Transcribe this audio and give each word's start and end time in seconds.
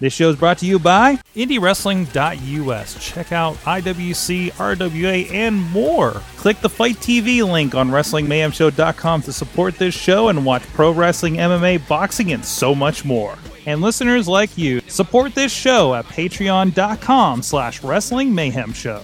This 0.00 0.14
show 0.14 0.30
is 0.30 0.36
brought 0.36 0.56
to 0.58 0.66
you 0.66 0.78
by 0.78 1.16
IndieWrestling.us. 1.36 3.04
Check 3.04 3.32
out 3.32 3.54
IWC, 3.56 4.52
RWA, 4.52 5.30
and 5.30 5.56
more. 5.72 6.22
Click 6.38 6.58
the 6.60 6.70
FITE 6.70 6.96
TV 6.96 7.46
link 7.46 7.74
on 7.74 7.90
WrestlingMayhemShow.com 7.90 9.22
to 9.22 9.32
support 9.32 9.76
this 9.76 9.94
show 9.94 10.28
and 10.28 10.46
watch 10.46 10.62
pro 10.72 10.90
wrestling, 10.90 11.34
MMA, 11.34 11.86
boxing, 11.86 12.32
and 12.32 12.42
so 12.42 12.74
much 12.74 13.04
more. 13.04 13.36
And 13.66 13.82
listeners 13.82 14.26
like 14.26 14.56
you, 14.56 14.80
support 14.88 15.34
this 15.34 15.52
show 15.52 15.94
at 15.94 16.06
patreon.com 16.06 17.42
slash 17.42 17.82
Wrestling 17.82 18.34
Mayhem 18.34 18.72
Show. 18.72 19.02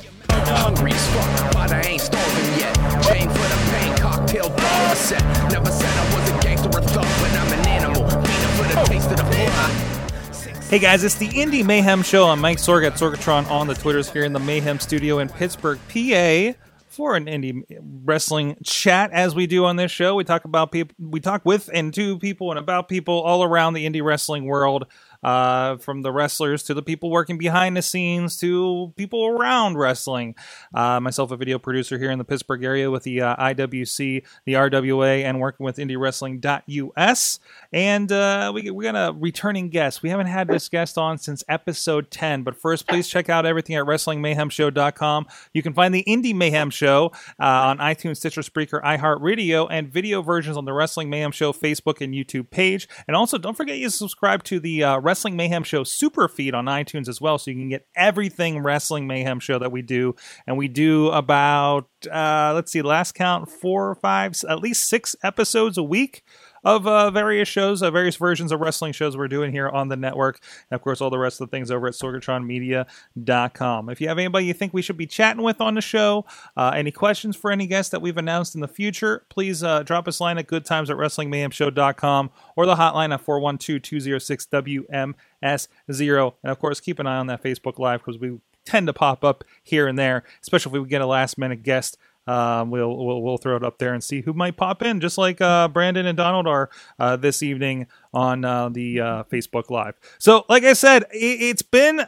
Hey 10.68 10.80
guys, 10.80 11.04
it's 11.04 11.14
the 11.14 11.28
Indy 11.28 11.62
Mayhem 11.62 12.02
Show. 12.02 12.28
I'm 12.28 12.40
Mike 12.40 12.58
Sorg 12.58 12.84
at 12.84 12.94
Sorgatron 12.94 13.48
on 13.48 13.68
the 13.68 13.74
Twitters 13.74 14.10
here 14.10 14.24
in 14.24 14.32
the 14.32 14.40
Mayhem 14.40 14.80
Studio 14.80 15.20
in 15.20 15.28
Pittsburgh, 15.28 15.78
PA, 15.86 16.58
for 16.88 17.14
an 17.14 17.26
indie 17.26 17.62
wrestling 18.04 18.56
chat. 18.64 19.12
As 19.12 19.32
we 19.32 19.46
do 19.46 19.64
on 19.64 19.76
this 19.76 19.92
show, 19.92 20.16
we 20.16 20.24
talk 20.24 20.44
about 20.44 20.72
people, 20.72 20.92
we 20.98 21.20
talk 21.20 21.44
with 21.44 21.70
and 21.72 21.94
to 21.94 22.18
people 22.18 22.50
and 22.50 22.58
about 22.58 22.88
people 22.88 23.22
all 23.22 23.44
around 23.44 23.74
the 23.74 23.86
indie 23.86 24.02
wrestling 24.02 24.44
world. 24.44 24.86
Uh, 25.26 25.76
from 25.78 26.02
the 26.02 26.12
wrestlers 26.12 26.62
to 26.62 26.72
the 26.72 26.82
people 26.82 27.10
working 27.10 27.36
behind 27.36 27.76
the 27.76 27.82
scenes 27.82 28.36
to 28.38 28.92
people 28.94 29.26
around 29.26 29.76
wrestling. 29.76 30.36
Uh, 30.72 31.00
myself, 31.00 31.32
a 31.32 31.36
video 31.36 31.58
producer 31.58 31.98
here 31.98 32.12
in 32.12 32.18
the 32.18 32.24
Pittsburgh 32.24 32.62
area 32.62 32.88
with 32.92 33.02
the 33.02 33.20
uh, 33.20 33.34
IWC, 33.34 34.22
the 34.44 34.52
RWA, 34.52 35.24
and 35.24 35.40
working 35.40 35.64
with 35.64 35.78
IndieWrestling.us. 35.78 37.40
And 37.72 38.12
uh, 38.12 38.52
we, 38.54 38.70
we 38.70 38.84
got 38.84 38.94
a 38.94 39.12
returning 39.18 39.68
guest. 39.68 40.00
We 40.00 40.10
haven't 40.10 40.28
had 40.28 40.46
this 40.46 40.68
guest 40.68 40.96
on 40.96 41.18
since 41.18 41.42
episode 41.48 42.12
10, 42.12 42.44
but 42.44 42.54
first, 42.54 42.86
please 42.86 43.08
check 43.08 43.28
out 43.28 43.46
everything 43.46 43.74
at 43.74 43.84
WrestlingMayhemShow.com. 43.84 45.26
You 45.52 45.62
can 45.62 45.74
find 45.74 45.92
the 45.92 46.02
Indy 46.02 46.34
Mayhem 46.34 46.70
Show 46.70 47.10
uh, 47.40 47.44
on 47.44 47.78
iTunes, 47.78 48.18
Stitcher, 48.18 48.42
Spreaker, 48.42 48.80
iHeartRadio, 48.84 49.66
and 49.72 49.88
video 49.88 50.22
versions 50.22 50.56
on 50.56 50.66
the 50.66 50.72
Wrestling 50.72 51.10
Mayhem 51.10 51.32
Show 51.32 51.52
Facebook 51.52 52.00
and 52.00 52.14
YouTube 52.14 52.50
page. 52.50 52.88
And 53.08 53.16
also, 53.16 53.38
don't 53.38 53.56
forget 53.56 53.78
you 53.78 53.90
subscribe 53.90 54.44
to 54.44 54.60
the 54.60 54.84
uh, 54.84 55.00
Wrestling 55.16 55.36
Mayhem 55.36 55.62
Show 55.62 55.82
super 55.82 56.28
feed 56.28 56.54
on 56.54 56.66
iTunes 56.66 57.08
as 57.08 57.22
well, 57.22 57.38
so 57.38 57.50
you 57.50 57.56
can 57.56 57.70
get 57.70 57.86
everything 57.96 58.62
Wrestling 58.62 59.06
Mayhem 59.06 59.40
Show 59.40 59.58
that 59.58 59.72
we 59.72 59.80
do. 59.80 60.14
And 60.46 60.58
we 60.58 60.68
do 60.68 61.08
about, 61.08 61.88
uh, 62.12 62.52
let's 62.54 62.70
see, 62.70 62.82
last 62.82 63.14
count, 63.14 63.48
four 63.48 63.88
or 63.88 63.94
five, 63.94 64.36
at 64.46 64.58
least 64.58 64.86
six 64.90 65.16
episodes 65.22 65.78
a 65.78 65.82
week 65.82 66.22
of 66.66 66.84
uh, 66.84 67.10
various 67.12 67.48
shows, 67.48 67.80
uh, 67.80 67.92
various 67.92 68.16
versions 68.16 68.50
of 68.50 68.58
wrestling 68.58 68.92
shows 68.92 69.16
we're 69.16 69.28
doing 69.28 69.52
here 69.52 69.68
on 69.68 69.86
the 69.86 69.94
network. 69.94 70.40
And 70.68 70.74
of 70.74 70.82
course, 70.82 71.00
all 71.00 71.10
the 71.10 71.18
rest 71.18 71.40
of 71.40 71.48
the 71.48 71.56
things 71.56 71.70
over 71.70 71.86
at 71.86 71.94
sorgatronmedia.com. 71.94 73.88
If 73.88 74.00
you 74.00 74.08
have 74.08 74.18
anybody 74.18 74.46
you 74.46 74.52
think 74.52 74.74
we 74.74 74.82
should 74.82 74.96
be 74.96 75.06
chatting 75.06 75.44
with 75.44 75.60
on 75.60 75.74
the 75.74 75.80
show, 75.80 76.24
uh, 76.56 76.72
any 76.74 76.90
questions 76.90 77.36
for 77.36 77.52
any 77.52 77.68
guests 77.68 77.92
that 77.92 78.02
we've 78.02 78.16
announced 78.16 78.56
in 78.56 78.62
the 78.62 78.68
future, 78.68 79.24
please 79.28 79.62
uh, 79.62 79.84
drop 79.84 80.08
us 80.08 80.18
a 80.18 80.24
line 80.24 80.38
at 80.38 80.48
goodtimes 80.48 80.90
at 80.90 80.96
wrestlingmayhemshow.com 80.96 82.30
or 82.56 82.66
the 82.66 82.74
hotline 82.74 83.14
at 83.14 83.20
412 83.20 83.80
206 83.80 84.46
WMS0. 84.46 86.34
And 86.42 86.50
of 86.50 86.58
course, 86.58 86.80
keep 86.80 86.98
an 86.98 87.06
eye 87.06 87.18
on 87.18 87.28
that 87.28 87.44
Facebook 87.44 87.78
Live 87.78 88.00
because 88.00 88.18
we 88.18 88.40
tend 88.64 88.88
to 88.88 88.92
pop 88.92 89.22
up 89.22 89.44
here 89.62 89.86
and 89.86 89.96
there, 89.96 90.24
especially 90.42 90.76
if 90.76 90.82
we 90.82 90.88
get 90.88 91.00
a 91.00 91.06
last 91.06 91.38
minute 91.38 91.62
guest 91.62 91.96
um, 92.26 92.70
we'll, 92.70 92.96
we'll 92.96 93.22
we'll 93.22 93.36
throw 93.38 93.56
it 93.56 93.64
up 93.64 93.78
there 93.78 93.94
and 93.94 94.02
see 94.02 94.20
who 94.20 94.32
might 94.32 94.56
pop 94.56 94.82
in, 94.82 95.00
just 95.00 95.18
like 95.18 95.40
uh, 95.40 95.68
Brandon 95.68 96.06
and 96.06 96.16
Donald 96.16 96.46
are 96.46 96.70
uh, 96.98 97.16
this 97.16 97.42
evening 97.42 97.86
on 98.12 98.44
uh, 98.44 98.68
the 98.68 99.00
uh, 99.00 99.24
Facebook 99.24 99.70
Live. 99.70 99.94
So, 100.18 100.44
like 100.48 100.64
I 100.64 100.72
said, 100.72 101.04
it, 101.12 101.40
it's 101.40 101.62
been 101.62 102.04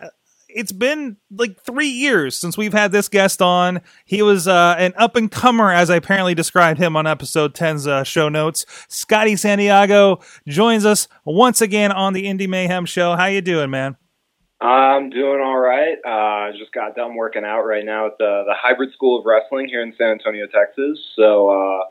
it's 0.48 0.72
been 0.72 1.16
like 1.30 1.60
three 1.62 1.88
years 1.88 2.36
since 2.36 2.56
we've 2.56 2.72
had 2.72 2.90
this 2.90 3.08
guest 3.08 3.42
on. 3.42 3.80
He 4.04 4.22
was 4.22 4.48
uh, 4.48 4.76
an 4.78 4.94
up 4.96 5.14
and 5.14 5.30
comer, 5.30 5.70
as 5.70 5.90
I 5.90 5.96
apparently 5.96 6.34
described 6.34 6.80
him 6.80 6.96
on 6.96 7.06
episode 7.06 7.54
10's 7.54 7.86
uh, 7.86 8.02
show 8.02 8.28
notes. 8.28 8.64
Scotty 8.88 9.36
Santiago 9.36 10.20
joins 10.46 10.84
us 10.84 11.06
once 11.24 11.60
again 11.60 11.92
on 11.92 12.14
the 12.14 12.26
Indy 12.26 12.46
Mayhem 12.46 12.86
Show. 12.86 13.14
How 13.14 13.26
you 13.26 13.42
doing, 13.42 13.70
man? 13.70 13.96
I'm 14.60 15.10
doing 15.10 15.40
all 15.40 15.58
right. 15.58 15.96
Uh, 16.04 16.08
I 16.08 16.52
just 16.58 16.72
got 16.72 16.96
done 16.96 17.14
working 17.14 17.44
out 17.44 17.62
right 17.62 17.84
now 17.84 18.06
at 18.06 18.18
the 18.18 18.44
the 18.46 18.54
Hybrid 18.54 18.92
School 18.92 19.18
of 19.18 19.24
Wrestling 19.24 19.68
here 19.68 19.82
in 19.82 19.94
San 19.96 20.08
Antonio, 20.08 20.46
Texas. 20.46 20.98
So 21.14 21.48
uh, 21.50 21.84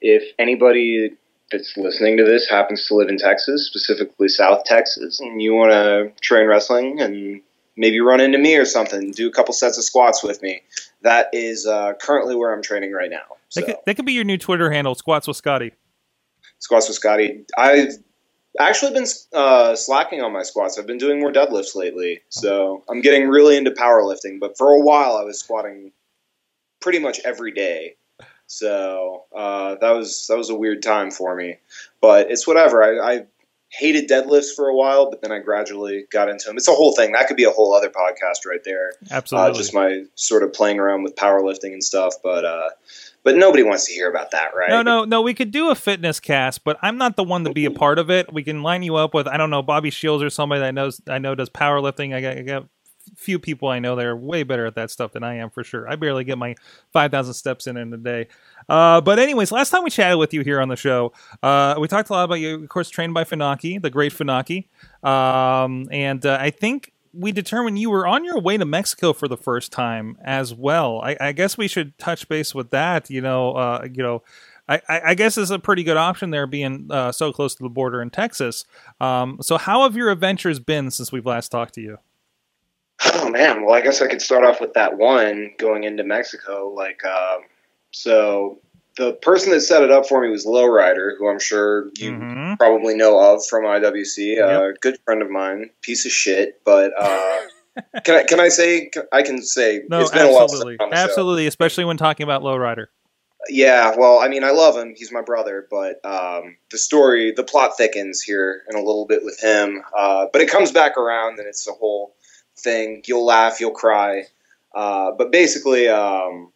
if 0.00 0.22
anybody 0.38 1.10
that's 1.50 1.76
listening 1.76 2.16
to 2.18 2.24
this 2.24 2.48
happens 2.48 2.86
to 2.86 2.94
live 2.94 3.08
in 3.08 3.18
Texas, 3.18 3.66
specifically 3.66 4.28
South 4.28 4.64
Texas, 4.64 5.20
and 5.20 5.42
you 5.42 5.52
want 5.52 5.72
to 5.72 6.12
train 6.22 6.46
wrestling 6.46 7.00
and 7.00 7.40
maybe 7.76 8.00
run 8.00 8.20
into 8.20 8.38
me 8.38 8.56
or 8.56 8.64
something, 8.64 9.10
do 9.10 9.28
a 9.28 9.32
couple 9.32 9.52
sets 9.52 9.76
of 9.76 9.84
squats 9.84 10.22
with 10.22 10.42
me. 10.42 10.62
That 11.02 11.28
is 11.32 11.66
uh, 11.66 11.94
currently 12.00 12.36
where 12.36 12.54
I'm 12.54 12.62
training 12.62 12.92
right 12.92 13.10
now. 13.10 13.36
So. 13.48 13.60
That, 13.60 13.66
could, 13.66 13.76
that 13.86 13.94
could 13.96 14.06
be 14.06 14.12
your 14.12 14.24
new 14.24 14.38
Twitter 14.38 14.70
handle, 14.70 14.94
Squats 14.94 15.26
with 15.26 15.36
Scotty. 15.36 15.72
Squats 16.60 16.88
with 16.88 16.96
Scotty. 16.96 17.44
I've 17.58 17.94
actually 18.58 18.92
been 18.92 19.06
uh, 19.32 19.74
slacking 19.74 20.22
on 20.22 20.32
my 20.32 20.42
squats. 20.42 20.78
I've 20.78 20.86
been 20.86 20.98
doing 20.98 21.20
more 21.20 21.32
deadlifts 21.32 21.74
lately, 21.74 22.20
so 22.28 22.84
I'm 22.88 23.00
getting 23.00 23.28
really 23.28 23.56
into 23.56 23.70
powerlifting. 23.70 24.40
But 24.40 24.56
for 24.58 24.74
a 24.74 24.80
while, 24.80 25.16
I 25.16 25.24
was 25.24 25.38
squatting 25.38 25.92
pretty 26.80 26.98
much 26.98 27.20
every 27.24 27.52
day. 27.52 27.96
So 28.46 29.24
uh, 29.34 29.76
that 29.80 29.92
was 29.92 30.26
that 30.26 30.36
was 30.36 30.50
a 30.50 30.54
weird 30.54 30.82
time 30.82 31.10
for 31.10 31.34
me, 31.34 31.56
but 32.02 32.30
it's 32.30 32.46
whatever. 32.46 32.82
I, 32.82 33.14
I 33.14 33.26
hated 33.70 34.08
deadlifts 34.08 34.54
for 34.54 34.68
a 34.68 34.76
while, 34.76 35.08
but 35.08 35.22
then 35.22 35.32
I 35.32 35.38
gradually 35.38 36.04
got 36.10 36.28
into 36.28 36.46
them. 36.46 36.58
It's 36.58 36.68
a 36.68 36.72
whole 36.72 36.94
thing. 36.94 37.12
That 37.12 37.28
could 37.28 37.38
be 37.38 37.44
a 37.44 37.50
whole 37.50 37.74
other 37.74 37.88
podcast 37.88 38.46
right 38.46 38.62
there. 38.64 38.92
Absolutely, 39.10 39.50
uh, 39.50 39.54
just 39.54 39.72
my 39.72 40.04
sort 40.16 40.42
of 40.42 40.52
playing 40.52 40.78
around 40.78 41.02
with 41.02 41.16
powerlifting 41.16 41.72
and 41.72 41.82
stuff. 41.82 42.16
But 42.22 42.44
uh, 42.44 42.68
but 43.24 43.36
nobody 43.36 43.62
wants 43.62 43.86
to 43.86 43.92
hear 43.92 44.10
about 44.10 44.30
that, 44.32 44.54
right? 44.54 44.70
No, 44.70 44.82
no, 44.82 45.04
no. 45.04 45.22
We 45.22 45.34
could 45.34 45.50
do 45.50 45.70
a 45.70 45.74
fitness 45.74 46.20
cast, 46.20 46.64
but 46.64 46.78
I'm 46.82 46.98
not 46.98 47.16
the 47.16 47.24
one 47.24 47.44
to 47.44 47.52
be 47.52 47.64
a 47.64 47.70
part 47.70 47.98
of 47.98 48.10
it. 48.10 48.32
We 48.32 48.42
can 48.42 48.62
line 48.62 48.82
you 48.82 48.96
up 48.96 49.14
with 49.14 49.26
I 49.26 49.36
don't 49.36 49.50
know 49.50 49.62
Bobby 49.62 49.90
Shields 49.90 50.22
or 50.22 50.30
somebody 50.30 50.60
that 50.60 50.74
knows 50.74 51.00
I 51.08 51.18
know 51.18 51.34
does 51.34 51.50
powerlifting. 51.50 52.14
I 52.14 52.20
got, 52.20 52.36
I 52.38 52.42
got 52.42 52.68
few 53.16 53.38
people 53.38 53.68
I 53.68 53.78
know 53.78 53.96
that 53.96 54.06
are 54.06 54.16
way 54.16 54.42
better 54.42 54.66
at 54.66 54.74
that 54.76 54.90
stuff 54.90 55.12
than 55.12 55.22
I 55.22 55.36
am 55.36 55.50
for 55.50 55.64
sure. 55.64 55.88
I 55.88 55.96
barely 55.96 56.24
get 56.24 56.38
my 56.38 56.54
5,000 56.92 57.34
steps 57.34 57.66
in 57.66 57.76
in 57.76 57.92
a 57.92 57.96
day. 57.96 58.28
Uh, 58.68 59.00
but 59.00 59.18
anyways, 59.18 59.52
last 59.52 59.70
time 59.70 59.84
we 59.84 59.90
chatted 59.90 60.18
with 60.18 60.32
you 60.32 60.42
here 60.42 60.60
on 60.60 60.68
the 60.68 60.76
show, 60.76 61.12
uh, 61.42 61.74
we 61.78 61.88
talked 61.88 62.10
a 62.10 62.12
lot 62.12 62.24
about 62.24 62.36
you, 62.36 62.62
of 62.62 62.68
course, 62.68 62.88
trained 62.88 63.14
by 63.14 63.24
Funaki, 63.24 63.80
the 63.80 63.90
great 63.90 64.12
Funaki. 64.12 64.68
Um, 65.06 65.88
and 65.90 66.24
uh, 66.24 66.38
I 66.40 66.50
think 66.50 66.92
we 67.12 67.32
determined 67.32 67.78
you 67.78 67.90
were 67.90 68.06
on 68.06 68.24
your 68.24 68.40
way 68.40 68.56
to 68.56 68.64
Mexico 68.64 69.12
for 69.12 69.28
the 69.28 69.36
first 69.36 69.72
time 69.72 70.16
as 70.24 70.54
well. 70.54 71.00
I, 71.02 71.16
I 71.20 71.32
guess 71.32 71.58
we 71.58 71.68
should 71.68 71.96
touch 71.98 72.28
base 72.28 72.54
with 72.54 72.70
that. 72.70 73.10
You 73.10 73.20
know, 73.20 73.52
uh, 73.52 73.86
you 73.92 74.02
know, 74.02 74.22
I, 74.68 74.80
I, 74.88 75.14
guess 75.14 75.36
it's 75.36 75.50
a 75.50 75.58
pretty 75.58 75.82
good 75.82 75.96
option 75.96 76.30
there, 76.30 76.46
being 76.46 76.88
uh, 76.90 77.12
so 77.12 77.32
close 77.32 77.54
to 77.56 77.62
the 77.62 77.68
border 77.68 78.00
in 78.00 78.10
Texas. 78.10 78.64
Um, 79.00 79.38
so, 79.42 79.58
how 79.58 79.82
have 79.82 79.96
your 79.96 80.10
adventures 80.10 80.58
been 80.58 80.90
since 80.90 81.12
we've 81.12 81.26
last 81.26 81.50
talked 81.50 81.74
to 81.74 81.80
you? 81.80 81.98
Oh 83.04 83.28
man, 83.28 83.64
well, 83.64 83.74
I 83.74 83.80
guess 83.80 84.00
I 84.00 84.06
could 84.06 84.22
start 84.22 84.44
off 84.44 84.60
with 84.60 84.74
that 84.74 84.96
one 84.96 85.50
going 85.58 85.84
into 85.84 86.04
Mexico. 86.04 86.72
Like, 86.74 87.04
uh, 87.04 87.38
so 87.90 88.60
the 88.96 89.12
person 89.14 89.52
that 89.52 89.60
set 89.60 89.82
it 89.82 89.90
up 89.90 90.06
for 90.06 90.22
me 90.22 90.28
was 90.28 90.44
Lowrider, 90.44 91.16
who 91.18 91.28
I'm 91.28 91.40
sure 91.40 91.90
you 91.96 92.12
mm-hmm. 92.12 92.54
probably 92.54 92.94
know 92.94 93.18
of 93.18 93.44
from 93.46 93.64
IWC. 93.64 94.36
Yep. 94.36 94.48
Uh, 94.48 94.76
good 94.80 94.98
friend 95.04 95.22
of 95.22 95.30
mine, 95.30 95.70
piece 95.80 96.04
of 96.04 96.12
shit, 96.12 96.60
but 96.64 96.92
uh, 96.98 97.40
can 98.04 98.16
I 98.16 98.24
can 98.24 98.40
I 98.40 98.48
say 98.48 98.90
I 99.12 99.22
can 99.22 99.42
say 99.42 99.82
no, 99.88 100.00
it's 100.00 100.10
been 100.10 100.26
absolutely. 100.26 100.76
a 100.78 100.84
while 100.84 100.94
absolutely, 100.94 101.44
show. 101.44 101.48
especially 101.48 101.84
when 101.84 101.96
talking 101.96 102.24
about 102.24 102.42
Lowrider. 102.42 102.86
Yeah, 103.48 103.94
well, 103.96 104.20
I 104.20 104.28
mean, 104.28 104.44
I 104.44 104.50
love 104.50 104.76
him. 104.76 104.94
He's 104.96 105.10
my 105.10 105.22
brother, 105.22 105.66
but 105.68 106.04
um, 106.04 106.56
the 106.70 106.78
story, 106.78 107.32
the 107.32 107.42
plot 107.42 107.72
thickens 107.76 108.22
here 108.22 108.62
in 108.70 108.76
a 108.76 108.78
little 108.80 109.04
bit 109.04 109.24
with 109.24 109.40
him. 109.40 109.82
Uh, 109.96 110.26
but 110.32 110.42
it 110.42 110.48
comes 110.48 110.70
back 110.70 110.96
around, 110.96 111.40
and 111.40 111.48
it's 111.48 111.66
a 111.66 111.72
whole 111.72 112.14
thing. 112.56 113.02
You'll 113.04 113.26
laugh, 113.26 113.58
you'll 113.58 113.72
cry, 113.72 114.26
uh, 114.76 115.10
but 115.18 115.32
basically, 115.32 115.88
um, 115.88 116.52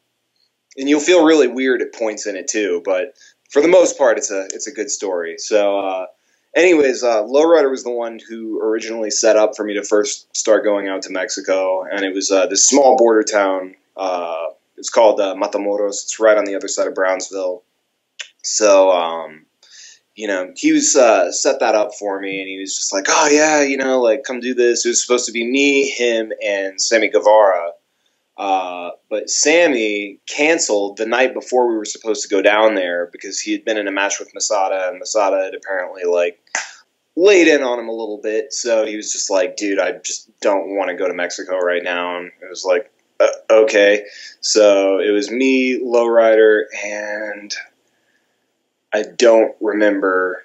and 0.77 0.89
you'll 0.89 1.01
feel 1.01 1.25
really 1.25 1.49
weird 1.49 1.83
at 1.83 1.95
points 1.95 2.27
in 2.27 2.37
it 2.37 2.49
too. 2.49 2.83
But 2.85 3.15
for 3.51 3.63
the 3.63 3.69
most 3.69 3.99
part, 3.99 4.19
it's 4.19 4.31
a 4.31 4.47
it's 4.53 4.67
a 4.67 4.73
good 4.73 4.91
story. 4.91 5.37
So, 5.39 5.79
uh, 5.81 6.07
anyways, 6.55 7.03
uh, 7.03 7.23
Lowrider 7.25 7.71
was 7.71 7.85
the 7.85 7.91
one 7.93 8.21
who 8.29 8.61
originally 8.61 9.11
set 9.11 9.37
up 9.37 9.57
for 9.57 9.65
me 9.65 9.75
to 9.75 9.83
first 9.83 10.35
start 10.37 10.65
going 10.65 10.89
out 10.89 11.03
to 11.03 11.11
Mexico, 11.11 11.85
and 11.85 12.05
it 12.05 12.15
was 12.15 12.31
uh, 12.31 12.47
this 12.47 12.67
small 12.67 12.97
border 12.97 13.23
town. 13.23 13.75
Uh, 13.97 14.47
it's 14.77 14.91
called 14.91 15.21
uh, 15.21 15.35
Matamoros. 15.35 16.03
It's 16.05 16.21
right 16.21 16.37
on 16.37 16.45
the 16.45 16.55
other 16.55 16.69
side 16.69 16.87
of 16.87 16.95
Brownsville. 16.95 17.63
So, 18.43 18.91
um, 18.93 19.47
you 20.15 20.27
know, 20.29 20.53
he 20.57 20.73
was 20.73 20.97
uh, 20.97 21.31
set 21.33 21.61
that 21.61 21.75
up 21.75 21.95
for 21.95 22.21
me, 22.21 22.41
and 22.41 22.49
he 22.49 22.59
was 22.59 22.77
just 22.77 22.93
like, 22.93 23.07
"Oh 23.09 23.29
yeah, 23.29 23.63
you 23.63 23.77
know, 23.77 24.01
like 24.01 24.25
come 24.25 24.41
do 24.41 24.55
this." 24.55 24.85
It 24.85 24.91
was 24.91 25.03
supposed 25.03 25.27
to 25.27 25.33
be 25.33 25.47
me, 25.47 25.91
him, 25.91 26.33
and 26.45 26.81
Sammy 26.81 27.09
Guevara. 27.09 27.73
Uh, 28.37 28.91
but 29.09 29.31
Sammy 29.31 30.19
canceled 30.27 30.99
the 30.99 31.07
night 31.07 31.33
before 31.33 31.69
we 31.69 31.77
were 31.77 31.87
supposed 31.87 32.23
to 32.23 32.29
go 32.29 32.43
down 32.43 32.75
there 32.75 33.09
because 33.11 33.41
he 33.41 33.53
had 33.53 33.65
been 33.65 33.79
in 33.79 33.89
a 33.89 33.93
match 33.93 34.19
with 34.19 34.35
Masada, 34.35 34.89
and 34.89 34.99
Masada 34.99 35.43
had 35.45 35.55
apparently 35.55 36.05
like 36.05 36.39
laid 37.17 37.49
in 37.49 37.63
on 37.63 37.79
him 37.79 37.89
a 37.89 37.93
little 37.93 38.21
bit. 38.23 38.53
So 38.53 38.85
he 38.85 38.97
was 38.97 39.11
just 39.11 39.31
like, 39.31 39.57
dude, 39.57 39.81
I 39.81 39.93
just 40.05 40.29
don't 40.41 40.77
want 40.77 40.91
to 40.91 40.97
go 40.97 41.09
to 41.09 41.15
Mexico 41.15 41.57
right 41.59 41.83
now. 41.83 42.19
And 42.19 42.27
it 42.43 42.51
was 42.51 42.65
like, 42.65 42.91
uh, 43.19 43.29
okay. 43.51 44.05
So 44.43 44.99
it 44.99 45.11
was 45.11 45.31
me, 45.31 45.81
Lowrider, 45.81 46.65
and 46.85 47.55
I 48.93 49.05
don't 49.17 49.55
remember 49.61 50.43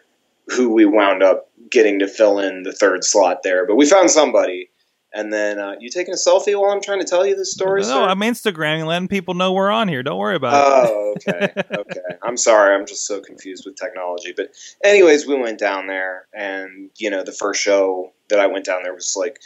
who 0.47 0.73
we 0.73 0.85
wound 0.85 1.23
up 1.23 1.49
getting 1.69 1.99
to 1.99 2.07
fill 2.07 2.39
in 2.39 2.63
the 2.63 2.73
third 2.73 3.03
slot 3.03 3.43
there, 3.43 3.65
but 3.65 3.75
we 3.75 3.85
found 3.85 4.11
somebody. 4.11 4.69
And 5.13 5.31
then 5.31 5.59
uh, 5.59 5.75
you 5.79 5.89
taking 5.89 6.13
a 6.13 6.17
selfie 6.17 6.57
while 6.59 6.71
I'm 6.71 6.81
trying 6.81 6.99
to 6.99 7.05
tell 7.05 7.25
you 7.25 7.35
this 7.35 7.51
story? 7.51 7.81
No, 7.81 7.87
sir? 7.87 8.03
I'm 8.03 8.19
Instagramming, 8.19 8.85
letting 8.85 9.09
people 9.09 9.33
know 9.33 9.51
we're 9.51 9.69
on 9.69 9.89
here. 9.89 10.03
Don't 10.03 10.17
worry 10.17 10.35
about 10.35 10.53
it. 10.53 10.89
Oh, 10.89 11.15
okay, 11.17 11.53
okay. 11.73 11.99
I'm 12.23 12.37
sorry. 12.37 12.73
I'm 12.75 12.85
just 12.85 13.05
so 13.05 13.19
confused 13.19 13.65
with 13.65 13.75
technology. 13.75 14.33
But 14.35 14.51
anyways, 14.83 15.27
we 15.27 15.35
went 15.35 15.59
down 15.59 15.87
there, 15.87 16.27
and 16.33 16.89
you 16.97 17.09
know, 17.09 17.23
the 17.23 17.33
first 17.33 17.61
show 17.61 18.13
that 18.29 18.39
I 18.39 18.47
went 18.47 18.65
down 18.65 18.83
there 18.83 18.93
was 18.93 19.15
like 19.17 19.41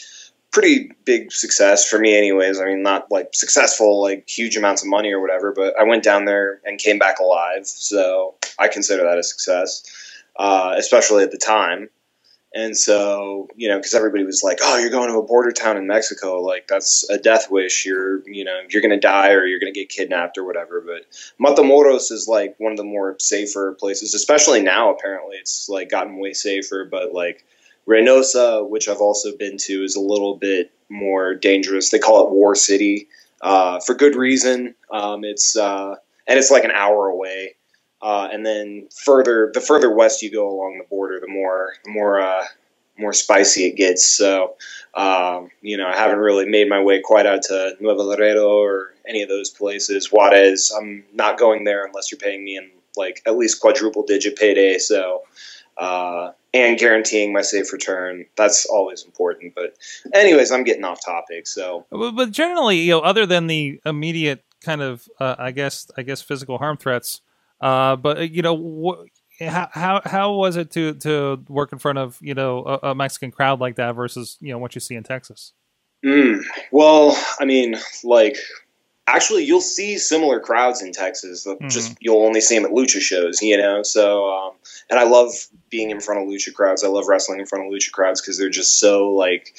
pretty 0.51 0.91
big 1.03 1.31
success 1.31 1.87
for 1.87 1.99
me. 1.99 2.15
Anyways, 2.15 2.61
I 2.61 2.65
mean, 2.65 2.83
not 2.83 3.11
like 3.11 3.29
successful, 3.33 4.01
like 4.01 4.29
huge 4.29 4.55
amounts 4.55 4.83
of 4.83 4.87
money 4.87 5.11
or 5.11 5.19
whatever. 5.19 5.51
But 5.51 5.73
I 5.79 5.83
went 5.83 6.03
down 6.03 6.25
there 6.25 6.61
and 6.63 6.79
came 6.79 6.99
back 6.99 7.19
alive, 7.19 7.65
so 7.65 8.35
I 8.59 8.67
consider 8.67 9.03
that 9.03 9.17
a 9.17 9.23
success, 9.23 9.83
uh, 10.37 10.75
especially 10.77 11.23
at 11.23 11.31
the 11.31 11.37
time. 11.37 11.89
And 12.55 12.77
so, 12.77 13.49
you 13.57 13.67
know, 13.67 13.77
because 13.77 13.93
everybody 13.93 14.23
was 14.23 14.41
like, 14.41 14.59
"Oh, 14.63 14.77
you're 14.77 14.89
going 14.89 15.11
to 15.11 15.17
a 15.17 15.21
border 15.21 15.51
town 15.51 15.75
in 15.75 15.87
Mexico, 15.87 16.39
like 16.39 16.67
that's 16.69 17.07
a 17.09 17.17
death 17.17 17.51
wish. 17.51 17.85
You're, 17.85 18.27
you 18.29 18.45
know, 18.45 18.61
you're 18.69 18.81
going 18.81 18.97
to 18.97 18.99
die 18.99 19.31
or 19.31 19.45
you're 19.45 19.59
going 19.59 19.73
to 19.73 19.77
get 19.77 19.89
kidnapped 19.89 20.37
or 20.37 20.45
whatever." 20.45 20.79
But 20.81 21.05
Matamoros 21.37 22.13
is 22.13 22.29
like 22.29 22.55
one 22.57 22.71
of 22.71 22.77
the 22.77 22.85
more 22.85 23.17
safer 23.19 23.73
places, 23.73 24.13
especially 24.13 24.61
now. 24.61 24.89
Apparently, 24.89 25.35
it's 25.35 25.67
like 25.67 25.89
gotten 25.89 26.17
way 26.17 26.31
safer. 26.31 26.87
But 26.89 27.13
like 27.13 27.43
Reynosa, 27.89 28.67
which 28.69 28.87
I've 28.87 29.01
also 29.01 29.35
been 29.35 29.57
to, 29.57 29.83
is 29.83 29.97
a 29.97 30.01
little 30.01 30.37
bit 30.37 30.71
more 30.87 31.35
dangerous. 31.35 31.89
They 31.89 31.99
call 31.99 32.25
it 32.25 32.31
War 32.31 32.55
City 32.55 33.09
uh, 33.41 33.81
for 33.81 33.95
good 33.95 34.15
reason. 34.15 34.75
Um, 34.89 35.25
it's 35.25 35.57
uh, 35.57 35.95
and 36.25 36.39
it's 36.39 36.51
like 36.51 36.63
an 36.63 36.71
hour 36.71 37.07
away. 37.07 37.54
Uh, 38.05 38.29
and 38.31 38.45
then 38.45 38.87
further, 39.03 39.49
the 39.55 39.59
further 39.59 39.89
west 39.89 40.21
you 40.21 40.31
go 40.31 40.47
along 40.47 40.77
the 40.77 40.83
border, 40.95 41.19
the 41.19 41.27
more 41.27 41.73
more 41.87 42.21
uh, 42.21 42.45
more 42.99 43.13
spicy 43.13 43.65
it 43.65 43.75
gets. 43.75 44.07
So, 44.07 44.53
um, 44.93 45.49
you 45.61 45.75
know, 45.75 45.87
I 45.87 45.95
haven't 45.95 46.19
really 46.19 46.45
made 46.45 46.69
my 46.69 46.81
way 46.83 47.01
quite 47.01 47.25
out 47.25 47.41
to 47.49 47.75
Nuevo 47.79 48.03
Laredo 48.03 48.47
or 48.47 48.93
any 49.07 49.23
of 49.23 49.29
those 49.29 49.49
places. 49.49 50.11
Juarez, 50.11 50.71
I'm 50.77 51.03
not 51.13 51.39
going 51.39 51.63
there 51.63 51.83
unless 51.83 52.11
you're 52.11 52.19
paying 52.19 52.43
me 52.43 52.57
in 52.57 52.69
like 52.95 53.23
at 53.25 53.37
least 53.37 53.59
quadruple 53.59 54.03
digit 54.03 54.35
payday. 54.37 54.77
So, 54.77 55.23
uh, 55.77 56.29
and 56.53 56.77
guaranteeing 56.77 57.33
my 57.33 57.41
safe 57.41 57.73
return. 57.73 58.25
That's 58.35 58.67
always 58.67 59.03
important. 59.03 59.55
But, 59.55 59.77
anyways, 60.13 60.51
I'm 60.51 60.63
getting 60.63 60.85
off 60.85 61.03
topic. 61.03 61.47
So, 61.47 61.85
But, 61.89 62.11
but 62.11 62.31
generally, 62.31 62.77
you 62.81 62.91
know, 62.91 62.99
other 62.99 63.25
than 63.25 63.47
the 63.47 63.81
immediate 63.83 64.43
kind 64.61 64.81
of, 64.81 65.09
uh, 65.19 65.35
I 65.39 65.51
guess, 65.51 65.89
I 65.97 66.03
guess, 66.03 66.21
physical 66.21 66.59
harm 66.59 66.77
threats. 66.77 67.21
Uh, 67.61 67.95
but 67.95 68.31
you 68.31 68.41
know, 68.41 68.55
wh- 68.57 69.43
how 69.43 69.69
how 69.71 70.01
how 70.05 70.33
was 70.33 70.55
it 70.55 70.71
to 70.71 70.93
to 70.95 71.43
work 71.47 71.71
in 71.73 71.79
front 71.79 71.97
of 71.97 72.17
you 72.21 72.33
know 72.33 72.63
a, 72.65 72.89
a 72.91 72.95
Mexican 72.95 73.31
crowd 73.31 73.59
like 73.59 73.75
that 73.75 73.95
versus 73.95 74.37
you 74.41 74.51
know 74.51 74.57
what 74.57 74.75
you 74.75 74.81
see 74.81 74.95
in 74.95 75.03
Texas? 75.03 75.53
Mm, 76.03 76.43
well, 76.71 77.17
I 77.39 77.45
mean, 77.45 77.77
like, 78.03 78.37
actually, 79.07 79.43
you'll 79.43 79.61
see 79.61 79.97
similar 79.97 80.39
crowds 80.39 80.81
in 80.81 80.91
Texas. 80.91 81.43
They'll 81.43 81.57
Just 81.67 81.97
you'll 81.99 82.23
only 82.23 82.41
see 82.41 82.55
them 82.55 82.65
at 82.65 82.71
lucha 82.71 82.99
shows, 83.01 83.41
you 83.41 83.57
know. 83.57 83.81
So, 83.81 84.29
um, 84.31 84.53
and 84.89 84.99
I 84.99 85.03
love 85.03 85.31
being 85.69 85.89
in 85.89 85.99
front 85.99 86.21
of 86.21 86.27
lucha 86.27 86.53
crowds. 86.53 86.83
I 86.83 86.87
love 86.87 87.07
wrestling 87.07 87.39
in 87.39 87.45
front 87.45 87.65
of 87.65 87.71
lucha 87.71 87.91
crowds 87.91 88.21
because 88.21 88.37
they're 88.37 88.49
just 88.49 88.79
so 88.79 89.09
like. 89.11 89.55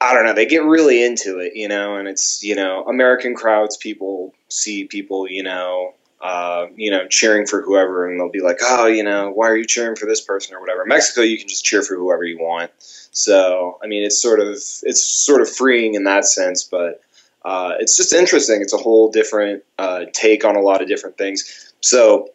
I 0.00 0.14
don't 0.14 0.24
know. 0.24 0.32
They 0.32 0.46
get 0.46 0.62
really 0.62 1.04
into 1.04 1.40
it, 1.40 1.56
you 1.56 1.66
know, 1.66 1.96
and 1.96 2.06
it's 2.06 2.40
you 2.44 2.54
know 2.54 2.84
American 2.84 3.34
crowds. 3.34 3.76
People 3.76 4.32
see 4.48 4.84
people, 4.84 5.28
you 5.28 5.42
know, 5.42 5.94
uh, 6.20 6.66
you 6.74 6.90
know, 6.90 7.06
cheering 7.08 7.46
for 7.46 7.62
whoever, 7.62 8.08
and 8.08 8.18
they'll 8.18 8.30
be 8.30 8.40
like, 8.40 8.58
"Oh, 8.60 8.86
you 8.86 9.02
know, 9.02 9.30
why 9.30 9.48
are 9.48 9.56
you 9.56 9.64
cheering 9.64 9.96
for 9.96 10.06
this 10.06 10.20
person 10.20 10.54
or 10.54 10.60
whatever?" 10.60 10.84
Mexico, 10.84 11.20
you 11.20 11.38
can 11.38 11.48
just 11.48 11.64
cheer 11.64 11.82
for 11.82 11.94
whoever 11.94 12.24
you 12.24 12.38
want. 12.38 12.70
So, 12.78 13.78
I 13.82 13.86
mean, 13.86 14.04
it's 14.04 14.20
sort 14.20 14.40
of 14.40 14.56
it's 14.56 15.02
sort 15.02 15.42
of 15.42 15.48
freeing 15.48 15.94
in 15.94 16.04
that 16.04 16.24
sense, 16.24 16.64
but 16.64 17.00
uh, 17.44 17.74
it's 17.78 17.96
just 17.96 18.12
interesting. 18.12 18.60
It's 18.60 18.72
a 18.72 18.78
whole 18.78 19.10
different 19.10 19.62
uh, 19.78 20.06
take 20.12 20.44
on 20.44 20.56
a 20.56 20.60
lot 20.60 20.82
of 20.82 20.88
different 20.88 21.16
things. 21.18 21.72
So, 21.80 22.30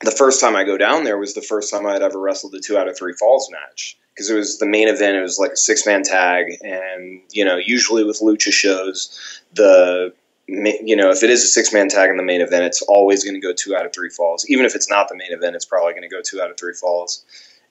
the 0.00 0.12
first 0.12 0.40
time 0.40 0.54
I 0.54 0.62
go 0.62 0.78
down 0.78 1.02
there 1.02 1.18
was 1.18 1.34
the 1.34 1.42
first 1.42 1.72
time 1.72 1.86
I'd 1.86 2.02
ever 2.02 2.20
wrestled 2.20 2.54
a 2.54 2.60
two 2.60 2.78
out 2.78 2.88
of 2.88 2.96
three 2.96 3.14
falls 3.14 3.50
match 3.50 3.98
because 4.14 4.30
it 4.30 4.36
was 4.36 4.58
the 4.58 4.66
main 4.66 4.88
event. 4.88 5.16
It 5.16 5.22
was 5.22 5.38
like 5.38 5.52
a 5.52 5.56
six 5.56 5.86
man 5.86 6.02
tag, 6.02 6.46
and 6.62 7.20
you 7.32 7.44
know, 7.44 7.56
usually 7.56 8.04
with 8.04 8.20
lucha 8.20 8.52
shows, 8.52 9.42
the 9.54 10.12
you 10.48 10.96
know, 10.96 11.10
if 11.10 11.22
it 11.22 11.28
is 11.28 11.44
a 11.44 11.46
six 11.46 11.72
man 11.72 11.88
tag 11.88 12.08
in 12.08 12.16
the 12.16 12.22
main 12.22 12.40
event, 12.40 12.64
it's 12.64 12.80
always 12.82 13.22
going 13.22 13.34
to 13.34 13.40
go 13.40 13.52
two 13.52 13.76
out 13.76 13.84
of 13.84 13.92
three 13.92 14.08
falls. 14.08 14.48
Even 14.48 14.64
if 14.64 14.74
it's 14.74 14.88
not 14.88 15.08
the 15.08 15.14
main 15.14 15.30
event, 15.30 15.54
it's 15.54 15.66
probably 15.66 15.92
going 15.92 16.08
to 16.08 16.08
go 16.08 16.22
two 16.22 16.40
out 16.40 16.50
of 16.50 16.56
three 16.56 16.72
falls. 16.72 17.24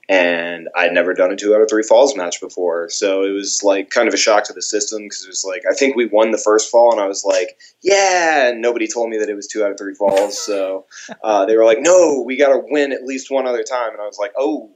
And 0.09 0.69
I'd 0.75 0.93
never 0.93 1.13
done 1.13 1.31
a 1.31 1.35
two 1.35 1.53
out 1.53 1.61
of 1.61 1.69
three 1.69 1.83
falls 1.83 2.15
match 2.15 2.39
before, 2.39 2.87
so 2.87 3.23
it 3.23 3.31
was 3.31 3.61
like 3.61 3.89
kind 3.89 4.07
of 4.07 4.13
a 4.13 4.17
shock 4.17 4.45
to 4.45 4.53
the 4.53 4.61
system 4.61 5.01
because 5.03 5.25
it 5.25 5.27
was 5.27 5.43
like 5.43 5.63
I 5.69 5.73
think 5.73 5.97
we 5.97 6.05
won 6.05 6.31
the 6.31 6.37
first 6.37 6.71
fall, 6.71 6.93
and 6.93 7.01
I 7.01 7.07
was 7.07 7.25
like, 7.25 7.57
yeah. 7.81 8.47
And 8.47 8.61
nobody 8.61 8.87
told 8.87 9.09
me 9.09 9.17
that 9.17 9.27
it 9.27 9.35
was 9.35 9.47
two 9.47 9.65
out 9.65 9.71
of 9.71 9.77
three 9.77 9.95
falls, 9.95 10.39
so 10.39 10.85
uh, 11.25 11.45
they 11.45 11.57
were 11.57 11.65
like, 11.65 11.81
no, 11.81 12.23
we 12.25 12.37
got 12.37 12.53
to 12.53 12.61
win 12.69 12.93
at 12.93 13.03
least 13.03 13.31
one 13.31 13.47
other 13.47 13.63
time, 13.63 13.91
and 13.91 14.01
I 14.01 14.05
was 14.05 14.17
like, 14.17 14.31
oh. 14.37 14.71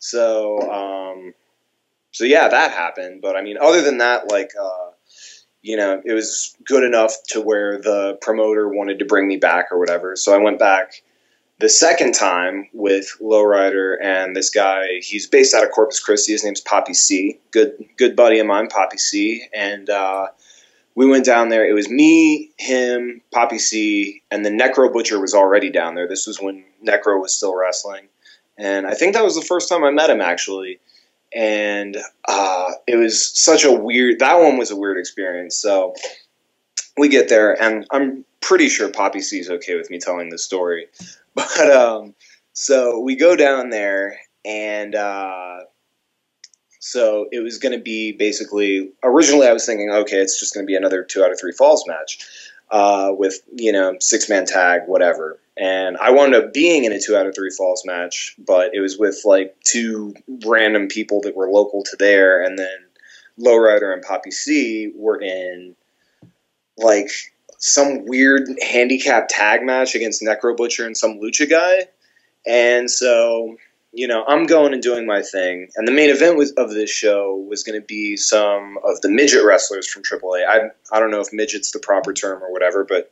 So, 0.00 0.60
um, 0.70 1.32
so 2.10 2.24
yeah, 2.24 2.48
that 2.48 2.72
happened. 2.72 3.22
But 3.22 3.36
I 3.36 3.42
mean, 3.42 3.56
other 3.58 3.80
than 3.80 3.98
that, 3.98 4.28
like. 4.28 4.50
Uh, 4.60 4.90
you 5.64 5.78
know, 5.78 6.00
it 6.04 6.12
was 6.12 6.54
good 6.66 6.84
enough 6.84 7.16
to 7.28 7.40
where 7.40 7.80
the 7.80 8.18
promoter 8.20 8.68
wanted 8.68 8.98
to 8.98 9.06
bring 9.06 9.26
me 9.26 9.38
back 9.38 9.72
or 9.72 9.78
whatever. 9.78 10.14
So 10.14 10.34
I 10.34 10.38
went 10.38 10.58
back 10.58 11.02
the 11.58 11.70
second 11.70 12.12
time 12.12 12.68
with 12.74 13.16
Lowrider 13.18 13.96
and 14.02 14.36
this 14.36 14.50
guy. 14.50 15.00
He's 15.00 15.26
based 15.26 15.54
out 15.54 15.64
of 15.64 15.70
Corpus 15.70 16.00
Christi. 16.00 16.32
His 16.32 16.44
name's 16.44 16.60
Poppy 16.60 16.92
C. 16.92 17.40
Good, 17.50 17.82
good 17.96 18.14
buddy 18.14 18.40
of 18.40 18.46
mine, 18.46 18.68
Poppy 18.68 18.98
C. 18.98 19.46
And 19.54 19.88
uh, 19.88 20.26
we 20.94 21.06
went 21.06 21.24
down 21.24 21.48
there. 21.48 21.66
It 21.66 21.72
was 21.72 21.88
me, 21.88 22.50
him, 22.58 23.22
Poppy 23.32 23.58
C, 23.58 24.22
and 24.30 24.44
the 24.44 24.50
Necro 24.50 24.92
Butcher 24.92 25.18
was 25.18 25.32
already 25.32 25.70
down 25.70 25.94
there. 25.94 26.06
This 26.06 26.26
was 26.26 26.42
when 26.42 26.62
Necro 26.86 27.18
was 27.18 27.32
still 27.32 27.56
wrestling, 27.56 28.08
and 28.58 28.86
I 28.86 28.94
think 28.94 29.14
that 29.14 29.24
was 29.24 29.34
the 29.34 29.42
first 29.42 29.68
time 29.68 29.82
I 29.82 29.90
met 29.90 30.10
him 30.10 30.20
actually 30.20 30.78
and 31.34 31.96
uh, 32.28 32.70
it 32.86 32.96
was 32.96 33.26
such 33.38 33.64
a 33.64 33.72
weird. 33.72 34.20
That 34.20 34.38
one 34.40 34.56
was 34.56 34.70
a 34.70 34.76
weird 34.76 34.98
experience. 34.98 35.56
So 35.56 35.94
we 36.96 37.08
get 37.08 37.28
there, 37.28 37.60
and 37.60 37.86
I'm 37.90 38.24
pretty 38.40 38.68
sure 38.68 38.90
Poppy 38.90 39.18
is 39.18 39.50
okay 39.50 39.76
with 39.76 39.90
me 39.90 39.98
telling 39.98 40.30
this 40.30 40.44
story. 40.44 40.86
But 41.36 41.68
um, 41.72 42.14
so 42.52 43.00
we 43.00 43.16
go 43.16 43.34
down 43.34 43.70
there, 43.70 44.20
and 44.44 44.94
uh, 44.94 45.62
so 46.78 47.26
it 47.32 47.40
was 47.40 47.58
going 47.58 47.76
to 47.76 47.82
be 47.82 48.12
basically. 48.12 48.92
Originally, 49.02 49.48
I 49.48 49.52
was 49.52 49.66
thinking, 49.66 49.90
okay, 49.90 50.18
it's 50.18 50.38
just 50.38 50.54
going 50.54 50.64
to 50.64 50.70
be 50.70 50.76
another 50.76 51.02
two 51.02 51.24
out 51.24 51.32
of 51.32 51.40
three 51.40 51.50
falls 51.50 51.84
match 51.88 52.24
uh, 52.70 53.10
with 53.10 53.40
you 53.56 53.72
know 53.72 53.96
six 53.98 54.28
man 54.28 54.46
tag, 54.46 54.82
whatever. 54.86 55.40
And 55.56 55.96
I 55.98 56.10
wound 56.10 56.34
up 56.34 56.52
being 56.52 56.84
in 56.84 56.92
a 56.92 57.00
two 57.00 57.16
out 57.16 57.26
of 57.26 57.34
three 57.34 57.50
falls 57.56 57.84
match, 57.84 58.34
but 58.38 58.74
it 58.74 58.80
was 58.80 58.98
with 58.98 59.20
like 59.24 59.54
two 59.64 60.14
random 60.44 60.88
people 60.88 61.20
that 61.22 61.36
were 61.36 61.48
local 61.48 61.84
to 61.84 61.96
there, 61.96 62.42
and 62.42 62.58
then 62.58 62.76
Lowrider 63.38 63.92
and 63.92 64.02
Poppy 64.02 64.30
C 64.30 64.92
were 64.96 65.20
in 65.20 65.76
like 66.76 67.10
some 67.58 68.04
weird 68.04 68.48
handicap 68.60 69.26
tag 69.28 69.62
match 69.62 69.94
against 69.94 70.22
Necro 70.22 70.56
Butcher 70.56 70.86
and 70.86 70.96
some 70.96 71.20
lucha 71.20 71.48
guy. 71.48 71.86
And 72.46 72.90
so, 72.90 73.56
you 73.92 74.06
know, 74.06 74.24
I'm 74.26 74.44
going 74.44 74.74
and 74.74 74.82
doing 74.82 75.06
my 75.06 75.22
thing. 75.22 75.68
And 75.76 75.88
the 75.88 75.92
main 75.92 76.10
event 76.10 76.36
was, 76.36 76.52
of 76.52 76.70
this 76.70 76.90
show 76.90 77.36
was 77.36 77.62
going 77.62 77.80
to 77.80 77.86
be 77.86 78.16
some 78.16 78.78
of 78.84 79.00
the 79.00 79.08
midget 79.08 79.44
wrestlers 79.44 79.88
from 79.88 80.02
AAA. 80.02 80.46
I, 80.46 80.70
I 80.92 81.00
don't 81.00 81.10
know 81.10 81.20
if 81.20 81.32
midget's 81.32 81.70
the 81.70 81.78
proper 81.78 82.12
term 82.12 82.42
or 82.42 82.52
whatever, 82.52 82.84
but 82.84 83.10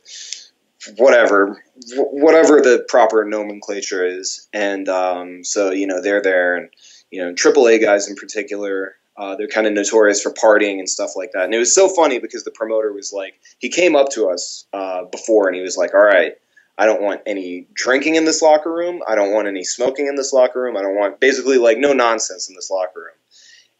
whatever, 0.97 1.63
whatever 1.95 2.61
the 2.61 2.85
proper 2.87 3.25
nomenclature 3.25 4.05
is. 4.05 4.47
And 4.53 4.87
um, 4.89 5.43
so, 5.43 5.71
you 5.71 5.87
know, 5.87 6.01
they're 6.01 6.21
there. 6.21 6.55
And, 6.55 6.69
you 7.11 7.21
know, 7.21 7.33
AAA 7.33 7.81
guys 7.81 8.09
in 8.09 8.15
particular, 8.15 8.95
uh, 9.17 9.35
they're 9.35 9.47
kind 9.47 9.67
of 9.67 9.73
notorious 9.73 10.21
for 10.21 10.31
partying 10.31 10.79
and 10.79 10.89
stuff 10.89 11.11
like 11.15 11.31
that. 11.33 11.45
And 11.45 11.53
it 11.53 11.59
was 11.59 11.73
so 11.73 11.87
funny 11.87 12.19
because 12.19 12.43
the 12.43 12.51
promoter 12.51 12.91
was 12.91 13.13
like, 13.13 13.39
he 13.59 13.69
came 13.69 13.95
up 13.95 14.09
to 14.11 14.29
us 14.29 14.65
uh, 14.73 15.03
before 15.05 15.47
and 15.47 15.55
he 15.55 15.61
was 15.61 15.77
like, 15.77 15.93
all 15.93 16.03
right, 16.03 16.33
I 16.77 16.85
don't 16.85 17.01
want 17.01 17.21
any 17.27 17.67
drinking 17.73 18.15
in 18.15 18.25
this 18.25 18.41
locker 18.41 18.73
room. 18.73 19.01
I 19.07 19.15
don't 19.15 19.31
want 19.31 19.47
any 19.47 19.63
smoking 19.63 20.07
in 20.07 20.15
this 20.15 20.33
locker 20.33 20.61
room. 20.61 20.75
I 20.75 20.81
don't 20.81 20.95
want 20.95 21.19
basically 21.19 21.57
like 21.57 21.77
no 21.77 21.93
nonsense 21.93 22.49
in 22.49 22.55
this 22.55 22.71
locker 22.71 22.99
room. 22.99 23.15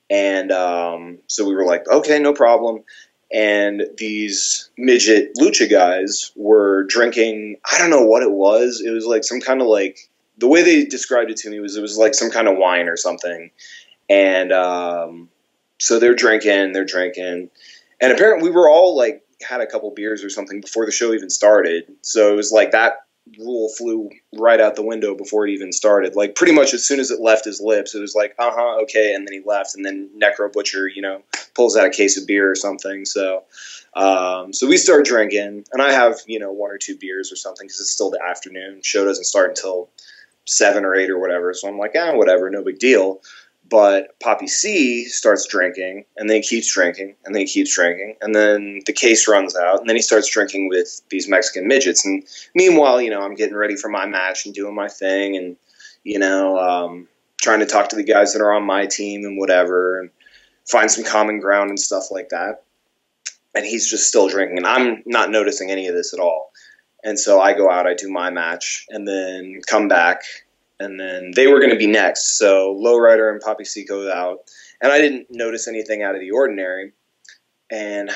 And 0.09 0.51
um, 0.51 1.19
so 1.27 1.47
we 1.47 1.55
were 1.55 1.65
like, 1.65 1.87
okay, 1.87 2.19
no 2.19 2.33
problem. 2.33 2.83
And 3.33 3.87
these 3.97 4.69
midget 4.77 5.35
lucha 5.39 5.69
guys 5.69 6.31
were 6.35 6.83
drinking, 6.83 7.57
I 7.69 7.79
don't 7.79 7.89
know 7.89 8.05
what 8.05 8.21
it 8.21 8.31
was. 8.31 8.81
It 8.85 8.91
was 8.91 9.05
like 9.05 9.23
some 9.23 9.41
kind 9.41 9.59
of 9.59 9.67
like 9.67 10.09
the 10.37 10.47
way 10.47 10.61
they 10.61 10.85
described 10.85 11.31
it 11.31 11.37
to 11.37 11.49
me 11.49 11.59
was 11.59 11.75
it 11.75 11.81
was 11.81 11.97
like 11.97 12.13
some 12.13 12.29
kind 12.29 12.47
of 12.47 12.57
wine 12.57 12.87
or 12.87 12.97
something, 12.97 13.51
and 14.09 14.51
um, 14.51 15.29
so 15.79 15.99
they're 15.99 16.15
drinking, 16.15 16.73
they're 16.73 16.85
drinking, 16.85 17.49
and 17.99 18.11
apparently 18.11 18.49
we 18.49 18.55
were 18.55 18.69
all 18.69 18.95
like 18.95 19.23
had 19.41 19.61
a 19.61 19.67
couple 19.67 19.89
beers 19.91 20.23
or 20.23 20.29
something 20.29 20.61
before 20.61 20.85
the 20.85 20.91
show 20.91 21.13
even 21.13 21.29
started. 21.29 21.91
So 22.01 22.31
it 22.31 22.35
was 22.35 22.51
like 22.51 22.71
that 22.71 23.02
rule 23.39 23.69
flew 23.69 24.09
right 24.37 24.59
out 24.59 24.75
the 24.75 24.83
window 24.83 25.15
before 25.15 25.47
it 25.47 25.51
even 25.51 25.71
started. 25.71 26.15
Like 26.15 26.35
pretty 26.35 26.53
much 26.53 26.73
as 26.73 26.85
soon 26.85 26.99
as 26.99 27.11
it 27.11 27.21
left 27.21 27.45
his 27.45 27.61
lips, 27.61 27.95
it 27.95 27.99
was 27.99 28.15
like, 28.15 28.35
uh 28.39 28.51
huh, 28.53 28.81
okay, 28.83 29.13
and 29.13 29.27
then 29.27 29.33
he 29.33 29.41
left, 29.45 29.75
and 29.75 29.85
then 29.85 30.09
Necro 30.17 30.51
Butcher, 30.51 30.87
you 30.87 31.01
know, 31.01 31.21
pulls 31.55 31.77
out 31.77 31.85
a 31.85 31.89
case 31.89 32.19
of 32.19 32.27
beer 32.27 32.49
or 32.49 32.55
something. 32.55 33.05
So, 33.05 33.43
um, 33.95 34.53
so 34.53 34.67
we 34.67 34.77
start 34.77 35.05
drinking, 35.05 35.65
and 35.71 35.81
I 35.81 35.91
have 35.91 36.19
you 36.27 36.39
know 36.39 36.51
one 36.51 36.71
or 36.71 36.77
two 36.77 36.97
beers 36.97 37.31
or 37.31 37.35
something 37.35 37.67
because 37.67 37.79
it's 37.79 37.91
still 37.91 38.11
the 38.11 38.23
afternoon. 38.23 38.81
Show 38.83 39.05
doesn't 39.05 39.25
start 39.25 39.49
until 39.49 39.89
seven 40.45 40.83
or 40.83 40.95
eight 40.95 41.09
or 41.09 41.19
whatever. 41.19 41.53
So 41.53 41.67
I'm 41.67 41.77
like, 41.77 41.93
ah, 41.97 42.13
whatever, 42.15 42.49
no 42.49 42.63
big 42.63 42.79
deal. 42.79 43.21
But 43.73 44.19
Poppy 44.19 44.45
C 44.45 45.05
starts 45.05 45.47
drinking, 45.47 46.05
and 46.15 46.29
then 46.29 46.43
he 46.43 46.47
keeps 46.47 46.71
drinking, 46.71 47.15
and 47.25 47.33
then 47.33 47.39
he 47.39 47.47
keeps 47.47 47.73
drinking, 47.73 48.17
and 48.21 48.35
then 48.35 48.81
the 48.85 48.93
case 48.93 49.27
runs 49.27 49.55
out, 49.55 49.79
and 49.79 49.89
then 49.89 49.95
he 49.95 50.01
starts 50.03 50.29
drinking 50.29 50.69
with 50.69 51.01
these 51.09 51.27
Mexican 51.27 51.67
midgets. 51.67 52.05
And 52.05 52.23
meanwhile, 52.53 53.01
you 53.01 53.09
know, 53.09 53.21
I'm 53.21 53.33
getting 53.33 53.55
ready 53.55 53.75
for 53.75 53.89
my 53.89 54.05
match 54.05 54.45
and 54.45 54.53
doing 54.53 54.75
my 54.75 54.89
thing, 54.89 55.35
and 55.37 55.57
you 56.03 56.19
know, 56.19 56.59
um, 56.59 57.07
trying 57.41 57.61
to 57.61 57.65
talk 57.65 57.89
to 57.89 57.95
the 57.95 58.03
guys 58.03 58.31
that 58.33 58.43
are 58.43 58.53
on 58.53 58.63
my 58.63 58.85
team 58.85 59.25
and 59.25 59.39
whatever, 59.39 60.01
and 60.01 60.11
find 60.69 60.91
some 60.91 61.03
common 61.03 61.39
ground 61.39 61.71
and 61.71 61.79
stuff 61.79 62.11
like 62.11 62.29
that. 62.29 62.61
And 63.55 63.65
he's 63.65 63.89
just 63.89 64.07
still 64.07 64.29
drinking, 64.29 64.57
and 64.57 64.67
I'm 64.67 65.01
not 65.07 65.31
noticing 65.31 65.71
any 65.71 65.87
of 65.87 65.95
this 65.95 66.13
at 66.13 66.19
all. 66.19 66.51
And 67.03 67.17
so 67.17 67.41
I 67.41 67.53
go 67.53 67.71
out, 67.71 67.87
I 67.87 67.95
do 67.95 68.07
my 68.07 68.29
match, 68.29 68.85
and 68.89 69.07
then 69.07 69.61
come 69.65 69.87
back, 69.87 70.21
and 70.83 70.99
then 70.99 71.31
they 71.35 71.47
were 71.47 71.59
going 71.59 71.71
to 71.71 71.77
be 71.77 71.87
next. 71.87 72.37
So 72.37 72.75
Lowrider 72.75 73.31
and 73.31 73.41
Poppy 73.41 73.65
C 73.65 73.83
goes 73.85 74.09
out, 74.09 74.39
and 74.81 74.91
I 74.91 74.99
didn't 74.99 75.27
notice 75.29 75.67
anything 75.67 76.03
out 76.03 76.15
of 76.15 76.21
the 76.21 76.31
ordinary. 76.31 76.91
And 77.71 78.11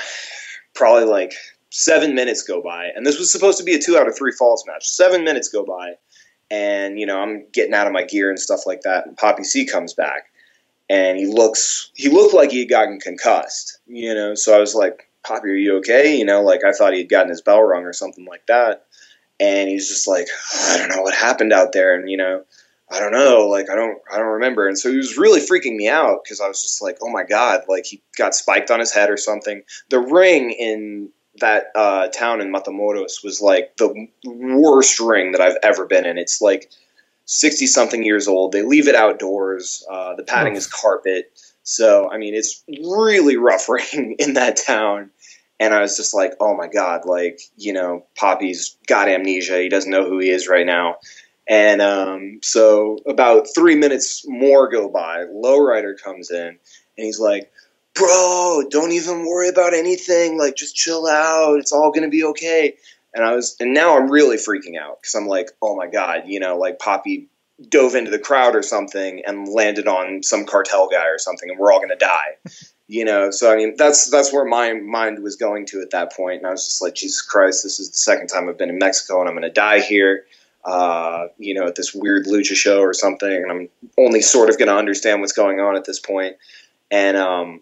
probably 0.74 1.04
like 1.04 1.34
seven 1.70 2.14
minutes 2.14 2.42
go 2.42 2.62
by, 2.62 2.90
and 2.94 3.04
this 3.04 3.18
was 3.18 3.32
supposed 3.32 3.58
to 3.58 3.64
be 3.64 3.74
a 3.74 3.78
two 3.78 3.96
out 3.96 4.06
of 4.06 4.16
three 4.16 4.32
falls 4.32 4.64
match. 4.66 4.88
Seven 4.88 5.24
minutes 5.24 5.48
go 5.48 5.64
by, 5.64 5.94
and 6.50 6.98
you 7.00 7.06
know 7.06 7.20
I'm 7.20 7.46
getting 7.52 7.74
out 7.74 7.86
of 7.86 7.92
my 7.92 8.04
gear 8.04 8.30
and 8.30 8.38
stuff 8.38 8.66
like 8.66 8.82
that. 8.82 9.06
And 9.06 9.16
Poppy 9.16 9.44
C 9.44 9.66
comes 9.66 9.94
back, 9.94 10.30
and 10.88 11.18
he 11.18 11.26
looks 11.26 11.90
he 11.94 12.08
looked 12.08 12.34
like 12.34 12.50
he 12.50 12.60
had 12.60 12.68
gotten 12.68 13.00
concussed, 13.00 13.78
you 13.86 14.14
know. 14.14 14.34
So 14.34 14.54
I 14.54 14.60
was 14.60 14.74
like, 14.74 15.08
Poppy, 15.24 15.48
are 15.48 15.54
you 15.54 15.78
okay? 15.78 16.16
You 16.16 16.24
know, 16.24 16.42
like 16.42 16.64
I 16.64 16.72
thought 16.72 16.92
he 16.92 17.00
had 17.00 17.08
gotten 17.08 17.30
his 17.30 17.42
bell 17.42 17.62
rung 17.62 17.84
or 17.84 17.92
something 17.92 18.26
like 18.26 18.46
that 18.46 18.87
and 19.40 19.68
he's 19.68 19.88
just 19.88 20.08
like, 20.08 20.26
I 20.68 20.78
don't 20.78 20.88
know 20.88 21.02
what 21.02 21.14
happened 21.14 21.52
out 21.52 21.72
there, 21.72 21.94
and 21.94 22.10
you 22.10 22.16
know, 22.16 22.44
I 22.90 22.98
don't 22.98 23.12
know, 23.12 23.46
like 23.48 23.70
I 23.70 23.74
don't, 23.74 23.98
I 24.12 24.16
don't 24.16 24.26
remember. 24.26 24.66
And 24.66 24.78
so 24.78 24.90
he 24.90 24.96
was 24.96 25.18
really 25.18 25.40
freaking 25.40 25.76
me 25.76 25.88
out 25.88 26.24
because 26.24 26.40
I 26.40 26.48
was 26.48 26.62
just 26.62 26.82
like, 26.82 26.98
oh 27.02 27.10
my 27.10 27.22
god, 27.24 27.62
like 27.68 27.86
he 27.86 28.02
got 28.16 28.34
spiked 28.34 28.70
on 28.70 28.80
his 28.80 28.92
head 28.92 29.10
or 29.10 29.16
something. 29.16 29.62
The 29.90 30.00
ring 30.00 30.50
in 30.50 31.10
that 31.40 31.66
uh, 31.74 32.08
town 32.08 32.40
in 32.40 32.52
Matamoros 32.52 33.22
was 33.22 33.40
like 33.40 33.76
the 33.76 34.08
worst 34.24 34.98
ring 35.00 35.32
that 35.32 35.40
I've 35.40 35.58
ever 35.62 35.86
been 35.86 36.06
in. 36.06 36.18
It's 36.18 36.40
like 36.40 36.70
sixty 37.26 37.66
something 37.66 38.02
years 38.02 38.26
old. 38.26 38.52
They 38.52 38.62
leave 38.62 38.88
it 38.88 38.94
outdoors. 38.94 39.84
Uh, 39.90 40.14
the 40.14 40.24
padding 40.24 40.56
is 40.56 40.66
carpet. 40.66 41.30
So 41.62 42.10
I 42.10 42.16
mean, 42.16 42.34
it's 42.34 42.64
really 42.68 43.36
rough 43.36 43.68
ring 43.68 44.16
in 44.18 44.34
that 44.34 44.56
town 44.56 45.10
and 45.60 45.74
I 45.74 45.80
was 45.80 45.96
just 45.96 46.14
like, 46.14 46.34
oh 46.40 46.56
my 46.56 46.68
god, 46.68 47.04
like 47.04 47.40
you 47.56 47.72
know, 47.72 48.06
Poppy's 48.16 48.76
got 48.86 49.08
amnesia. 49.08 49.58
He 49.58 49.68
doesn't 49.68 49.90
know 49.90 50.08
who 50.08 50.18
he 50.18 50.30
is 50.30 50.48
right 50.48 50.66
now. 50.66 50.96
And 51.48 51.80
um, 51.80 52.40
so 52.42 52.98
about 53.06 53.48
three 53.54 53.74
minutes 53.74 54.24
more 54.28 54.68
go 54.68 54.88
by. 54.88 55.24
Lowrider 55.24 56.00
comes 56.00 56.30
in 56.30 56.46
and 56.46 56.58
he's 56.96 57.18
like, 57.18 57.50
"Bro, 57.94 58.64
don't 58.70 58.92
even 58.92 59.26
worry 59.26 59.48
about 59.48 59.74
anything. 59.74 60.38
Like, 60.38 60.56
just 60.56 60.76
chill 60.76 61.06
out. 61.06 61.58
It's 61.58 61.72
all 61.72 61.90
gonna 61.90 62.08
be 62.08 62.24
okay." 62.24 62.76
And 63.14 63.24
I 63.24 63.34
was, 63.34 63.56
and 63.58 63.72
now 63.72 63.96
I'm 63.96 64.10
really 64.10 64.36
freaking 64.36 64.78
out 64.78 65.00
because 65.00 65.14
I'm 65.14 65.26
like, 65.26 65.50
"Oh 65.62 65.74
my 65.74 65.86
god, 65.86 66.24
you 66.26 66.38
know, 66.38 66.58
like 66.58 66.78
Poppy 66.78 67.28
dove 67.66 67.94
into 67.96 68.10
the 68.10 68.18
crowd 68.18 68.54
or 68.54 68.62
something 68.62 69.22
and 69.26 69.48
landed 69.48 69.88
on 69.88 70.22
some 70.22 70.44
cartel 70.44 70.88
guy 70.88 71.08
or 71.08 71.18
something, 71.18 71.48
and 71.50 71.58
we're 71.58 71.72
all 71.72 71.80
gonna 71.80 71.96
die." 71.96 72.36
You 72.88 73.04
know 73.04 73.30
so 73.30 73.52
i 73.52 73.56
mean 73.56 73.74
that's 73.76 74.10
that's 74.10 74.32
where 74.32 74.44
my 74.44 74.72
mind 74.72 75.22
was 75.22 75.36
going 75.36 75.66
to 75.66 75.80
at 75.80 75.90
that 75.90 76.12
point 76.12 76.38
and 76.38 76.46
i 76.46 76.50
was 76.50 76.64
just 76.64 76.82
like 76.82 76.94
jesus 76.94 77.20
christ 77.22 77.62
this 77.62 77.78
is 77.78 77.90
the 77.90 77.98
second 77.98 78.26
time 78.26 78.48
i've 78.48 78.58
been 78.58 78.70
in 78.70 78.78
mexico 78.78 79.20
and 79.20 79.28
i'm 79.28 79.34
going 79.34 79.42
to 79.42 79.50
die 79.50 79.80
here 79.80 80.24
uh, 80.64 81.28
you 81.38 81.54
know 81.54 81.66
at 81.66 81.76
this 81.76 81.94
weird 81.94 82.26
lucha 82.26 82.54
show 82.54 82.80
or 82.80 82.92
something 82.92 83.30
and 83.30 83.50
i'm 83.50 83.68
only 83.96 84.20
sort 84.20 84.50
of 84.50 84.58
going 84.58 84.68
to 84.68 84.74
understand 84.74 85.20
what's 85.20 85.32
going 85.32 85.60
on 85.60 85.76
at 85.76 85.84
this 85.84 86.00
point 86.00 86.36
and 86.90 87.16
um, 87.16 87.60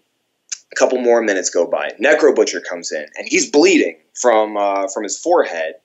a 0.71 0.75
couple 0.75 0.99
more 0.99 1.21
minutes 1.21 1.49
go 1.49 1.67
by 1.67 1.91
necro 2.01 2.35
butcher 2.35 2.59
comes 2.59 2.91
in 2.91 3.05
and 3.17 3.27
he's 3.27 3.51
bleeding 3.51 3.97
from 4.13 4.57
uh, 4.57 4.87
from 4.87 5.03
his 5.03 5.17
forehead 5.17 5.75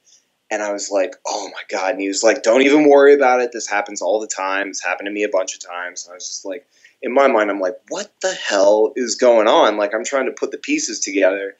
and 0.50 0.62
I 0.62 0.70
was 0.70 0.90
like, 0.90 1.14
"Oh 1.26 1.49
my 1.49 1.62
god!" 1.70 1.92
And 1.92 2.00
he 2.02 2.08
was 2.08 2.22
like, 2.22 2.42
"Don't 2.42 2.61
even 2.61 2.87
worry 2.87 3.14
about 3.14 3.40
it. 3.40 3.52
This 3.52 3.66
happens 3.66 4.02
all 4.02 4.20
the 4.20 4.26
time. 4.26 4.68
It's 4.68 4.84
happened 4.84 5.06
to 5.06 5.11
me 5.11 5.22
a 5.22 5.28
bunch 5.30 5.54
of 5.54 5.66
times." 5.66 6.04
And 6.04 6.12
I 6.12 6.16
was 6.16 6.26
just 6.26 6.44
like, 6.44 6.66
in 7.02 7.12
my 7.12 7.26
mind, 7.26 7.50
I'm 7.50 7.61
like, 7.61 7.76
what 7.88 8.12
the 8.21 8.32
hell 8.32 8.92
is 8.94 9.16
going 9.16 9.49
on? 9.49 9.76
Like, 9.76 9.94
I'm 9.94 10.04
trying 10.04 10.26
to 10.26 10.32
put 10.32 10.52
the 10.52 10.59
pieces 10.59 11.00
together. 11.00 11.56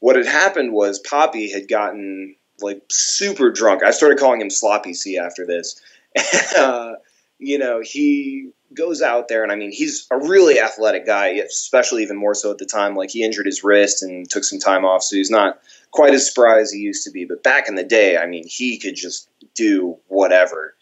What 0.00 0.16
had 0.16 0.26
happened 0.26 0.72
was 0.72 0.98
Poppy 0.98 1.50
had 1.50 1.68
gotten 1.68 2.34
like 2.60 2.82
super 2.90 3.50
drunk. 3.50 3.82
I 3.82 3.90
started 3.92 4.18
calling 4.18 4.40
him 4.40 4.50
Sloppy 4.50 4.94
C 4.94 5.16
after 5.18 5.46
this. 5.46 5.80
uh, 6.58 6.94
you 7.38 7.58
know, 7.58 7.80
he 7.82 8.50
goes 8.74 9.00
out 9.00 9.28
there, 9.28 9.42
and 9.42 9.52
I 9.52 9.56
mean, 9.56 9.72
he's 9.72 10.06
a 10.10 10.18
really 10.18 10.60
athletic 10.60 11.06
guy, 11.06 11.28
especially 11.28 12.02
even 12.02 12.16
more 12.16 12.34
so 12.34 12.50
at 12.50 12.58
the 12.58 12.66
time. 12.66 12.96
Like, 12.96 13.10
he 13.10 13.22
injured 13.22 13.46
his 13.46 13.64
wrist 13.64 14.02
and 14.02 14.28
took 14.28 14.44
some 14.44 14.58
time 14.58 14.84
off, 14.84 15.02
so 15.02 15.16
he's 15.16 15.30
not 15.30 15.60
quite 15.92 16.14
as 16.14 16.26
spry 16.26 16.60
as 16.60 16.70
he 16.70 16.80
used 16.80 17.04
to 17.04 17.10
be. 17.10 17.24
But 17.24 17.42
back 17.42 17.68
in 17.68 17.76
the 17.76 17.84
day, 17.84 18.16
I 18.16 18.26
mean, 18.26 18.44
he 18.46 18.78
could 18.78 18.96
just 18.96 19.28
do 19.54 19.98
whatever. 20.08 20.74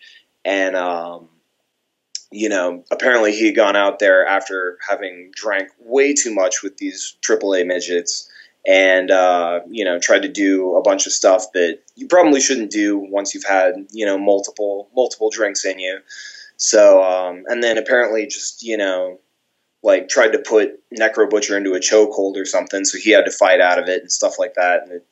And, 0.45 0.77
um, 0.77 1.29
you 2.31 2.49
know, 2.49 2.85
apparently 2.91 3.33
he 3.33 3.47
had 3.47 3.57
gone 3.57 3.77
out 3.77 3.99
there 3.99 4.27
after 4.27 4.79
having 4.87 5.31
drank 5.35 5.69
way 5.79 6.13
too 6.13 6.35
much 6.35 6.63
with 6.63 6.77
these 6.77 7.17
AAA 7.23 7.67
midgets 7.67 8.31
and, 8.67 9.11
uh, 9.11 9.61
you 9.69 9.85
know, 9.85 9.99
tried 9.99 10.23
to 10.23 10.29
do 10.29 10.77
a 10.77 10.83
bunch 10.83 11.07
of 11.07 11.13
stuff 11.13 11.53
that 11.55 11.79
you 11.97 12.07
probably 12.07 12.41
shouldn't 12.41 12.71
do 12.71 12.99
once 12.99 13.35
you've 13.35 13.45
had, 13.45 13.75
you 13.93 14.05
know, 14.05 14.19
multiple, 14.19 14.91
multiple 14.95 15.31
drinks 15.31 15.65
in 15.65 15.79
you. 15.79 16.01
So, 16.59 17.03
um, 17.03 17.45
and 17.47 17.63
then 17.63 17.79
apparently 17.79 18.27
just, 18.27 18.63
you 18.63 18.77
know, 18.77 19.21
like 19.83 20.09
tried 20.09 20.33
to 20.33 20.39
put 20.39 20.81
Necro 20.93 21.31
Butcher 21.31 21.57
into 21.57 21.73
a 21.73 21.81
chokehold 21.81 22.37
or 22.37 22.45
something. 22.45 22.85
So 22.85 22.99
he 22.99 23.11
had 23.11 23.25
to 23.25 23.31
fight 23.31 23.61
out 23.61 23.79
of 23.79 23.89
it 23.89 24.03
and 24.03 24.13
stuff 24.13 24.39
like 24.39 24.55
that. 24.55 24.83
And 24.83 24.93
it, 24.93 25.07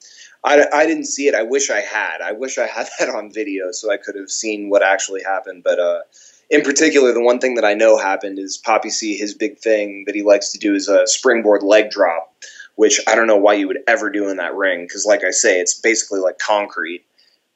I, 0.45 0.67
I 0.73 0.87
didn't 0.87 1.07
see 1.07 1.29
it. 1.29 1.35
I 1.35 1.43
wish 1.45 1.71
I 1.71 1.81
had. 1.81 2.21
I 2.21 2.33
wish 2.33 2.59
I 2.59 2.67
had 2.67 2.89
that 2.99 3.09
on 3.09 3.33
video 3.33 3.71
so 3.71 3.91
I 3.91 3.97
could 3.97 4.17
have 4.17 4.31
seen 4.31 4.69
what 4.69 4.83
actually 4.83 5.23
happened. 5.23 5.63
But, 5.65 5.79
uh, 5.79 6.01
in 6.51 6.63
particular, 6.63 7.13
the 7.13 7.23
one 7.23 7.39
thing 7.39 7.55
that 7.55 7.65
I 7.65 7.75
know 7.75 7.99
happened 7.99 8.39
is 8.39 8.57
Poppy 8.57 8.91
C. 8.91 9.17
His 9.17 9.35
big 9.35 9.59
thing 9.59 10.05
that 10.07 10.15
he 10.15 10.23
likes 10.23 10.53
to 10.53 10.59
do 10.59 10.75
is 10.75 10.89
a 10.89 11.07
springboard 11.07 11.63
leg 11.63 11.91
drop, 11.91 12.35
which 12.77 13.01
I 13.09 13.15
don't 13.15 13.27
know 13.27 13.37
why 13.37 13.55
you 13.55 13.67
would 13.69 13.81
ever 13.89 14.11
do 14.11 14.29
in 14.29 14.37
that 14.37 14.55
ring 14.55 14.85
because, 14.85 15.05
like 15.05 15.25
I 15.25 15.31
say, 15.31 15.61
it's 15.61 15.75
basically 15.75 16.21
like 16.21 16.39
concrete. 16.39 17.05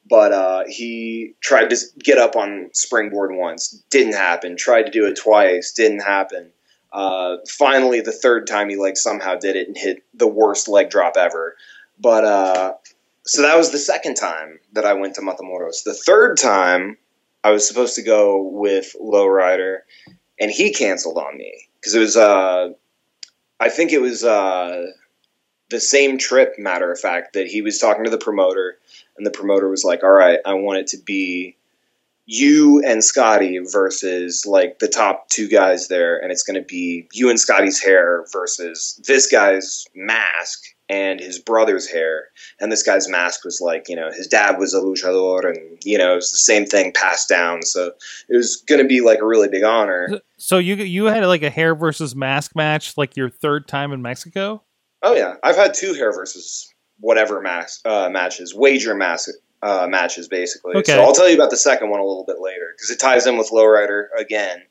But 0.08 0.32
uh, 0.32 0.64
he 0.66 1.34
tried 1.40 1.70
to 1.70 1.76
get 2.00 2.18
up 2.18 2.34
on 2.34 2.70
springboard 2.72 3.32
once, 3.32 3.80
didn't 3.90 4.14
happen. 4.14 4.56
Tried 4.56 4.84
to 4.84 4.90
do 4.90 5.06
it 5.06 5.16
twice, 5.16 5.72
didn't 5.72 6.00
happen. 6.00 6.50
Uh, 6.92 7.36
finally, 7.48 8.00
the 8.00 8.10
third 8.10 8.48
time 8.48 8.68
he 8.68 8.76
like 8.76 8.96
somehow 8.96 9.36
did 9.36 9.54
it 9.54 9.68
and 9.68 9.76
hit 9.76 10.02
the 10.14 10.26
worst 10.26 10.66
leg 10.66 10.90
drop 10.90 11.16
ever. 11.16 11.54
But 12.00 12.24
uh, 12.24 12.74
so 13.24 13.42
that 13.42 13.56
was 13.56 13.70
the 13.70 13.78
second 13.78 14.16
time 14.16 14.58
that 14.72 14.84
I 14.84 14.94
went 14.94 15.14
to 15.14 15.20
Matamoros. 15.20 15.84
The 15.84 15.94
third 15.94 16.36
time 16.36 16.96
I 17.42 17.50
was 17.50 17.66
supposed 17.66 17.94
to 17.96 18.02
go 18.02 18.42
with 18.42 18.94
Lowrider, 19.00 19.80
and 20.38 20.50
he 20.50 20.72
canceled 20.72 21.18
on 21.18 21.36
me 21.36 21.68
because 21.76 21.94
it 21.94 22.00
was. 22.00 22.16
Uh, 22.16 22.70
I 23.58 23.68
think 23.68 23.92
it 23.92 24.00
was 24.00 24.24
uh, 24.24 24.86
the 25.70 25.80
same 25.80 26.18
trip. 26.18 26.58
Matter 26.58 26.90
of 26.90 27.00
fact, 27.00 27.34
that 27.34 27.46
he 27.46 27.62
was 27.62 27.78
talking 27.78 28.04
to 28.04 28.10
the 28.10 28.18
promoter, 28.18 28.78
and 29.16 29.26
the 29.26 29.30
promoter 29.30 29.68
was 29.68 29.84
like, 29.84 30.02
"All 30.02 30.10
right, 30.10 30.40
I 30.44 30.54
want 30.54 30.80
it 30.80 30.86
to 30.88 30.98
be." 30.98 31.56
You 32.32 32.80
and 32.86 33.02
Scotty 33.02 33.58
versus 33.58 34.46
like 34.46 34.78
the 34.78 34.86
top 34.86 35.28
two 35.30 35.48
guys 35.48 35.88
there, 35.88 36.16
and 36.16 36.30
it's 36.30 36.44
going 36.44 36.60
to 36.60 36.66
be 36.66 37.08
you 37.12 37.28
and 37.28 37.40
Scotty's 37.40 37.82
hair 37.82 38.24
versus 38.30 39.00
this 39.04 39.26
guy's 39.26 39.84
mask 39.96 40.62
and 40.90 41.20
his 41.20 41.38
brother's 41.38 41.88
hair. 41.88 42.26
And 42.58 42.70
this 42.70 42.82
guy's 42.82 43.08
mask 43.08 43.44
was 43.44 43.60
like, 43.60 43.88
you 43.88 43.94
know, 43.94 44.10
his 44.10 44.26
dad 44.26 44.58
was 44.58 44.74
a 44.74 44.80
luchador, 44.80 45.48
and 45.48 45.78
you 45.84 45.96
know, 45.96 46.12
it 46.12 46.16
was 46.16 46.32
the 46.32 46.38
same 46.38 46.66
thing 46.66 46.92
passed 46.92 47.28
down. 47.28 47.62
So 47.62 47.92
it 48.28 48.36
was 48.36 48.56
going 48.56 48.82
to 48.82 48.88
be 48.88 49.00
like 49.00 49.20
a 49.20 49.26
really 49.26 49.48
big 49.48 49.62
honor. 49.62 50.20
So 50.36 50.58
you 50.58 50.74
you 50.74 51.04
had 51.04 51.24
like 51.24 51.42
a 51.42 51.50
hair 51.50 51.74
versus 51.74 52.16
mask 52.16 52.56
match, 52.56 52.96
like 52.96 53.16
your 53.16 53.30
third 53.30 53.68
time 53.68 53.92
in 53.92 54.02
Mexico. 54.02 54.62
Oh 55.02 55.14
yeah, 55.14 55.36
I've 55.42 55.56
had 55.56 55.74
two 55.74 55.94
hair 55.94 56.12
versus 56.12 56.72
whatever 56.98 57.40
mask 57.40 57.86
uh, 57.86 58.10
matches, 58.10 58.54
wager 58.54 58.94
mask 58.94 59.30
uh, 59.62 59.86
matches, 59.88 60.28
basically. 60.28 60.74
Okay. 60.76 60.92
So 60.92 61.02
I'll 61.02 61.12
tell 61.12 61.28
you 61.28 61.34
about 61.34 61.50
the 61.50 61.56
second 61.56 61.90
one 61.90 62.00
a 62.00 62.04
little 62.04 62.24
bit 62.26 62.40
later 62.40 62.74
because 62.76 62.90
it 62.90 62.98
ties 62.98 63.26
in 63.26 63.36
with 63.36 63.50
Lowrider 63.50 64.06
again 64.18 64.62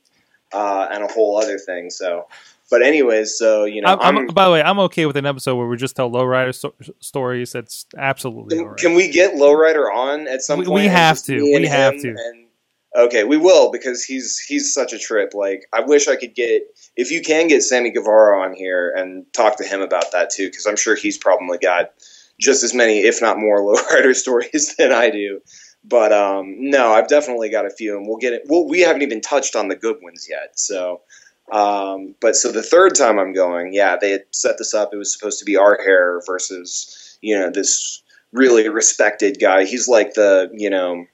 uh, 0.52 0.88
and 0.92 1.04
a 1.04 1.08
whole 1.08 1.38
other 1.38 1.58
thing. 1.58 1.90
So, 1.90 2.28
but 2.70 2.82
anyways, 2.82 3.38
so 3.38 3.66
you 3.66 3.82
know, 3.82 3.98
I'm, 4.02 4.18
I'm, 4.18 4.28
by 4.28 4.46
the 4.46 4.52
way, 4.52 4.62
I'm 4.62 4.80
okay 4.80 5.06
with 5.06 5.18
an 5.18 5.26
episode 5.26 5.56
where 5.56 5.68
we 5.68 5.78
just 5.78 5.96
tell 5.96 6.10
lowrider 6.10 6.54
sto- 6.54 6.76
stories. 7.00 7.52
That's 7.52 7.86
absolutely 7.98 8.58
can, 8.58 8.66
right. 8.66 8.78
can 8.78 8.94
we 8.96 9.10
get 9.10 9.36
Lowrider 9.36 9.94
on 9.94 10.28
at 10.28 10.42
some 10.42 10.60
We- 10.60 10.66
point? 10.66 10.84
we 10.84 10.88
have 10.88 11.22
to. 11.24 11.42
We 11.42 11.68
have 11.68 12.00
to. 12.02 12.10
And, 12.10 12.48
okay, 12.96 13.24
we 13.24 13.38
will 13.38 13.72
because 13.72 14.04
he's 14.04 14.40
he's 14.40 14.74
such 14.74 14.94
a 14.94 15.00
trip. 15.00 15.34
Like 15.34 15.66
I 15.74 15.82
wish 15.82 16.08
I 16.08 16.16
could 16.16 16.36
get 16.36 16.64
if 16.96 17.12
you 17.12 17.22
can 17.22 17.48
get 17.48 17.64
Sammy 17.64 17.92
Guevara 17.92 18.42
on 18.42 18.54
here 18.54 18.94
and 18.96 19.26
talk 19.34 19.58
to 19.58 19.64
him 19.64 19.82
about 19.82 20.12
that 20.12 20.30
too 20.30 20.48
because 20.48 20.66
I'm 20.66 20.78
sure 20.78 20.96
he's 20.96 21.18
probably 21.18 21.58
got 21.58 21.92
just 22.40 22.64
as 22.64 22.74
many, 22.74 23.00
if 23.00 23.22
not 23.22 23.38
more, 23.38 23.60
Lowrider 23.76 24.16
stories 24.16 24.76
than 24.78 24.92
I 24.92 25.10
do. 25.10 25.42
But 25.84 26.12
um, 26.12 26.56
no, 26.58 26.92
I've 26.92 27.08
definitely 27.08 27.50
got 27.50 27.66
a 27.66 27.70
few, 27.70 27.98
and 27.98 28.06
we'll 28.08 28.18
get 28.18 28.34
it. 28.34 28.44
Well, 28.48 28.68
we 28.68 28.82
haven't 28.82 29.02
even 29.02 29.22
touched 29.22 29.56
on 29.56 29.70
the 29.70 29.78
good 29.78 29.98
ones 30.02 30.28
yet. 30.30 30.60
So, 30.60 31.02
um, 31.52 32.16
but 32.22 32.36
so 32.36 32.52
the 32.52 32.64
third 32.64 32.96
time 32.96 33.20
I'm 33.20 33.34
going, 33.34 33.74
yeah, 33.74 33.98
they 34.00 34.12
had 34.12 34.24
set 34.32 34.58
this 34.58 34.74
up. 34.74 34.94
It 34.94 34.98
was 34.98 35.14
supposed 35.14 35.40
to 35.40 35.46
be 35.46 35.58
our 35.58 35.78
hair 35.84 36.22
versus 36.26 37.18
you 37.22 37.38
know 37.38 37.50
this 37.50 38.04
really 38.32 38.68
respected 38.70 39.40
guy. 39.40 39.66
He's 39.66 39.88
like 39.88 40.14
the 40.14 40.50
you 40.54 40.70
know, 40.70 41.06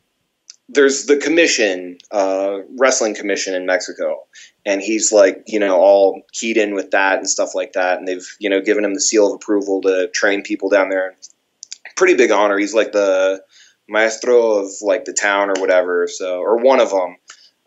there's 0.67 1.05
the 1.05 1.17
commission, 1.17 1.97
uh, 2.11 2.59
wrestling 2.77 3.15
commission 3.15 3.53
in 3.53 3.65
Mexico, 3.65 4.23
and 4.65 4.81
he's 4.81 5.11
like 5.11 5.43
you 5.47 5.59
know 5.59 5.77
all 5.77 6.21
keyed 6.33 6.57
in 6.57 6.75
with 6.75 6.91
that 6.91 7.17
and 7.17 7.29
stuff 7.29 7.55
like 7.55 7.73
that. 7.73 7.99
And 7.99 8.07
they've 8.07 8.27
you 8.39 8.49
know 8.49 8.61
given 8.61 8.83
him 8.83 8.93
the 8.93 9.01
seal 9.01 9.27
of 9.27 9.35
approval 9.35 9.81
to 9.83 10.09
train 10.09 10.41
people 10.41 10.69
down 10.69 10.89
there. 10.89 11.15
Pretty 11.95 12.15
big 12.15 12.31
honor. 12.31 12.57
He's 12.57 12.73
like 12.73 12.91
the 12.91 13.41
maestro 13.87 14.53
of 14.53 14.71
like 14.81 15.05
the 15.05 15.13
town 15.13 15.49
or 15.49 15.61
whatever. 15.61 16.07
So 16.07 16.39
or 16.39 16.57
one 16.57 16.81
of 16.81 16.89
them, 16.89 17.15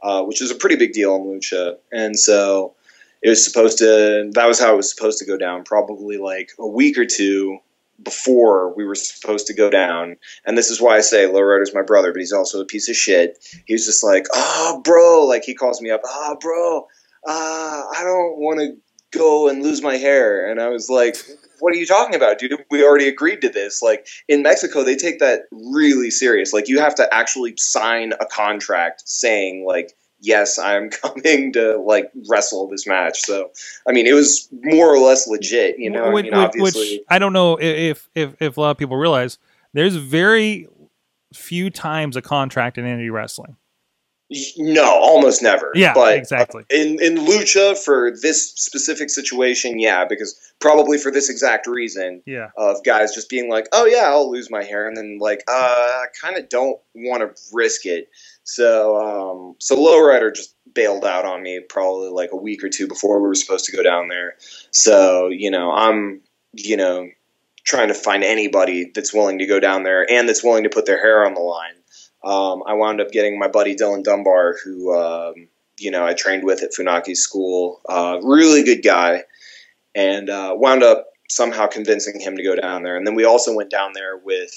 uh, 0.02 0.22
which 0.22 0.42
is 0.42 0.50
a 0.50 0.54
pretty 0.54 0.76
big 0.76 0.92
deal 0.92 1.16
in 1.16 1.22
lucha. 1.22 1.76
And 1.92 2.18
so 2.18 2.74
it 3.22 3.28
was 3.28 3.44
supposed 3.44 3.78
to. 3.78 4.30
That 4.34 4.46
was 4.46 4.60
how 4.60 4.74
it 4.74 4.76
was 4.76 4.94
supposed 4.94 5.18
to 5.18 5.24
go 5.26 5.36
down. 5.36 5.64
Probably 5.64 6.18
like 6.18 6.50
a 6.58 6.66
week 6.66 6.98
or 6.98 7.06
two 7.06 7.58
before 8.02 8.74
we 8.74 8.84
were 8.84 8.94
supposed 8.94 9.46
to 9.48 9.54
go 9.54 9.70
down. 9.70 10.16
And 10.46 10.56
this 10.56 10.70
is 10.70 10.80
why 10.80 10.96
I 10.96 11.00
say 11.00 11.26
Lowrider's 11.26 11.74
my 11.74 11.82
brother, 11.82 12.12
but 12.12 12.20
he's 12.20 12.32
also 12.32 12.60
a 12.60 12.64
piece 12.64 12.88
of 12.88 12.94
shit. 12.94 13.44
He 13.66 13.74
was 13.74 13.86
just 13.86 14.04
like, 14.04 14.26
"Oh, 14.32 14.80
bro," 14.84 15.26
like 15.26 15.44
he 15.44 15.54
calls 15.54 15.80
me 15.80 15.90
up, 15.90 16.02
"Oh, 16.04 16.36
bro, 16.40 16.86
uh, 17.26 17.82
I 17.96 18.02
don't 18.04 18.38
want 18.38 18.60
to 18.60 18.76
go 19.12 19.48
and 19.48 19.62
lose 19.62 19.82
my 19.82 19.96
hair." 19.96 20.50
And 20.50 20.60
I 20.60 20.68
was 20.68 20.88
like, 20.88 21.16
"What 21.60 21.74
are 21.74 21.76
you 21.76 21.86
talking 21.86 22.14
about, 22.14 22.38
dude? 22.38 22.64
We 22.70 22.84
already 22.84 23.08
agreed 23.08 23.40
to 23.42 23.48
this. 23.48 23.82
Like 23.82 24.06
in 24.28 24.42
Mexico, 24.42 24.82
they 24.84 24.96
take 24.96 25.18
that 25.20 25.42
really 25.50 26.10
serious. 26.10 26.52
Like 26.52 26.68
you 26.68 26.78
have 26.78 26.94
to 26.96 27.14
actually 27.14 27.54
sign 27.56 28.12
a 28.20 28.26
contract 28.26 29.02
saying 29.06 29.64
like." 29.66 29.94
Yes, 30.20 30.58
I'm 30.58 30.90
coming 30.90 31.52
to 31.52 31.78
like 31.78 32.10
wrestle 32.28 32.66
this 32.66 32.88
match. 32.88 33.20
So, 33.20 33.52
I 33.86 33.92
mean, 33.92 34.04
it 34.04 34.14
was 34.14 34.48
more 34.64 34.92
or 34.92 34.98
less 34.98 35.28
legit, 35.28 35.78
you 35.78 35.88
know. 35.88 36.10
Which, 36.10 36.26
I 36.26 36.30
mean, 36.30 36.34
obviously, 36.34 36.96
which 36.96 37.00
I 37.08 37.20
don't 37.20 37.32
know 37.32 37.56
if, 37.60 38.08
if 38.16 38.34
if 38.40 38.56
a 38.56 38.60
lot 38.60 38.72
of 38.72 38.78
people 38.78 38.96
realize 38.96 39.38
there's 39.74 39.94
very 39.94 40.66
few 41.32 41.70
times 41.70 42.16
a 42.16 42.22
contract 42.22 42.78
in 42.78 42.84
indie 42.84 43.12
wrestling. 43.12 43.56
No, 44.58 44.84
almost 44.84 45.42
never. 45.42 45.72
Yeah, 45.74 45.94
but 45.94 46.16
exactly. 46.16 46.64
In 46.68 47.00
in 47.00 47.16
lucha 47.16 47.78
for 47.78 48.10
this 48.20 48.52
specific 48.52 49.08
situation, 49.08 49.78
yeah, 49.78 50.04
because 50.04 50.38
probably 50.60 50.98
for 50.98 51.10
this 51.10 51.30
exact 51.30 51.66
reason 51.66 52.22
Yeah. 52.26 52.50
of 52.58 52.84
guys 52.84 53.14
just 53.14 53.30
being 53.30 53.48
like, 53.48 53.68
"Oh 53.72 53.86
yeah, 53.86 54.10
I'll 54.10 54.30
lose 54.30 54.50
my 54.50 54.62
hair," 54.62 54.86
and 54.86 54.96
then 54.96 55.18
like, 55.18 55.44
uh, 55.48 55.52
I 55.52 56.06
kind 56.20 56.36
of 56.36 56.50
don't 56.50 56.78
want 56.94 57.22
to 57.22 57.42
risk 57.54 57.86
it. 57.86 58.10
So, 58.44 58.96
um, 58.96 59.56
so 59.60 59.76
Lowrider 59.76 60.34
just 60.34 60.54
bailed 60.74 61.04
out 61.04 61.24
on 61.24 61.42
me 61.42 61.60
probably 61.66 62.10
like 62.10 62.30
a 62.32 62.36
week 62.36 62.62
or 62.62 62.68
two 62.68 62.86
before 62.86 63.20
we 63.20 63.28
were 63.28 63.34
supposed 63.34 63.64
to 63.66 63.76
go 63.76 63.82
down 63.82 64.08
there. 64.08 64.36
So, 64.70 65.28
you 65.28 65.50
know, 65.50 65.72
I'm, 65.72 66.20
you 66.52 66.76
know, 66.76 67.08
trying 67.64 67.88
to 67.88 67.94
find 67.94 68.24
anybody 68.24 68.90
that's 68.94 69.12
willing 69.12 69.38
to 69.38 69.46
go 69.46 69.60
down 69.60 69.82
there 69.82 70.10
and 70.10 70.28
that's 70.28 70.44
willing 70.44 70.64
to 70.64 70.70
put 70.70 70.86
their 70.86 71.00
hair 71.00 71.24
on 71.26 71.34
the 71.34 71.40
line. 71.40 71.74
Um, 72.24 72.62
I 72.66 72.74
wound 72.74 73.00
up 73.00 73.10
getting 73.10 73.38
my 73.38 73.48
buddy 73.48 73.76
Dylan 73.76 74.02
Dunbar, 74.02 74.56
who 74.64 74.96
um, 74.96 75.48
you 75.78 75.90
know 75.90 76.04
I 76.04 76.14
trained 76.14 76.44
with 76.44 76.62
at 76.62 76.72
Funaki's 76.72 77.20
school. 77.20 77.80
Uh, 77.88 78.18
really 78.22 78.62
good 78.62 78.82
guy, 78.82 79.24
and 79.94 80.28
uh, 80.28 80.54
wound 80.56 80.82
up 80.82 81.06
somehow 81.28 81.66
convincing 81.66 82.20
him 82.20 82.36
to 82.36 82.42
go 82.42 82.56
down 82.56 82.82
there. 82.82 82.96
And 82.96 83.06
then 83.06 83.14
we 83.14 83.24
also 83.24 83.54
went 83.54 83.70
down 83.70 83.92
there 83.92 84.16
with 84.16 84.50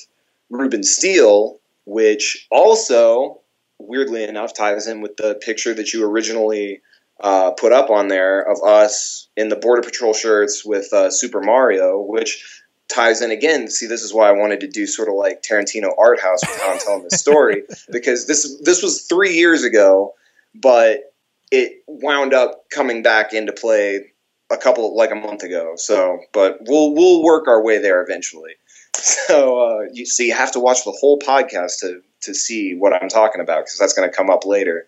Ruben 0.50 0.84
Steele, 0.84 1.60
which 1.86 2.48
also 2.50 3.42
weirdly 3.78 4.24
enough 4.24 4.54
ties 4.54 4.88
in 4.88 5.02
with 5.02 5.18
the 5.18 5.36
picture 5.36 5.74
that 5.74 5.94
you 5.94 6.06
originally 6.06 6.82
uh, 7.20 7.52
put 7.52 7.72
up 7.72 7.90
on 7.90 8.08
there 8.08 8.42
of 8.42 8.62
us 8.64 9.28
in 9.38 9.50
the 9.50 9.56
Border 9.56 9.82
Patrol 9.82 10.14
shirts 10.14 10.66
with 10.66 10.92
uh, 10.94 11.10
Super 11.10 11.42
Mario, 11.42 12.00
which 12.00 12.61
ties 12.92 13.22
in 13.22 13.32
again. 13.32 13.70
See, 13.70 13.88
this 13.88 14.02
is 14.02 14.14
why 14.14 14.30
I 14.30 14.34
wanted 14.34 14.60
to 14.62 14.68
do 14.68 14.86
sort 14.86 15.10
of 15.10 15.16
like 15.16 15.42
Tarantino 15.42 15.92
art 15.98 16.20
house 16.20 16.42
with 16.42 16.62
how 16.62 16.74
I'm 16.74 16.80
telling 16.80 17.04
this 17.04 17.20
story 17.20 17.64
because 17.92 18.28
this 18.28 18.60
this 18.62 18.84
was 18.84 19.04
three 19.04 19.34
years 19.34 19.64
ago, 19.64 20.14
but 20.56 21.14
it 21.52 21.84
wound 21.88 22.34
up 22.34 22.70
coming 22.70 23.04
back 23.04 23.34
into 23.34 23.52
play 23.52 24.12
a 24.52 24.58
couple 24.58 24.96
like 24.96 25.12
a 25.12 25.16
month 25.16 25.44
ago. 25.44 25.74
So, 25.76 26.20
but 26.34 26.58
we'll 26.62 26.94
we'll 26.94 27.24
work 27.24 27.48
our 27.48 27.64
way 27.64 27.80
there 27.80 28.02
eventually. 28.04 28.54
So, 28.94 29.60
uh, 29.60 29.86
you 29.94 30.06
see, 30.06 30.28
you 30.28 30.36
have 30.36 30.52
to 30.52 30.60
watch 30.60 30.84
the 30.84 30.92
whole 30.92 31.18
podcast 31.18 31.80
to 31.80 32.02
to 32.22 32.34
see 32.34 32.76
what 32.76 32.94
I'm 32.94 33.10
talking 33.10 33.42
about 33.42 33.60
because 33.60 33.78
that's 33.80 33.94
going 33.94 34.10
to 34.10 34.16
come 34.16 34.30
up 34.30 34.46
later. 34.46 34.86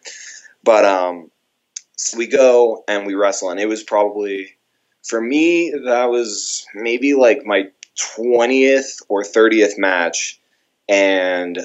But 0.63 0.85
um, 0.85 1.31
so 1.95 2.17
we 2.17 2.27
go 2.27 2.83
and 2.87 3.07
we 3.07 3.15
wrestle, 3.15 3.49
and 3.49 3.59
it 3.59 3.67
was 3.67 3.81
probably 3.81 4.55
for 5.03 5.19
me 5.19 5.71
that 5.85 6.05
was 6.05 6.65
maybe 6.73 7.13
like 7.13 7.45
my 7.45 7.69
20th 7.97 9.01
or 9.09 9.23
30th 9.23 9.77
match 9.77 10.39
and 10.89 11.59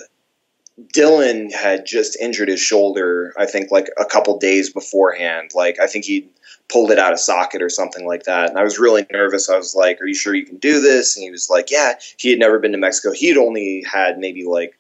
Dylan 0.95 1.53
had 1.53 1.87
just 1.87 2.17
injured 2.21 2.49
his 2.49 2.61
shoulder 2.61 3.33
I 3.37 3.47
think 3.47 3.71
like 3.71 3.89
a 3.99 4.05
couple 4.05 4.39
days 4.39 4.73
beforehand. 4.73 5.51
Like 5.55 5.81
I 5.81 5.87
think 5.87 6.05
he 6.05 6.29
pulled 6.69 6.91
it 6.91 6.99
out 6.99 7.13
of 7.13 7.19
socket 7.19 7.63
or 7.63 7.71
something 7.71 8.07
like 8.07 8.25
that. 8.25 8.51
And 8.51 8.59
I 8.59 8.63
was 8.63 8.79
really 8.79 9.07
nervous. 9.11 9.49
I 9.49 9.57
was 9.57 9.75
like 9.75 10.01
are 10.01 10.07
you 10.07 10.15
sure 10.15 10.35
you 10.35 10.47
can 10.47 10.59
do 10.59 10.81
this? 10.81 11.17
And 11.17 11.25
he 11.25 11.31
was 11.31 11.51
like 11.51 11.71
yeah 11.71 11.95
he 12.17 12.31
had 12.31 12.39
never 12.39 12.59
been 12.59 12.73
to 12.73 12.79
Mexico. 12.79 13.13
He'd 13.13 13.37
only 13.37 13.85
had 13.91 14.19
maybe 14.19 14.45
like 14.45 14.79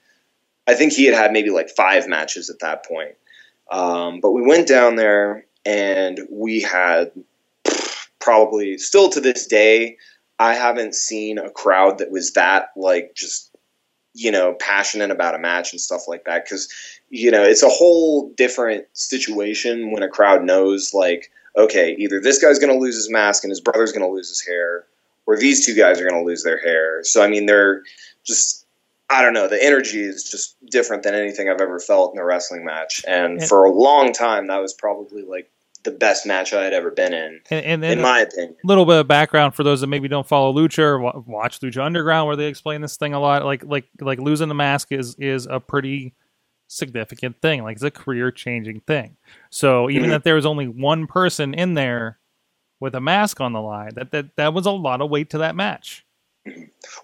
I 0.67 0.75
think 0.75 0.93
he 0.93 1.07
had 1.07 1.15
had 1.15 1.33
maybe 1.33 1.51
like 1.51 1.71
five 1.71 2.07
matches 2.07 2.51
at 2.51 2.61
that 2.61 2.85
point. 2.85 3.15
Um, 3.71 4.21
but 4.21 4.33
we 4.33 4.43
went 4.43 4.69
down 4.69 4.97
there 4.97 5.47
and 5.65 6.21
we 6.31 6.61
had 6.61 7.11
probably 8.21 8.79
still 8.79 9.09
to 9.09 9.21
this 9.21 9.47
day 9.47 9.97
I 10.39 10.55
haven't 10.55 10.95
seen 10.95 11.39
a 11.39 11.51
crowd 11.51 11.99
that 11.99 12.11
was 12.11 12.33
that 12.33 12.71
like 12.77 13.15
just 13.15 13.55
you 14.15 14.31
know 14.31 14.55
passionate 14.55 15.11
about 15.11 15.35
a 15.35 15.39
match 15.39 15.73
and 15.73 15.81
stuff 15.81 16.03
like 16.09 16.25
that 16.25 16.45
because 16.45 16.69
you 17.11 17.31
know 17.31 17.43
it's 17.43 17.63
a 17.63 17.69
whole 17.69 18.31
different 18.37 18.85
situation 18.93 19.91
when 19.93 20.03
a 20.03 20.09
crowd 20.09 20.43
knows 20.45 20.93
like 20.95 21.31
okay 21.57 21.95
either 21.99 22.21
this 22.21 22.41
guy's 22.41 22.59
going 22.59 22.73
to 22.73 22.79
lose 22.79 22.97
his 22.97 23.11
mask 23.11 23.45
and 23.45 23.51
his 23.51 23.61
brother's 23.61 23.93
going 23.93 24.07
to 24.07 24.13
lose 24.13 24.29
his 24.29 24.45
hair 24.47 24.87
or 25.27 25.37
these 25.37 25.65
two 25.65 25.75
guys 25.75 26.01
are 26.01 26.09
going 26.09 26.21
to 26.21 26.27
lose 26.27 26.43
their 26.43 26.59
hair. 26.59 27.01
So 27.05 27.23
i 27.23 27.29
mean 27.29 27.47
they're 27.47 27.83
just 28.25 28.67
i 29.11 29.23
don't 29.23 29.35
know 29.35 29.47
the 29.49 29.63
energy 29.63 30.01
is 30.03 30.25
just 30.25 30.57
different 30.67 31.03
than 31.03 31.15
anything 31.15 31.49
i've 31.49 31.61
ever 31.61 31.79
felt 31.79 32.15
in 32.15 32.19
a 32.21 32.25
wrestling 32.25 32.65
match. 32.65 33.05
And 33.07 33.39
And- 33.41 33.49
for 33.49 33.65
a 33.65 33.71
long 33.71 34.13
time 34.13 34.47
that 34.49 34.59
was 34.59 34.73
probably 34.73 35.23
like 35.23 35.51
the 35.91 35.97
best 35.97 36.27
match 36.27 36.53
i 36.53 36.63
had 36.63 36.73
ever 36.73 36.91
been 36.91 37.15
in 37.15 37.41
And, 37.51 37.65
and 37.65 37.83
then 37.83 37.99
in 37.99 38.03
my 38.03 38.21
opinion 38.21 38.57
a 38.63 38.67
little 38.67 38.85
bit 38.85 38.97
of 39.01 39.09
background 39.09 39.55
for 39.55 39.63
those 39.63 39.81
that 39.81 39.87
maybe 39.87 40.09
don't 40.09 40.27
follow 40.27 40.53
Lucha 40.53 40.79
or 40.81 41.01
watch 41.23 41.61
Lucha 41.61 41.83
Underground, 41.85 42.27
where 42.27 42.37
they 42.37 42.47
explain 42.47 42.81
this 42.81 42.97
thing 42.97 43.15
a 43.15 43.21
lot. 43.21 43.45
Like 43.45 43.65
like 43.65 43.87
like 44.01 44.19
losing 44.19 44.49
the 44.49 44.55
mask 44.55 44.93
is 44.93 45.15
is 45.17 45.47
a 45.47 45.61
pretty 45.61 46.15
significant 46.69 47.41
thing. 47.41 47.63
Like 47.63 47.77
it's 47.77 47.83
a 47.83 47.91
career 47.91 48.31
changing 48.31 48.81
thing. 48.81 49.17
So 49.51 49.89
even 49.89 50.11
Mhm. 50.11 50.17
if 50.17 50.23
there 50.23 50.35
was 50.35 50.47
only 50.47 50.69
one 50.69 51.07
person 51.07 51.55
in 51.55 51.75
there 51.75 52.19
with 52.81 52.95
a 52.95 53.01
mask 53.01 53.41
on 53.41 53.53
the 53.53 53.61
line, 53.61 53.91
that 53.95 54.11
that 54.13 54.37
that 54.37 54.53
was 54.55 54.67
a 54.67 54.71
lot 54.71 55.01
of 55.01 55.11
weight 55.11 55.31
to 55.31 55.39
that 55.39 55.57
match. 55.57 56.05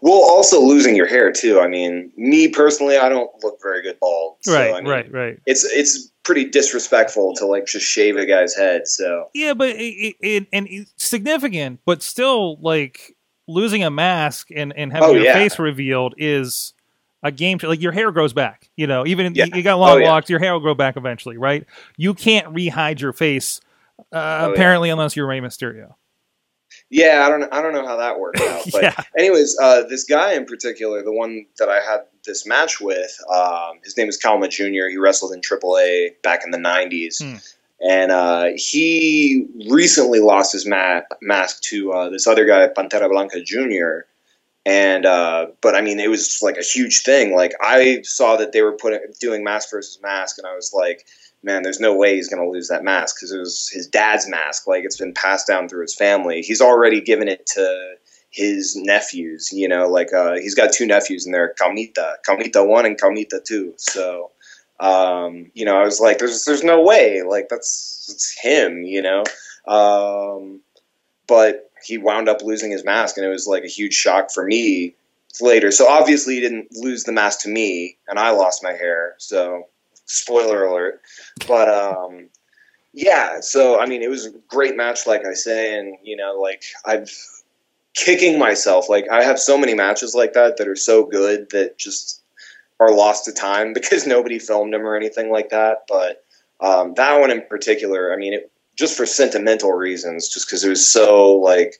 Well, 0.01 0.15
also 0.15 0.61
losing 0.61 0.97
your 0.97 1.07
hair 1.07 1.33
too. 1.33 1.61
I 1.61 1.69
mean, 1.69 2.13
me 2.17 2.49
personally, 2.49 2.97
I 2.97 3.09
don't 3.09 3.31
look 3.43 3.59
very 3.63 3.83
good 3.83 3.99
bald. 4.01 4.37
So, 4.41 4.55
right, 4.55 4.75
I 4.75 4.81
mean, 4.81 4.91
right, 4.91 5.13
right. 5.13 5.39
It's 5.47 5.65
it's 5.65 6.11
pretty 6.25 6.45
disrespectful 6.47 7.35
to 7.35 7.47
like 7.47 7.67
just 7.67 7.87
shave 7.87 8.17
a 8.17 8.27
guy's 8.27 8.55
head. 8.57 8.89
So 8.89 9.29
Yeah, 9.35 9.55
but 9.55 9.71
it, 9.71 10.17
it, 10.21 10.47
and 10.53 10.67
it's 10.69 10.93
significant, 10.97 11.81
but 11.85 12.03
still, 12.03 12.57
like 12.61 13.17
losing 13.47 13.85
a 13.85 13.91
mask 13.91 14.49
and 14.55 14.73
and 14.77 14.91
having 14.93 15.11
Oh, 15.11 15.13
your 15.13 15.25
yeah. 15.25 15.35
face 15.35 15.59
revealed 15.59 16.15
is 16.19 16.73
a 17.23 17.31
game. 17.31 17.59
Like 17.63 17.81
your 17.81 17.93
hair 17.93 18.11
grows 18.11 18.33
back. 18.33 18.71
You 18.77 18.87
know, 18.87 19.07
even 19.07 19.35
Yeah. 19.35 19.45
you, 19.47 19.53
you 19.57 19.63
got 19.63 19.79
long 19.79 19.97
Oh, 19.97 19.97
yeah. 19.99 20.09
locks, 20.11 20.29
your 20.31 20.39
hair 20.41 20.53
will 20.55 20.61
grow 20.61 20.75
back 20.75 20.97
eventually, 20.97 21.37
right? 21.39 21.65
You 21.97 22.15
can't 22.15 22.55
rehide 22.55 23.01
your 23.01 23.13
face, 23.13 23.61
uh, 24.13 24.47
Oh, 24.49 24.53
apparently, 24.53 24.91
unless 24.91 25.15
you're 25.17 25.27
Rey 25.27 25.41
Mysterio. 25.41 25.95
Yeah, 26.91 27.25
I 27.27 27.29
don't 27.29 27.53
I 27.53 27.63
don't 27.63 27.73
know 27.73 27.87
how 27.87 27.97
that 27.99 28.19
worked 28.19 28.41
out. 28.41 28.63
But 28.73 28.83
Yeah. 28.83 28.97
anyways, 29.17 29.57
uh, 29.61 29.83
this 29.85 30.05
guy 30.05 30.33
in 30.35 30.45
particular, 30.47 31.03
the 31.03 31.13
one 31.13 31.47
that 31.59 31.69
I 31.69 31.81
had 31.81 32.01
this 32.27 32.47
match 32.47 32.81
with, 32.81 33.17
um, 33.33 33.81
his 33.85 33.97
name 33.97 34.09
is 34.09 34.21
Kalma 34.23 34.51
Jr. 34.51 34.89
He 34.91 34.99
wrestled 34.99 35.33
in 35.33 35.41
AAA 35.43 36.23
back 36.23 36.43
in 36.45 36.51
the 36.53 36.59
'90s, 36.59 37.23
Hmm. 37.23 37.37
and 37.89 38.13
uh, 38.13 38.47
he 38.57 39.47
recently 39.71 40.21
lost 40.21 40.53
his 40.53 40.67
ma- 40.67 41.03
mask 41.23 41.63
to 41.65 41.93
uh, 41.93 42.11
this 42.11 42.27
other 42.27 42.47
guy, 42.47 42.69
Pantera 42.69 43.09
Blanca 43.11 43.43
Jr. 43.43 44.07
And 44.67 45.05
uh, 45.07 45.49
but 45.61 45.75
I 45.75 45.81
mean, 45.81 46.01
it 46.01 46.09
was 46.11 46.41
like 46.43 46.57
a 46.57 46.63
huge 46.63 47.03
thing. 47.03 47.35
Like 47.35 47.53
I 47.61 48.03
saw 48.05 48.37
that 48.37 48.53
they 48.53 48.63
were 48.63 48.73
putting 48.77 49.01
doing 49.21 49.45
mask 49.45 49.71
versus 49.73 50.01
mask, 50.03 50.39
and 50.39 50.47
I 50.47 50.55
was 50.55 50.73
like, 50.73 51.05
man, 51.43 51.63
there's 51.65 51.81
no 51.81 51.97
way 51.97 52.15
he's 52.15 52.29
going 52.31 52.43
to 52.45 52.49
lose 52.51 52.69
that 52.69 52.85
mask 52.85 53.17
because 53.17 53.33
it 53.33 53.39
was 53.39 53.69
his 53.71 53.89
dad's 53.89 54.29
mask. 54.29 54.69
Like 54.69 54.85
it's 54.85 54.99
been 54.99 55.15
passed 55.15 55.49
down 55.49 55.69
through 55.69 55.83
his 55.83 55.97
family. 55.97 56.43
He's 56.43 56.61
already 56.61 57.01
given 57.01 57.27
it 57.29 57.45
to 57.55 57.97
his 58.35 58.75
nephews. 58.77 59.51
You 59.53 59.69
know, 59.69 59.89
like 59.89 60.13
uh, 60.13 60.35
he's 60.35 60.55
got 60.55 60.73
two 60.73 60.87
nephews, 60.87 61.25
and 61.25 61.35
they're 61.35 61.55
Calmita, 61.55 62.17
Calmita 62.29 62.67
one 62.67 62.85
and 62.85 63.01
Calmita 63.01 63.43
two. 63.45 63.75
So, 63.77 64.33
um, 64.81 65.51
you 65.55 65.65
know, 65.65 65.77
I 65.77 65.85
was 65.85 66.01
like, 66.01 66.19
there's 66.19 66.45
there's 66.45 66.65
no 66.65 66.83
way. 66.83 67.23
Like 67.23 67.49
that's 67.49 68.09
it's 68.13 68.39
him. 68.39 68.83
You 68.83 69.03
know, 69.03 69.25
um, 69.67 70.61
but 71.27 71.71
he 71.85 71.99
wound 71.99 72.29
up 72.29 72.43
losing 72.43 72.71
his 72.71 72.85
mask, 72.85 73.17
and 73.17 73.25
it 73.25 73.31
was 73.31 73.47
like 73.47 73.65
a 73.65 73.69
huge 73.69 73.95
shock 73.95 74.31
for 74.31 74.45
me 74.45 74.95
later. 75.41 75.71
So 75.71 75.89
obviously, 75.89 76.35
he 76.35 76.41
didn't 76.41 76.69
lose 76.73 77.05
the 77.05 77.13
mask 77.13 77.41
to 77.43 77.49
me, 77.49 77.99
and 78.09 78.19
I 78.19 78.31
lost 78.31 78.63
my 78.63 78.73
hair. 78.73 79.15
So 79.19 79.69
spoiler 80.07 80.65
alert. 80.65 81.01
But 81.47 81.69
um, 81.69 82.31
yeah, 82.93 83.41
so 83.41 83.79
I 83.79 83.87
mean, 83.87 84.03
it 84.03 84.11
was 84.11 84.27
a 84.27 84.33
great 84.49 84.77
match, 84.77 85.07
like 85.07 85.25
I 85.25 85.35
say, 85.35 85.79
and 85.79 85.97
you 86.03 86.17
know, 86.17 86.39
like 86.41 86.65
I've 86.85 87.13
kicking 87.95 88.39
myself. 88.39 88.89
Like 88.89 89.07
I 89.11 89.23
have 89.23 89.39
so 89.39 89.57
many 89.57 89.75
matches 89.75 90.15
like 90.15 90.33
that 90.35 90.57
that 90.57 90.69
are 90.69 90.77
so 90.77 91.05
good 91.05 91.51
that 91.51 91.79
just 91.79 92.23
are 92.81 92.93
lost 92.93 93.25
to 93.25 93.33
time 93.33 93.73
because 93.75 94.07
nobody 94.07 94.39
filmed 94.39 94.73
them 94.73 94.87
or 94.87 94.97
anything 94.97 95.31
like 95.31 95.51
that. 95.51 95.85
But 95.89 96.25
um, 96.61 96.95
that 96.95 97.21
one 97.21 97.31
in 97.31 97.43
particular, 97.43 98.13
I 98.13 98.17
mean, 98.17 98.35
it, 98.35 98.51
just 98.77 98.97
for 98.97 99.07
sentimental 99.07 99.73
reasons, 99.73 100.29
just 100.29 100.47
because 100.47 100.65
it 100.65 100.69
was 100.69 100.89
so 100.91 101.35
like. 101.35 101.77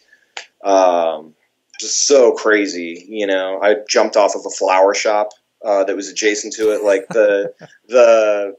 Um, 0.63 1.35
just 1.81 2.07
so 2.07 2.33
crazy, 2.33 3.05
you 3.09 3.27
know. 3.27 3.61
I 3.61 3.77
jumped 3.89 4.17
off 4.17 4.35
of 4.35 4.47
a 4.47 4.51
flower 4.51 4.95
shop 4.95 5.31
uh, 5.65 5.85
that 5.85 5.97
was 5.97 6.09
adjacent 6.09 6.53
to 6.55 6.73
it. 6.73 6.83
Like 6.83 7.09
the 7.09 7.55
the 7.89 8.57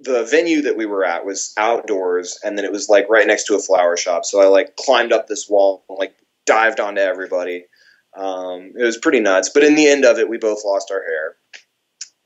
the 0.00 0.24
venue 0.24 0.62
that 0.62 0.76
we 0.76 0.86
were 0.86 1.04
at 1.04 1.24
was 1.24 1.52
outdoors, 1.56 2.38
and 2.44 2.56
then 2.56 2.64
it 2.64 2.72
was 2.72 2.88
like 2.88 3.08
right 3.08 3.26
next 3.26 3.44
to 3.44 3.56
a 3.56 3.60
flower 3.60 3.96
shop. 3.96 4.24
So 4.24 4.40
I 4.40 4.46
like 4.46 4.76
climbed 4.76 5.12
up 5.12 5.28
this 5.28 5.48
wall 5.48 5.84
and 5.88 5.98
like 5.98 6.14
dived 6.46 6.80
onto 6.80 7.00
everybody. 7.00 7.66
Um, 8.16 8.72
it 8.78 8.84
was 8.84 8.96
pretty 8.96 9.20
nuts. 9.20 9.50
But 9.52 9.64
in 9.64 9.74
the 9.74 9.88
end 9.88 10.04
of 10.04 10.18
it, 10.18 10.28
we 10.28 10.38
both 10.38 10.64
lost 10.64 10.90
our 10.90 11.02
hair. 11.02 11.36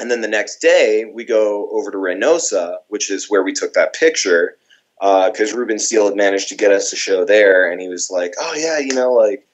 And 0.00 0.10
then 0.10 0.20
the 0.20 0.28
next 0.28 0.60
day, 0.60 1.04
we 1.12 1.24
go 1.24 1.68
over 1.70 1.90
to 1.90 1.98
Reynosa, 1.98 2.76
which 2.88 3.10
is 3.10 3.28
where 3.28 3.42
we 3.42 3.52
took 3.52 3.72
that 3.72 3.94
picture, 3.94 4.56
because 5.00 5.52
Ruben 5.52 5.78
Steele 5.78 6.06
had 6.06 6.16
managed 6.16 6.48
to 6.50 6.56
get 6.56 6.72
us 6.72 6.92
a 6.92 6.96
show 6.96 7.24
there, 7.24 7.70
and 7.70 7.80
he 7.80 7.88
was 7.88 8.10
like, 8.10 8.34
"Oh 8.40 8.54
yeah, 8.54 8.78
you 8.78 8.94
know, 8.94 9.12
like 9.12 9.46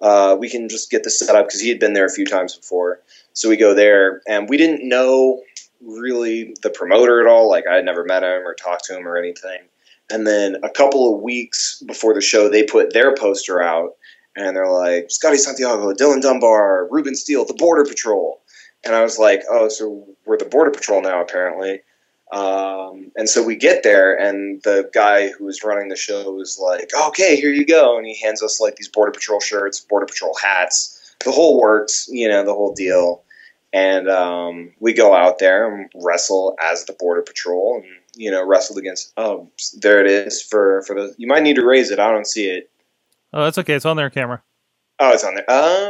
uh, 0.00 0.36
we 0.38 0.48
can 0.48 0.68
just 0.68 0.90
get 0.90 1.04
this 1.04 1.18
set 1.18 1.36
up 1.36 1.46
because 1.46 1.60
he 1.60 1.68
had 1.68 1.78
been 1.78 1.92
there 1.92 2.04
a 2.04 2.10
few 2.10 2.26
times 2.26 2.56
before." 2.56 3.00
So 3.32 3.48
we 3.48 3.56
go 3.56 3.74
there, 3.74 4.22
and 4.26 4.48
we 4.48 4.56
didn't 4.56 4.88
know 4.88 5.42
really 5.80 6.54
the 6.62 6.70
promoter 6.70 7.20
at 7.20 7.26
all. 7.26 7.48
Like 7.48 7.66
I 7.68 7.76
had 7.76 7.84
never 7.84 8.04
met 8.04 8.22
him 8.24 8.46
or 8.46 8.54
talked 8.54 8.84
to 8.86 8.96
him 8.96 9.06
or 9.06 9.16
anything. 9.16 9.60
And 10.10 10.26
then 10.26 10.56
a 10.62 10.70
couple 10.70 11.14
of 11.14 11.22
weeks 11.22 11.82
before 11.86 12.12
the 12.12 12.20
show, 12.20 12.48
they 12.48 12.64
put 12.64 12.92
their 12.92 13.14
poster 13.14 13.62
out, 13.62 13.96
and 14.36 14.56
they're 14.56 14.70
like, 14.70 15.10
"Scotty 15.10 15.38
Santiago, 15.38 15.92
Dylan 15.92 16.22
Dunbar, 16.22 16.88
Ruben 16.90 17.14
Steele, 17.14 17.44
the 17.44 17.54
Border 17.54 17.84
Patrol." 17.84 18.40
And 18.84 18.94
I 18.94 19.02
was 19.02 19.18
like, 19.18 19.42
"Oh, 19.50 19.68
so 19.68 20.06
we're 20.26 20.38
the 20.38 20.44
Border 20.44 20.70
Patrol 20.70 21.02
now, 21.02 21.20
apparently." 21.20 21.82
Um, 22.32 23.12
and 23.14 23.28
so 23.28 23.42
we 23.42 23.56
get 23.56 23.82
there, 23.82 24.14
and 24.14 24.62
the 24.62 24.88
guy 24.94 25.28
who 25.28 25.44
was 25.44 25.62
running 25.62 25.88
the 25.88 25.96
show 25.96 26.32
was 26.32 26.58
like, 26.58 26.90
"Okay, 27.08 27.36
here 27.36 27.52
you 27.52 27.66
go," 27.66 27.98
and 27.98 28.06
he 28.06 28.18
hands 28.18 28.42
us 28.42 28.58
like 28.58 28.76
these 28.76 28.88
Border 28.88 29.12
Patrol 29.12 29.38
shirts, 29.38 29.80
Border 29.80 30.06
Patrol 30.06 30.34
hats, 30.42 31.14
the 31.24 31.30
whole 31.30 31.60
works, 31.60 32.08
you 32.10 32.28
know, 32.28 32.42
the 32.42 32.54
whole 32.54 32.72
deal. 32.72 33.22
And 33.74 34.08
um, 34.08 34.72
we 34.80 34.94
go 34.94 35.14
out 35.14 35.38
there 35.38 35.70
and 35.70 35.90
wrestle 35.94 36.56
as 36.62 36.86
the 36.86 36.94
Border 36.94 37.22
Patrol, 37.22 37.82
and 37.82 37.92
you 38.14 38.30
know, 38.30 38.46
wrestled 38.46 38.78
against. 38.78 39.12
Oh, 39.18 39.50
there 39.80 40.00
it 40.00 40.10
is 40.10 40.40
for 40.42 40.82
for 40.86 40.94
the. 40.94 41.14
You 41.18 41.26
might 41.26 41.42
need 41.42 41.56
to 41.56 41.66
raise 41.66 41.90
it. 41.90 41.98
I 41.98 42.10
don't 42.10 42.26
see 42.26 42.48
it. 42.48 42.70
Oh, 43.32 43.44
that's 43.44 43.58
okay. 43.58 43.74
It's 43.74 43.86
on 43.86 43.96
their 43.96 44.10
camera. 44.10 44.42
Oh, 44.98 45.10
it's 45.12 45.24
on 45.24 45.34
there. 45.34 45.44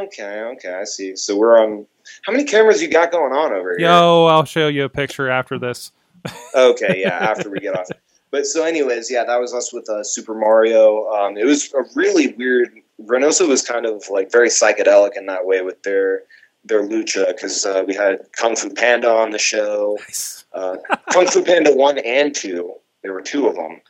Okay, 0.04 0.40
okay, 0.54 0.74
I 0.74 0.84
see. 0.84 1.16
So 1.16 1.36
we're 1.36 1.58
on. 1.58 1.86
How 2.24 2.32
many 2.32 2.44
cameras 2.44 2.80
you 2.80 2.88
got 2.88 3.10
going 3.12 3.32
on 3.32 3.52
over 3.52 3.76
here? 3.76 3.88
Yo, 3.88 4.26
I'll 4.26 4.44
show 4.44 4.68
you 4.68 4.84
a 4.84 4.88
picture 4.88 5.28
after 5.28 5.58
this. 5.58 5.92
okay, 6.54 7.00
yeah, 7.00 7.16
after 7.18 7.50
we 7.50 7.58
get 7.60 7.76
off. 7.76 7.88
But 8.30 8.46
so, 8.46 8.64
anyways, 8.64 9.10
yeah, 9.10 9.24
that 9.24 9.40
was 9.40 9.52
us 9.52 9.72
with 9.72 9.88
uh, 9.90 10.02
Super 10.02 10.34
Mario. 10.34 11.06
Um, 11.08 11.36
it 11.36 11.44
was 11.44 11.72
a 11.74 11.82
really 11.94 12.28
weird. 12.34 12.70
Reynosa 13.02 13.46
was 13.46 13.62
kind 13.62 13.84
of 13.84 14.04
like 14.08 14.30
very 14.32 14.48
psychedelic 14.48 15.16
in 15.16 15.26
that 15.26 15.44
way 15.44 15.62
with 15.62 15.82
their 15.82 16.22
their 16.64 16.82
lucha 16.86 17.26
because 17.28 17.66
uh, 17.66 17.82
we 17.86 17.94
had 17.94 18.20
Kung 18.38 18.54
Fu 18.56 18.70
Panda 18.70 19.10
on 19.10 19.30
the 19.30 19.38
show, 19.38 19.96
Nice. 20.00 20.44
uh, 20.54 20.76
Kung 21.12 21.26
Fu 21.26 21.42
Panda 21.42 21.72
one 21.74 21.98
and 21.98 22.34
two. 22.34 22.72
There 23.02 23.12
were 23.12 23.20
two 23.20 23.48
of 23.48 23.56
them. 23.56 23.80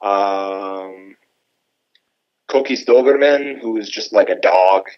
Um, 0.00 1.16
Kokis 2.52 2.84
Doberman, 2.84 3.58
who 3.58 3.72
was 3.72 3.88
just 3.88 4.12
like 4.12 4.28
a 4.28 4.38
dog. 4.38 4.88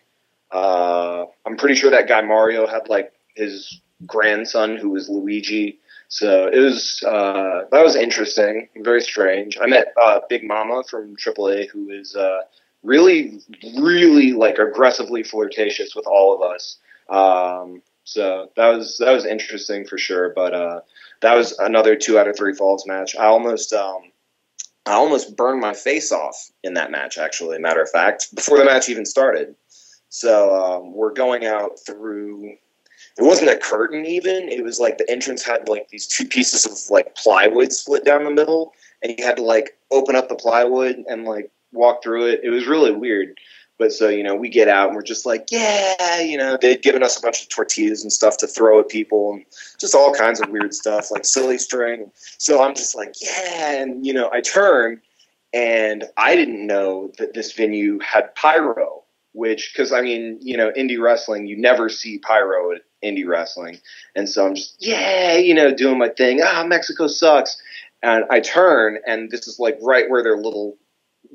Uh, 0.50 1.26
I'm 1.46 1.56
pretty 1.56 1.76
sure 1.76 1.90
that 1.90 2.08
guy 2.08 2.20
Mario 2.20 2.66
had 2.66 2.88
like 2.88 3.12
his 3.36 3.80
grandson 4.06 4.76
who 4.76 4.90
was 4.90 5.08
Luigi. 5.08 5.78
So 6.08 6.48
it 6.48 6.58
was 6.58 7.02
uh, 7.06 7.64
that 7.70 7.82
was 7.82 7.96
interesting, 7.96 8.68
very 8.76 9.00
strange. 9.00 9.56
I 9.60 9.66
met 9.66 9.94
uh, 10.00 10.20
Big 10.28 10.44
Mama 10.44 10.82
from 10.88 11.16
AAA, 11.16 11.68
who 11.70 11.90
is 11.90 12.14
uh, 12.16 12.40
really, 12.82 13.40
really 13.78 14.32
like 14.32 14.58
aggressively 14.58 15.22
flirtatious 15.22 15.94
with 15.94 16.06
all 16.06 16.34
of 16.34 16.42
us. 16.42 16.78
Um, 17.08 17.82
so 18.04 18.50
that 18.56 18.68
was 18.68 18.98
that 18.98 19.12
was 19.12 19.24
interesting 19.24 19.86
for 19.86 19.96
sure. 19.96 20.32
But 20.34 20.54
uh, 20.54 20.80
that 21.22 21.34
was 21.34 21.56
another 21.58 21.96
two 21.96 22.18
out 22.18 22.28
of 22.28 22.36
three 22.36 22.54
falls 22.54 22.86
match. 22.86 23.16
I 23.16 23.24
almost 23.24 23.72
um, 23.72 24.02
I 24.86 24.92
almost 24.92 25.36
burned 25.36 25.60
my 25.60 25.72
face 25.72 26.12
off 26.12 26.50
in 26.62 26.74
that 26.74 26.90
match. 26.90 27.16
Actually, 27.18 27.58
matter 27.58 27.82
of 27.82 27.90
fact, 27.90 28.34
before 28.34 28.58
the 28.58 28.64
match 28.64 28.88
even 28.88 29.06
started. 29.06 29.54
So 30.10 30.54
um, 30.54 30.94
we're 30.94 31.12
going 31.12 31.44
out 31.46 31.78
through 31.84 32.56
it 33.16 33.22
wasn't 33.22 33.50
a 33.50 33.56
curtain 33.56 34.06
even 34.06 34.48
it 34.48 34.62
was 34.62 34.80
like 34.80 34.98
the 34.98 35.10
entrance 35.10 35.44
had 35.44 35.68
like 35.68 35.88
these 35.88 36.06
two 36.06 36.26
pieces 36.26 36.66
of 36.66 36.90
like 36.90 37.14
plywood 37.16 37.72
split 37.72 38.04
down 38.04 38.24
the 38.24 38.30
middle 38.30 38.72
and 39.02 39.14
you 39.16 39.24
had 39.24 39.36
to 39.36 39.42
like 39.42 39.76
open 39.90 40.16
up 40.16 40.28
the 40.28 40.34
plywood 40.34 41.02
and 41.08 41.24
like 41.24 41.50
walk 41.72 42.02
through 42.02 42.26
it 42.26 42.40
it 42.42 42.50
was 42.50 42.66
really 42.66 42.92
weird 42.92 43.38
but 43.78 43.92
so 43.92 44.08
you 44.08 44.22
know 44.22 44.34
we 44.34 44.48
get 44.48 44.68
out 44.68 44.88
and 44.88 44.96
we're 44.96 45.02
just 45.02 45.26
like 45.26 45.46
yeah 45.50 46.20
you 46.20 46.36
know 46.36 46.56
they'd 46.60 46.82
given 46.82 47.02
us 47.02 47.18
a 47.18 47.22
bunch 47.22 47.42
of 47.42 47.48
tortillas 47.48 48.02
and 48.02 48.12
stuff 48.12 48.36
to 48.36 48.46
throw 48.46 48.80
at 48.80 48.88
people 48.88 49.32
and 49.32 49.44
just 49.78 49.94
all 49.94 50.12
kinds 50.12 50.40
of 50.40 50.48
weird 50.50 50.74
stuff 50.74 51.10
like 51.10 51.24
silly 51.24 51.58
string. 51.58 52.10
So 52.38 52.62
i'm 52.62 52.74
just 52.74 52.94
like 52.94 53.14
yeah. 53.20 53.82
And 53.82 54.06
you 54.06 54.12
know 54.12 54.30
i 54.32 54.40
turn 54.40 55.00
and 55.52 56.04
i 56.16 56.36
didn't 56.36 56.66
know 56.66 57.12
that 57.18 57.34
this 57.34 57.52
venue 57.52 57.98
had 58.00 58.34
pyro 58.34 59.04
which 59.34 59.72
because 59.72 59.92
I 59.92 60.00
mean, 60.00 60.38
you 60.40 60.56
know, 60.56 60.70
indie 60.72 61.00
wrestling, 61.00 61.46
you 61.46 61.56
never 61.56 61.88
see 61.88 62.18
pyro 62.18 62.72
at 62.72 62.82
indie 63.04 63.26
wrestling, 63.26 63.80
and 64.14 64.28
so 64.28 64.46
I'm 64.46 64.54
just 64.54 64.76
yeah, 64.78 65.36
you 65.36 65.52
know, 65.52 65.74
doing 65.74 65.98
my 65.98 66.08
thing. 66.08 66.40
Ah, 66.42 66.64
Mexico 66.66 67.08
sucks, 67.08 67.60
and 68.02 68.24
I 68.30 68.40
turn, 68.40 68.98
and 69.06 69.30
this 69.30 69.46
is 69.46 69.58
like 69.58 69.76
right 69.82 70.08
where 70.08 70.22
their 70.22 70.36
little 70.36 70.78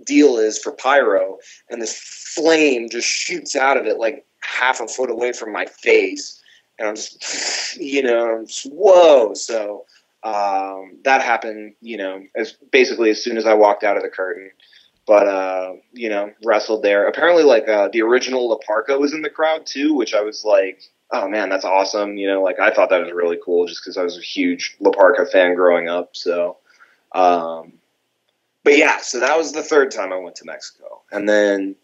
deal 0.06 0.38
is 0.38 0.60
for 0.60 0.72
pyro, 0.72 1.38
and 1.70 1.82
this 1.82 2.00
flame 2.36 2.90
just 2.90 3.08
shoots 3.08 3.56
out 3.56 3.78
of 3.78 3.86
it 3.86 3.98
like 3.98 4.26
half 4.42 4.80
a 4.80 4.88
foot 4.88 5.10
away 5.10 5.32
from 5.34 5.52
my 5.52 5.66
face, 5.66 6.42
and 6.78 6.88
I'm 6.88 6.96
just, 6.96 7.78
you 7.82 8.04
know, 8.04 8.46
just, 8.46 8.66
whoa. 8.66 9.34
So 9.34 9.86
um, 10.24 10.98
that 11.04 11.22
happened, 11.22 11.76
you 11.82 11.98
know, 11.98 12.24
as 12.36 12.54
basically 12.72 13.10
as 13.10 13.24
soon 13.24 13.38
as 13.38 13.46
I 13.46 13.54
walked 13.54 13.84
out 13.84 13.98
of 13.98 14.04
the 14.04 14.10
curtain 14.10 14.52
but 15.10 15.28
uh, 15.28 15.74
you 15.92 16.08
know, 16.08 16.32
wrestled 16.46 16.84
there. 16.84 17.08
Apparently, 17.08 17.42
like 17.42 17.68
uh, 17.68 17.90
the 17.92 18.04
original 18.04 18.48
La 18.48 18.58
Parca 18.58 19.00
was 19.00 19.12
in 19.12 19.24
the 19.24 19.30
crowd 19.30 19.66
too, 19.66 19.96
which 19.96 20.14
I 20.14 20.22
was 20.22 20.46
like, 20.46 20.84
oh 21.12 21.28
man, 21.28 21.50
that's 21.50 21.66
awesome. 21.66 22.16
You 22.16 22.28
know, 22.28 22.44
like 22.44 22.60
I 22.60 22.72
thought 22.72 22.92
that 22.92 23.02
was 23.02 23.12
really 23.12 23.40
cool, 23.44 23.66
just 23.66 23.82
because 23.84 23.98
I 23.98 24.04
was 24.04 24.20
a 24.20 24.22
huge 24.22 24.78
La 24.80 24.92
Parca 24.92 25.28
fan 25.28 25.56
growing 25.56 25.90
up. 25.90 26.16
So, 26.16 26.58
um, 27.14 27.74
but 28.64 28.78
yeah, 28.78 28.98
so 29.00 29.20
that 29.20 29.38
was 29.38 29.52
the 29.52 29.64
third 29.64 29.92
time 29.92 30.14
I 30.14 30.18
went 30.18 30.36
to 30.38 30.46
Mexico, 30.46 31.02
and 31.12 31.28
then 31.28 31.76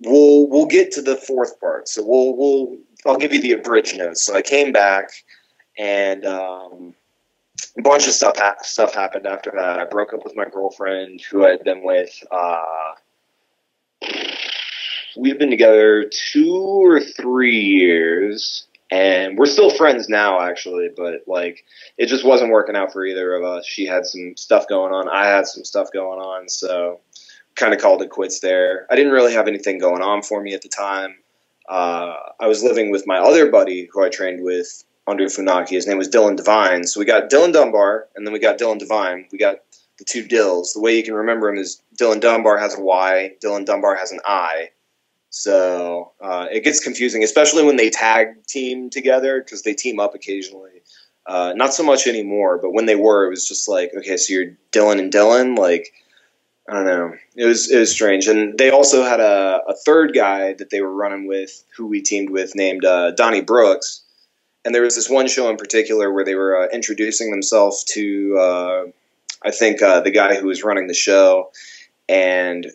we'll 0.00 0.48
we'll 0.48 0.66
get 0.66 0.92
to 0.92 1.02
the 1.02 1.16
fourth 1.16 1.58
part. 1.60 1.88
So 1.88 2.02
we'll 2.04 2.36
we'll 2.36 2.76
I'll 3.06 3.18
give 3.18 3.32
you 3.32 3.40
the 3.40 3.52
abridged 3.52 3.96
notes. 3.96 4.22
So 4.22 4.34
I 4.34 4.42
came 4.42 4.72
back, 4.72 5.10
and 5.78 6.24
um, 6.24 6.94
a 7.78 7.82
bunch 7.82 8.06
of 8.06 8.12
stuff 8.12 8.36
ha- 8.36 8.56
stuff 8.62 8.94
happened 8.94 9.26
after 9.26 9.52
that. 9.54 9.78
I 9.78 9.84
broke 9.84 10.12
up 10.12 10.24
with 10.24 10.36
my 10.36 10.44
girlfriend 10.44 11.20
who 11.20 11.46
I 11.46 11.50
had 11.50 11.64
been 11.64 11.82
with 11.84 12.22
uh, 12.30 12.94
we've 15.16 15.38
been 15.38 15.50
together 15.50 16.10
two 16.10 16.54
or 16.54 17.00
three 17.00 17.58
years, 17.58 18.66
and 18.92 19.38
we're 19.38 19.46
still 19.46 19.70
friends 19.70 20.10
now, 20.10 20.38
actually. 20.42 20.90
But 20.94 21.22
like, 21.26 21.64
it 21.96 22.06
just 22.06 22.26
wasn't 22.26 22.52
working 22.52 22.76
out 22.76 22.92
for 22.92 23.06
either 23.06 23.34
of 23.34 23.42
us. 23.42 23.66
She 23.66 23.86
had 23.86 24.04
some 24.04 24.36
stuff 24.36 24.68
going 24.68 24.92
on. 24.92 25.08
I 25.08 25.26
had 25.26 25.46
some 25.46 25.64
stuff 25.64 25.90
going 25.92 26.20
on, 26.20 26.46
so 26.50 27.00
kind 27.54 27.72
of 27.72 27.80
called 27.80 28.02
it 28.02 28.10
quits 28.10 28.40
there. 28.40 28.86
I 28.90 28.96
didn't 28.96 29.12
really 29.12 29.32
have 29.32 29.48
anything 29.48 29.78
going 29.78 30.02
on 30.02 30.20
for 30.22 30.42
me 30.42 30.52
at 30.52 30.60
the 30.60 30.68
time. 30.68 31.16
Uh, 31.66 32.14
I 32.38 32.46
was 32.46 32.62
living 32.62 32.90
with 32.90 33.06
my 33.06 33.16
other 33.16 33.50
buddy 33.50 33.88
who 33.90 34.04
I 34.04 34.10
trained 34.10 34.44
with 34.44 34.84
under 35.06 35.24
Funaki. 35.24 35.70
His 35.70 35.86
name 35.86 35.96
was 35.96 36.10
Dylan 36.10 36.36
Devine. 36.36 36.84
So 36.84 37.00
we 37.00 37.06
got 37.06 37.30
Dylan 37.30 37.54
Dunbar, 37.54 38.08
and 38.14 38.26
then 38.26 38.34
we 38.34 38.40
got 38.40 38.58
Dylan 38.58 38.78
Devine. 38.78 39.26
We 39.32 39.38
got 39.38 39.60
the 39.96 40.04
two 40.04 40.26
Dills. 40.28 40.74
The 40.74 40.80
way 40.80 40.98
you 40.98 41.02
can 41.02 41.14
remember 41.14 41.48
him 41.48 41.56
is 41.56 41.80
Dylan 41.98 42.20
Dunbar 42.20 42.58
has 42.58 42.76
a 42.76 42.80
Y, 42.82 43.36
Dylan 43.42 43.64
Dunbar 43.64 43.96
has 43.96 44.12
an 44.12 44.20
I. 44.26 44.68
So 45.32 46.12
uh, 46.20 46.46
it 46.52 46.62
gets 46.62 46.78
confusing, 46.78 47.24
especially 47.24 47.64
when 47.64 47.76
they 47.76 47.90
tag 47.90 48.46
team 48.46 48.90
together 48.90 49.42
because 49.42 49.62
they 49.62 49.72
team 49.72 49.98
up 49.98 50.14
occasionally. 50.14 50.82
Uh, 51.26 51.54
not 51.56 51.72
so 51.72 51.82
much 51.82 52.06
anymore, 52.06 52.58
but 52.58 52.72
when 52.72 52.86
they 52.86 52.96
were, 52.96 53.26
it 53.26 53.30
was 53.30 53.48
just 53.48 53.66
like, 53.68 53.90
okay, 53.96 54.16
so 54.16 54.32
you're 54.32 54.52
Dylan 54.70 55.00
and 55.00 55.12
Dylan, 55.12 55.58
like. 55.58 55.92
I 56.68 56.74
don't 56.74 56.86
know. 56.86 57.12
It 57.34 57.44
was 57.44 57.72
it 57.72 57.78
was 57.80 57.90
strange, 57.90 58.28
and 58.28 58.56
they 58.56 58.70
also 58.70 59.02
had 59.02 59.18
a, 59.18 59.62
a 59.66 59.74
third 59.84 60.14
guy 60.14 60.52
that 60.54 60.70
they 60.70 60.80
were 60.80 60.94
running 60.94 61.26
with, 61.26 61.64
who 61.76 61.88
we 61.88 62.00
teamed 62.00 62.30
with, 62.30 62.54
named 62.54 62.84
uh, 62.84 63.10
Donnie 63.10 63.40
Brooks. 63.40 64.00
And 64.64 64.72
there 64.72 64.82
was 64.82 64.94
this 64.94 65.10
one 65.10 65.26
show 65.26 65.50
in 65.50 65.56
particular 65.56 66.12
where 66.12 66.24
they 66.24 66.36
were 66.36 66.62
uh, 66.62 66.68
introducing 66.72 67.32
themselves 67.32 67.82
to, 67.94 68.36
uh, 68.38 68.84
I 69.42 69.50
think, 69.50 69.82
uh, 69.82 70.02
the 70.02 70.12
guy 70.12 70.36
who 70.36 70.46
was 70.46 70.62
running 70.62 70.86
the 70.86 70.94
show, 70.94 71.50
and 72.08 72.68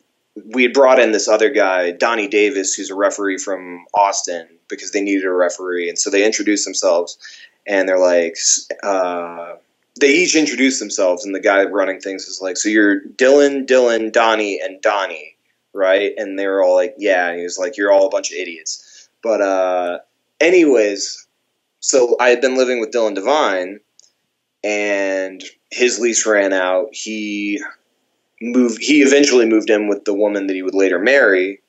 we 0.46 0.64
had 0.64 0.74
brought 0.74 1.00
in 1.00 1.12
this 1.12 1.28
other 1.28 1.50
guy, 1.50 1.92
Donnie 1.92 2.28
Davis, 2.28 2.74
who's 2.74 2.90
a 2.90 2.96
referee 2.96 3.38
from 3.38 3.86
Austin, 3.94 4.48
because 4.68 4.92
they 4.92 5.02
needed 5.02 5.26
a 5.26 5.32
referee, 5.32 5.90
and 5.90 5.98
so 5.98 6.10
they 6.10 6.26
introduced 6.26 6.66
themselves, 6.66 7.18
and 7.66 7.88
they're 7.88 8.00
like 8.00 8.38
uh, 8.84 9.56
they 10.00 10.10
each 10.10 10.36
introduce 10.36 10.80
themselves, 10.80 11.26
and 11.26 11.34
the 11.34 11.40
guy 11.40 11.64
running 11.64 12.00
things 12.00 12.28
is 12.28 12.42
like, 12.42 12.58
"So 12.58 12.70
you're 12.70 13.02
Dylan, 13.02 13.66
Dylan, 13.66 14.12
Donnie, 14.12 14.60
and 14.62 14.82
Donnie, 14.82 15.36
right?" 15.74 16.14
And 16.18 16.38
they 16.38 16.48
were 16.48 16.64
all 16.64 16.76
like, 16.76 16.96
"Yeah." 16.98 17.30
And 17.30 17.38
he 17.38 17.44
was 17.44 17.58
like, 17.58 17.78
"You're 17.78 17.92
all 17.92 18.08
a 18.08 18.12
bunch 18.12 18.32
of 18.32 18.38
idiots." 18.38 19.10
But 19.24 19.42
uh, 19.42 20.00
anyways, 20.40 21.28
so 21.80 22.16
I 22.20 22.30
had 22.30 22.42
been 22.42 22.58
living 22.58 22.80
with 22.80 22.92
Dylan 22.92 23.16
Devine, 23.16 23.80
and 24.64 25.44
his 25.72 26.00
lease 26.00 26.26
ran 26.26 26.54
out. 26.54 26.90
He 26.94 27.62
moved. 28.42 28.82
He 28.82 29.02
eventually 29.02 29.46
moved 29.46 29.70
in 29.70 29.88
with 29.88 30.06
the 30.06 30.14
woman 30.14 30.48
that 30.48 30.54
he 30.54 30.64
would 30.64 30.76
later 30.76 31.00
marry, 31.00 31.62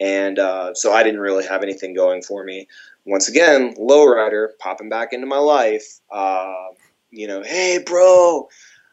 and 0.00 0.38
uh, 0.38 0.74
so 0.74 0.92
I 0.92 1.02
didn't 1.02 1.20
really 1.20 1.46
have 1.46 1.62
anything 1.62 1.94
going 1.94 2.22
for 2.22 2.44
me. 2.44 2.66
Once 3.06 3.28
again, 3.28 3.74
lowrider 3.76 4.48
popping 4.58 4.88
back 4.88 5.12
into 5.12 5.26
my 5.26 5.38
life. 5.38 6.00
Uh, 6.10 6.68
you 7.10 7.26
know, 7.26 7.42
hey, 7.42 7.82
bro, 7.84 8.48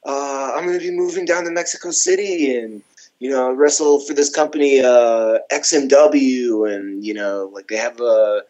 uh, 0.06 0.52
I'm 0.56 0.66
going 0.66 0.80
to 0.80 0.86
be 0.86 0.96
moving 0.96 1.26
down 1.26 1.44
to 1.46 1.52
Mexico 1.52 1.92
City 1.92 2.56
and, 2.56 2.82
you 3.20 3.30
know, 3.30 3.52
wrestle 3.52 4.00
for 4.00 4.14
this 4.14 4.30
company, 4.30 4.80
uh, 4.80 5.40
XMW. 5.52 6.74
And, 6.74 7.06
you 7.06 7.14
know, 7.14 7.50
like 7.54 7.68
they 7.68 7.78
have 7.78 8.00
a, 8.00 8.42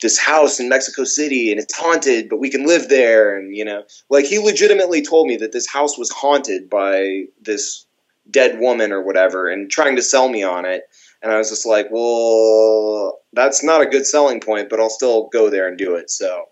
this 0.00 0.18
house 0.18 0.60
in 0.60 0.68
Mexico 0.68 1.04
City 1.04 1.50
and 1.50 1.60
it's 1.60 1.76
haunted, 1.76 2.28
but 2.28 2.38
we 2.38 2.50
can 2.50 2.66
live 2.66 2.88
there. 2.88 3.36
And, 3.36 3.56
you 3.56 3.64
know, 3.64 3.84
like 4.08 4.26
he 4.26 4.38
legitimately 4.38 5.02
told 5.02 5.26
me 5.26 5.36
that 5.36 5.52
this 5.52 5.66
house 5.66 5.98
was 5.98 6.10
haunted 6.10 6.70
by 6.70 7.24
this 7.42 7.86
dead 8.30 8.58
woman 8.58 8.92
or 8.92 9.02
whatever 9.02 9.48
and 9.48 9.70
trying 9.70 9.96
to 9.96 10.02
sell 10.02 10.28
me 10.28 10.42
on 10.42 10.64
it. 10.64 10.88
And 11.22 11.32
I 11.32 11.38
was 11.38 11.50
just 11.50 11.66
like, 11.66 11.88
well, 11.90 13.20
that's 13.32 13.64
not 13.64 13.80
a 13.80 13.86
good 13.86 14.06
selling 14.06 14.40
point, 14.40 14.68
but 14.68 14.80
I'll 14.80 14.90
still 14.90 15.28
go 15.32 15.50
there 15.50 15.66
and 15.66 15.76
do 15.76 15.96
it. 15.96 16.10
So, 16.10 16.48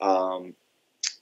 um, 0.00 0.54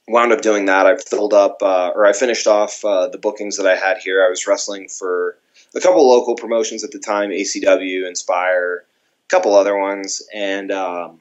wound 0.07 0.31
up 0.31 0.41
doing 0.41 0.65
that. 0.65 0.85
I 0.85 0.97
filled 0.97 1.33
up, 1.33 1.57
uh, 1.61 1.91
or 1.93 2.05
I 2.05 2.13
finished 2.13 2.47
off 2.47 2.83
uh, 2.83 3.07
the 3.07 3.17
bookings 3.17 3.57
that 3.57 3.67
I 3.67 3.75
had 3.75 3.97
here. 3.97 4.25
I 4.25 4.29
was 4.29 4.47
wrestling 4.47 4.87
for 4.87 5.37
a 5.75 5.81
couple 5.81 6.07
local 6.07 6.35
promotions 6.35 6.83
at 6.83 6.91
the 6.91 6.99
time, 6.99 7.29
ACW, 7.29 8.07
Inspire, 8.07 8.85
a 9.25 9.27
couple 9.29 9.53
other 9.53 9.77
ones, 9.77 10.21
and 10.33 10.71
um, 10.71 11.19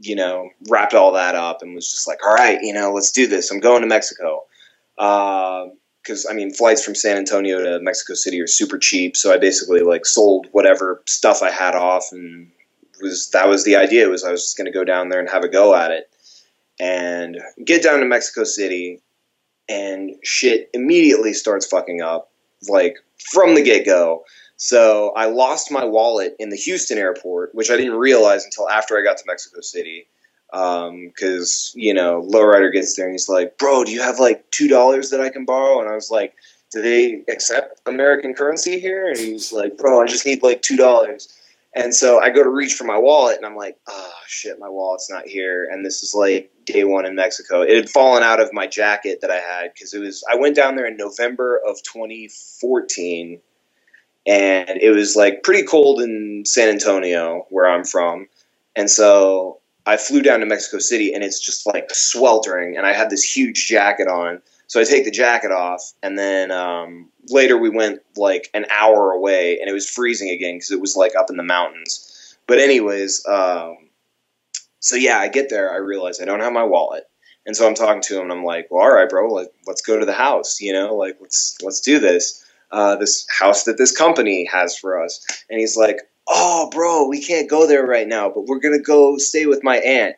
you 0.00 0.14
know, 0.14 0.50
wrapped 0.68 0.94
all 0.94 1.12
that 1.12 1.34
up 1.34 1.62
and 1.62 1.74
was 1.74 1.90
just 1.90 2.08
like, 2.08 2.24
all 2.24 2.34
right, 2.34 2.58
you 2.62 2.72
know, 2.72 2.92
let's 2.92 3.12
do 3.12 3.26
this. 3.26 3.50
I'm 3.50 3.60
going 3.60 3.82
to 3.82 3.88
Mexico. 3.88 4.44
Because 6.02 6.26
I 6.28 6.32
mean, 6.32 6.52
flights 6.52 6.84
from 6.84 6.94
San 6.94 7.16
Antonio 7.16 7.62
to 7.62 7.80
Mexico 7.80 8.14
City 8.14 8.40
are 8.40 8.46
super 8.46 8.78
cheap, 8.78 9.16
so 9.16 9.32
I 9.32 9.38
basically 9.38 9.80
like 9.80 10.06
sold 10.06 10.46
whatever 10.52 11.02
stuff 11.06 11.42
I 11.42 11.50
had 11.50 11.74
off, 11.74 12.06
and 12.12 12.50
was 13.02 13.30
that 13.30 13.48
was 13.48 13.64
the 13.64 13.76
idea. 13.76 14.08
Was 14.08 14.24
I 14.24 14.30
was 14.30 14.42
just 14.42 14.56
going 14.56 14.66
to 14.66 14.72
go 14.72 14.84
down 14.84 15.08
there 15.08 15.20
and 15.20 15.28
have 15.28 15.44
a 15.44 15.48
go 15.48 15.74
at 15.74 15.90
it 15.90 16.10
and 16.78 17.38
get 17.64 17.82
down 17.82 18.00
to 18.00 18.06
Mexico 18.06 18.44
City, 18.44 19.00
and 19.68 20.12
shit 20.24 20.70
immediately 20.72 21.34
starts 21.34 21.66
fucking 21.66 22.00
up, 22.00 22.30
like 22.68 22.96
from 23.18 23.54
the 23.54 23.62
get 23.62 23.84
go. 23.84 24.24
So 24.56 25.12
I 25.16 25.26
lost 25.26 25.70
my 25.70 25.84
wallet 25.84 26.36
in 26.38 26.50
the 26.50 26.56
Houston 26.56 26.98
airport, 26.98 27.54
which 27.54 27.70
I 27.70 27.76
didn't 27.76 27.94
realize 27.94 28.44
until 28.44 28.68
after 28.68 28.98
I 28.98 29.02
got 29.02 29.16
to 29.18 29.24
Mexico 29.26 29.60
City. 29.60 30.06
Because, 30.52 31.72
um, 31.74 31.80
you 31.80 31.94
know, 31.94 32.22
Lowrider 32.22 32.72
gets 32.72 32.96
there 32.96 33.06
and 33.06 33.14
he's 33.14 33.28
like, 33.28 33.58
Bro, 33.58 33.84
do 33.84 33.92
you 33.92 34.02
have 34.02 34.18
like 34.18 34.50
$2 34.50 35.10
that 35.10 35.20
I 35.20 35.30
can 35.30 35.44
borrow? 35.44 35.80
And 35.80 35.88
I 35.88 35.94
was 35.94 36.10
like, 36.10 36.34
Do 36.72 36.82
they 36.82 37.22
accept 37.28 37.80
American 37.86 38.34
currency 38.34 38.80
here? 38.80 39.08
And 39.08 39.18
he's 39.18 39.52
like, 39.52 39.76
Bro, 39.76 40.02
I 40.02 40.06
just 40.06 40.26
need 40.26 40.42
like 40.42 40.62
$2. 40.62 41.28
And 41.74 41.94
so 41.94 42.20
I 42.20 42.30
go 42.30 42.42
to 42.42 42.50
reach 42.50 42.74
for 42.74 42.84
my 42.84 42.98
wallet 42.98 43.36
and 43.36 43.46
I'm 43.46 43.54
like, 43.54 43.78
oh 43.88 44.12
shit, 44.26 44.58
my 44.58 44.68
wallet's 44.68 45.08
not 45.08 45.26
here. 45.26 45.68
And 45.70 45.84
this 45.84 46.02
is 46.02 46.14
like 46.14 46.50
day 46.64 46.82
one 46.82 47.06
in 47.06 47.14
Mexico. 47.14 47.62
It 47.62 47.76
had 47.76 47.88
fallen 47.88 48.24
out 48.24 48.40
of 48.40 48.52
my 48.52 48.66
jacket 48.66 49.20
that 49.20 49.30
I 49.30 49.38
had 49.38 49.72
because 49.72 49.94
it 49.94 50.00
was, 50.00 50.24
I 50.30 50.34
went 50.34 50.56
down 50.56 50.74
there 50.74 50.86
in 50.86 50.96
November 50.96 51.60
of 51.66 51.80
2014 51.84 53.40
and 54.26 54.68
it 54.68 54.90
was 54.90 55.14
like 55.14 55.44
pretty 55.44 55.62
cold 55.62 56.00
in 56.00 56.42
San 56.44 56.68
Antonio 56.68 57.46
where 57.50 57.68
I'm 57.68 57.84
from. 57.84 58.26
And 58.74 58.90
so 58.90 59.59
I 59.86 59.96
flew 59.96 60.22
down 60.22 60.40
to 60.40 60.46
Mexico 60.46 60.78
City 60.78 61.14
and 61.14 61.24
it's 61.24 61.40
just 61.40 61.66
like 61.66 61.90
sweltering 61.92 62.76
and 62.76 62.86
I 62.86 62.92
had 62.92 63.10
this 63.10 63.24
huge 63.24 63.66
jacket 63.66 64.08
on. 64.08 64.42
So 64.70 64.80
I 64.80 64.84
take 64.84 65.04
the 65.04 65.10
jacket 65.10 65.50
off, 65.50 65.82
and 66.00 66.16
then 66.16 66.52
um, 66.52 67.08
later 67.28 67.58
we 67.58 67.70
went 67.70 68.02
like 68.16 68.48
an 68.54 68.66
hour 68.70 69.10
away, 69.10 69.58
and 69.58 69.68
it 69.68 69.72
was 69.72 69.90
freezing 69.90 70.30
again 70.30 70.54
because 70.54 70.70
it 70.70 70.80
was 70.80 70.94
like 70.94 71.16
up 71.16 71.28
in 71.28 71.36
the 71.36 71.42
mountains. 71.42 72.36
But 72.46 72.60
anyways, 72.60 73.26
um, 73.26 73.88
so 74.78 74.94
yeah, 74.94 75.18
I 75.18 75.26
get 75.26 75.50
there, 75.50 75.72
I 75.72 75.78
realize 75.78 76.20
I 76.20 76.24
don't 76.24 76.38
have 76.38 76.52
my 76.52 76.62
wallet, 76.62 77.02
and 77.44 77.56
so 77.56 77.66
I'm 77.66 77.74
talking 77.74 78.00
to 78.02 78.18
him, 78.18 78.30
and 78.30 78.32
I'm 78.32 78.44
like, 78.44 78.68
"Well, 78.70 78.84
all 78.84 78.94
right, 78.94 79.08
bro, 79.08 79.26
like, 79.26 79.48
let's 79.66 79.82
go 79.82 79.98
to 79.98 80.06
the 80.06 80.12
house, 80.12 80.60
you 80.60 80.72
know, 80.72 80.94
like 80.94 81.16
let's 81.20 81.58
let's 81.64 81.80
do 81.80 81.98
this, 81.98 82.46
uh, 82.70 82.94
this 82.94 83.26
house 83.28 83.64
that 83.64 83.76
this 83.76 83.90
company 83.90 84.44
has 84.52 84.78
for 84.78 85.02
us." 85.02 85.26
And 85.50 85.58
he's 85.58 85.76
like, 85.76 85.96
"Oh, 86.26 86.70
bro, 86.70 87.08
we 87.08 87.22
can't 87.22 87.48
go 87.48 87.66
there 87.66 87.86
right 87.86 88.08
now, 88.08 88.30
but 88.30 88.46
we're 88.46 88.60
gonna 88.60 88.80
go 88.80 89.18
stay 89.18 89.46
with 89.46 89.62
my 89.62 89.76
aunt." 89.78 90.16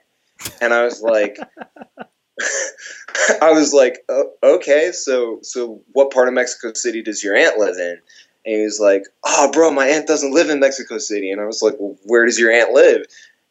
And 0.61 0.73
I 0.73 0.85
was 0.85 1.03
like. 1.03 1.39
I 3.43 3.53
was 3.53 3.75
like, 3.75 3.99
oh, 4.09 4.31
okay, 4.43 4.91
so 4.93 5.39
so 5.43 5.83
what 5.93 6.11
part 6.11 6.29
of 6.29 6.35
Mexico 6.35 6.73
City 6.73 7.03
does 7.03 7.23
your 7.23 7.37
aunt 7.37 7.59
live 7.59 7.77
in? 7.77 8.01
And 8.45 8.57
he 8.57 8.65
was 8.65 8.81
like, 8.81 9.05
oh, 9.25 9.51
bro, 9.53 9.71
my 9.71 9.87
aunt 9.87 10.09
doesn't 10.09 10.33
live 10.33 10.51
in 10.51 10.61
Mexico 10.61 10.99
City. 10.99 11.31
And 11.31 11.41
I 11.41 11.45
was 11.45 11.63
like, 11.63 11.75
well, 11.79 11.97
where 12.05 12.27
does 12.27 12.39
your 12.39 12.51
aunt 12.51 12.73
live? 12.73 13.07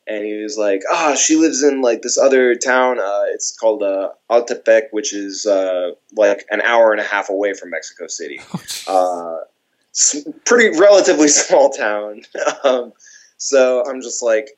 And 0.07 0.25
he 0.25 0.41
was 0.41 0.57
like, 0.57 0.81
oh, 0.91 1.15
she 1.15 1.37
lives 1.37 1.63
in 1.63 1.81
like 1.81 2.01
this 2.01 2.17
other 2.17 2.55
town. 2.55 2.99
Uh, 2.99 3.23
it's 3.27 3.55
called 3.57 3.83
uh, 3.83 4.09
Altepec, 4.29 4.87
which 4.91 5.13
is 5.13 5.45
uh, 5.45 5.91
like 6.17 6.45
an 6.49 6.59
hour 6.61 6.91
and 6.91 6.99
a 6.99 7.05
half 7.05 7.29
away 7.29 7.53
from 7.53 7.69
Mexico 7.69 8.07
City. 8.07 8.41
Uh, 8.87 9.37
pretty 10.45 10.77
relatively 10.79 11.27
small 11.29 11.69
town. 11.69 12.21
um, 12.63 12.93
so 13.37 13.83
I'm 13.85 14.01
just 14.01 14.21
like, 14.21 14.49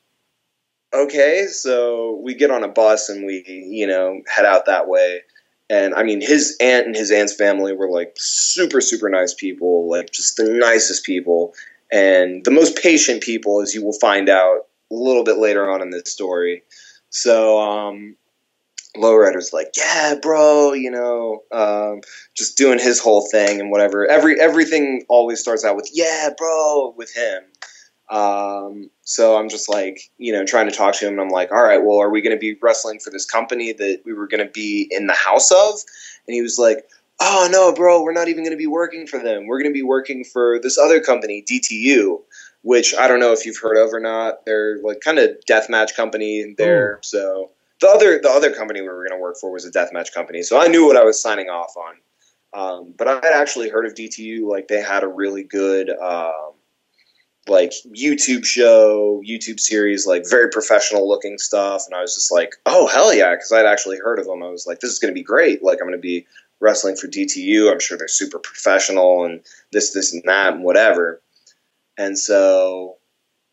okay, 0.92 1.46
so 1.46 2.20
we 2.22 2.34
get 2.34 2.50
on 2.50 2.62
a 2.62 2.68
bus 2.68 3.08
and 3.08 3.26
we, 3.26 3.44
you 3.46 3.86
know, 3.86 4.20
head 4.28 4.44
out 4.44 4.66
that 4.66 4.88
way. 4.88 5.22
And 5.70 5.94
I 5.94 6.02
mean, 6.02 6.20
his 6.20 6.56
aunt 6.60 6.86
and 6.86 6.94
his 6.94 7.10
aunt's 7.10 7.34
family 7.34 7.72
were 7.72 7.90
like 7.90 8.14
super, 8.16 8.80
super 8.80 9.08
nice 9.08 9.34
people, 9.34 9.88
like 9.88 10.12
just 10.12 10.36
the 10.36 10.44
nicest 10.44 11.04
people 11.04 11.54
and 11.90 12.44
the 12.44 12.50
most 12.50 12.76
patient 12.76 13.22
people, 13.22 13.60
as 13.62 13.74
you 13.74 13.82
will 13.84 13.98
find 13.98 14.28
out 14.28 14.66
a 14.90 14.94
little 14.94 15.24
bit 15.24 15.38
later 15.38 15.70
on 15.70 15.80
in 15.80 15.90
this 15.90 16.12
story. 16.12 16.62
So, 17.10 17.60
um, 17.60 18.16
Lowrider's 18.96 19.52
like, 19.52 19.72
yeah, 19.76 20.14
bro, 20.20 20.72
you 20.72 20.90
know, 20.90 21.42
um, 21.52 22.00
just 22.34 22.56
doing 22.56 22.78
his 22.78 23.00
whole 23.00 23.26
thing 23.30 23.60
and 23.60 23.70
whatever. 23.70 24.06
Every 24.06 24.40
everything 24.40 25.04
always 25.08 25.40
starts 25.40 25.64
out 25.64 25.76
with, 25.76 25.90
yeah, 25.92 26.30
bro, 26.36 26.94
with 26.96 27.12
him. 27.14 27.42
Um, 28.10 28.90
so 29.02 29.36
I'm 29.36 29.48
just 29.48 29.68
like, 29.68 30.10
you 30.18 30.32
know, 30.32 30.44
trying 30.44 30.68
to 30.68 30.76
talk 30.76 30.94
to 30.96 31.06
him. 31.06 31.14
And 31.14 31.22
I'm 31.22 31.30
like, 31.30 31.50
all 31.50 31.62
right, 31.62 31.82
well, 31.82 31.98
are 31.98 32.10
we 32.10 32.20
going 32.20 32.36
to 32.36 32.40
be 32.40 32.56
wrestling 32.62 33.00
for 33.00 33.10
this 33.10 33.24
company 33.24 33.72
that 33.72 34.02
we 34.04 34.12
were 34.12 34.28
going 34.28 34.44
to 34.44 34.52
be 34.52 34.88
in 34.90 35.06
the 35.06 35.14
house 35.14 35.50
of? 35.50 35.80
And 36.26 36.34
he 36.34 36.42
was 36.42 36.58
like, 36.58 36.88
oh, 37.20 37.48
no, 37.50 37.72
bro, 37.72 38.02
we're 38.02 38.12
not 38.12 38.28
even 38.28 38.44
going 38.44 38.56
to 38.56 38.58
be 38.58 38.66
working 38.66 39.06
for 39.06 39.18
them. 39.18 39.46
We're 39.46 39.58
going 39.58 39.72
to 39.72 39.76
be 39.76 39.82
working 39.82 40.24
for 40.24 40.60
this 40.60 40.78
other 40.78 41.00
company, 41.00 41.44
DTU. 41.50 42.20
which 42.62 42.94
I 42.94 43.08
don't 43.08 43.20
know 43.20 43.32
if 43.32 43.44
you've 43.46 43.58
heard 43.58 43.76
of 43.76 43.92
or 43.92 44.00
not. 44.00 44.44
They're 44.46 44.78
like 44.82 45.00
kind 45.00 45.18
of 45.18 45.30
deathmatch 45.48 45.94
company 45.94 46.54
there. 46.56 46.98
So 47.02 47.50
the 47.80 47.88
other 47.88 48.18
the 48.22 48.30
other 48.30 48.52
company 48.52 48.80
we 48.80 48.88
were 48.88 49.06
going 49.06 49.18
to 49.18 49.22
work 49.22 49.36
for 49.40 49.50
was 49.50 49.64
a 49.64 49.70
deathmatch 49.70 50.12
company, 50.12 50.42
so 50.42 50.60
I 50.60 50.68
knew 50.68 50.86
what 50.86 50.96
I 50.96 51.04
was 51.04 51.20
signing 51.20 51.48
off 51.48 51.74
on. 51.76 51.94
Um, 52.54 52.94
but 52.96 53.08
I 53.08 53.14
had 53.14 53.32
actually 53.34 53.68
heard 53.68 53.84
of 53.84 53.94
DTU. 53.94 54.48
Like 54.48 54.68
they 54.68 54.80
had 54.80 55.02
a 55.02 55.08
really 55.08 55.42
good 55.42 55.90
um, 55.90 56.52
like 57.48 57.72
YouTube 57.94 58.44
show, 58.44 59.20
YouTube 59.26 59.60
series, 59.60 60.06
like 60.06 60.24
very 60.28 60.48
professional 60.50 61.08
looking 61.08 61.36
stuff. 61.38 61.84
And 61.86 61.94
I 61.94 62.00
was 62.00 62.14
just 62.14 62.32
like, 62.32 62.54
oh 62.66 62.86
hell 62.86 63.12
yeah, 63.12 63.32
because 63.32 63.52
I'd 63.52 63.66
actually 63.66 63.98
heard 63.98 64.18
of 64.18 64.26
them. 64.26 64.42
I 64.42 64.48
was 64.48 64.66
like, 64.66 64.80
this 64.80 64.90
is 64.90 64.98
going 64.98 65.12
to 65.12 65.18
be 65.18 65.24
great. 65.24 65.62
Like 65.62 65.78
I'm 65.80 65.88
going 65.88 65.98
to 65.98 66.02
be 66.02 66.26
wrestling 66.60 66.96
for 66.96 67.08
DTU. 67.08 67.70
I'm 67.70 67.80
sure 67.80 67.98
they're 67.98 68.08
super 68.08 68.38
professional 68.38 69.24
and 69.24 69.40
this, 69.72 69.92
this, 69.92 70.14
and 70.14 70.22
that, 70.24 70.54
and 70.54 70.62
whatever. 70.62 71.20
And 71.98 72.18
so 72.18 72.96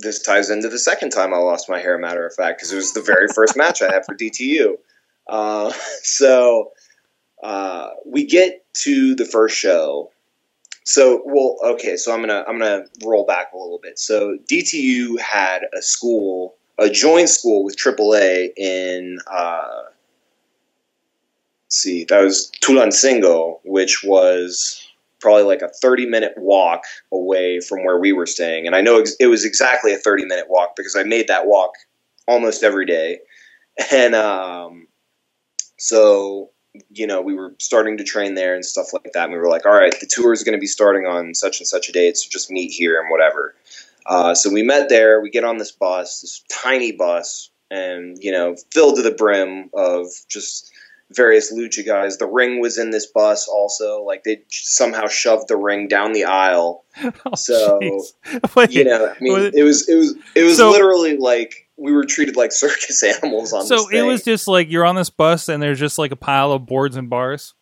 this 0.02 0.22
ties 0.22 0.50
into 0.50 0.70
the 0.70 0.80
second 0.80 1.12
time 1.12 1.34
I 1.34 1.38
lost 1.38 1.70
my 1.70 1.80
hair, 1.80 1.98
matter 1.98 2.26
of 2.26 2.34
fact, 2.34 2.60
because 2.60 2.72
it 2.74 2.78
was 2.78 2.94
the 2.94 3.02
very 3.02 3.28
first 3.34 3.58
match 3.58 3.82
I 3.82 3.92
had 3.92 4.06
for 4.06 4.16
DTU. 4.16 4.76
Uh, 5.28 5.72
so 6.04 6.72
uh, 7.44 7.90
we 8.06 8.26
get 8.26 8.66
to 8.74 9.16
the 9.16 9.26
first 9.26 9.58
show. 9.58 10.12
So, 10.84 11.22
well, 11.26 11.58
okay. 11.74 11.96
So 11.98 12.14
I'm 12.14 12.22
gonna 12.22 12.44
I'm 12.48 12.60
gonna 12.60 12.86
roll 13.06 13.26
back 13.26 13.54
a 13.54 13.58
little 13.58 13.80
bit. 13.82 14.00
So 14.00 14.38
DTU 14.50 15.20
had 15.20 15.62
a 15.78 15.82
school, 15.82 16.56
a 16.80 16.90
joint 16.90 17.30
school 17.30 17.64
with 17.64 17.78
AAA 17.78 18.50
in. 18.58 19.20
Uh, 19.28 19.84
see, 21.68 22.04
that 22.06 22.22
was 22.22 22.52
Tulancingo, 22.64 23.60
which 23.64 24.04
was 24.04 24.81
probably 25.22 25.44
like 25.44 25.62
a 25.62 25.70
30 25.70 26.08
minute 26.08 26.34
walk 26.38 26.84
away 27.12 27.60
from 27.60 27.86
where 27.86 27.98
we 27.98 28.12
were 28.12 28.26
staying. 28.26 28.66
And 28.66 28.76
I 28.76 28.82
know 28.82 29.00
ex- 29.00 29.16
it 29.20 29.28
was 29.28 29.46
exactly 29.46 29.94
a 29.94 29.98
30 29.98 30.26
minute 30.26 30.48
walk 30.50 30.76
because 30.76 30.96
I 30.96 31.04
made 31.04 31.28
that 31.28 31.48
walk 31.48 31.72
almost 32.28 32.64
every 32.64 32.86
day. 32.86 33.20
And 33.92 34.16
um, 34.16 34.88
so, 35.78 36.50
you 36.90 37.08
know, 37.08 37.22
we 37.22 37.34
were 37.34 37.56
starting 37.60 37.98
to 37.98 38.04
train 38.04 38.36
there 38.36 38.54
and 38.54 38.66
stuff 38.66 38.94
like 38.94 39.14
that. 39.14 39.26
And 39.26 39.34
we 39.34 39.40
were 39.40 39.50
like, 39.50 39.66
all 39.66 39.74
right, 39.74 39.98
the 40.00 40.08
tour 40.08 40.34
is 40.34 40.44
going 40.44 40.58
to 40.58 40.60
be 40.60 40.68
starting 40.68 41.06
on 41.06 41.34
such 41.34 41.60
and 41.60 41.68
such 41.68 41.90
a 41.90 41.92
date. 41.92 42.18
So 42.18 42.30
just 42.30 42.52
meet 42.52 42.72
here 42.72 43.00
and 43.00 43.10
whatever. 43.10 43.56
Uh, 44.06 44.36
so 44.36 44.52
we 44.52 44.64
met 44.64 44.90
there. 44.90 45.22
We 45.22 45.30
get 45.30 45.44
on 45.44 45.58
this 45.58 45.72
bus, 45.72 46.22
this 46.22 46.44
tiny 46.52 46.92
bus, 46.92 47.50
and, 47.70 48.18
you 48.20 48.32
know, 48.32 48.56
filled 48.72 48.98
to 48.98 49.02
the 49.02 49.12
brim 49.12 49.70
of 49.74 50.08
just 50.28 50.72
various 51.16 51.54
lucha 51.54 51.86
guys. 51.86 52.18
The 52.18 52.28
ring 52.28 52.60
was 52.62 52.78
in 52.78 52.92
this 52.92 53.06
bus 53.08 53.48
also. 53.48 54.04
Like 54.04 54.24
they 54.24 54.44
somehow 54.50 55.08
shoved 55.08 55.48
the 55.48 55.58
ring 55.58 55.88
down 55.88 56.14
the 56.14 56.26
aisle. 56.26 56.86
Oh, 57.26 57.36
So. 57.36 57.80
Wait, 58.56 58.72
You 58.72 58.84
know, 58.86 59.08
I 59.08 59.16
mean, 59.22 59.34
was 59.34 59.44
it- 59.46 59.56
it 59.56 59.64
was 59.64 59.90
it 59.90 59.96
was 59.96 60.16
it 60.36 60.44
was 60.44 60.58
So- 60.58 60.72
literally 60.72 61.18
like 61.18 61.68
we 61.78 61.92
were 61.94 62.04
treated 62.06 62.36
like 62.36 62.52
circus 62.64 63.02
animals 63.04 63.54
on 63.54 63.66
so 63.66 63.90
it 63.90 64.04
was 64.04 64.24
just 64.24 64.48
like 64.48 64.70
you're 64.70 64.86
on 64.86 64.96
this 64.96 65.10
bus 65.10 65.50
and 65.50 65.62
there's 65.64 65.80
just 65.80 65.98
like 65.98 66.12
a 66.12 66.16
pile 66.16 66.52
of 66.52 66.66
boards 66.68 66.96
and 66.96 67.10
bars. 67.10 67.54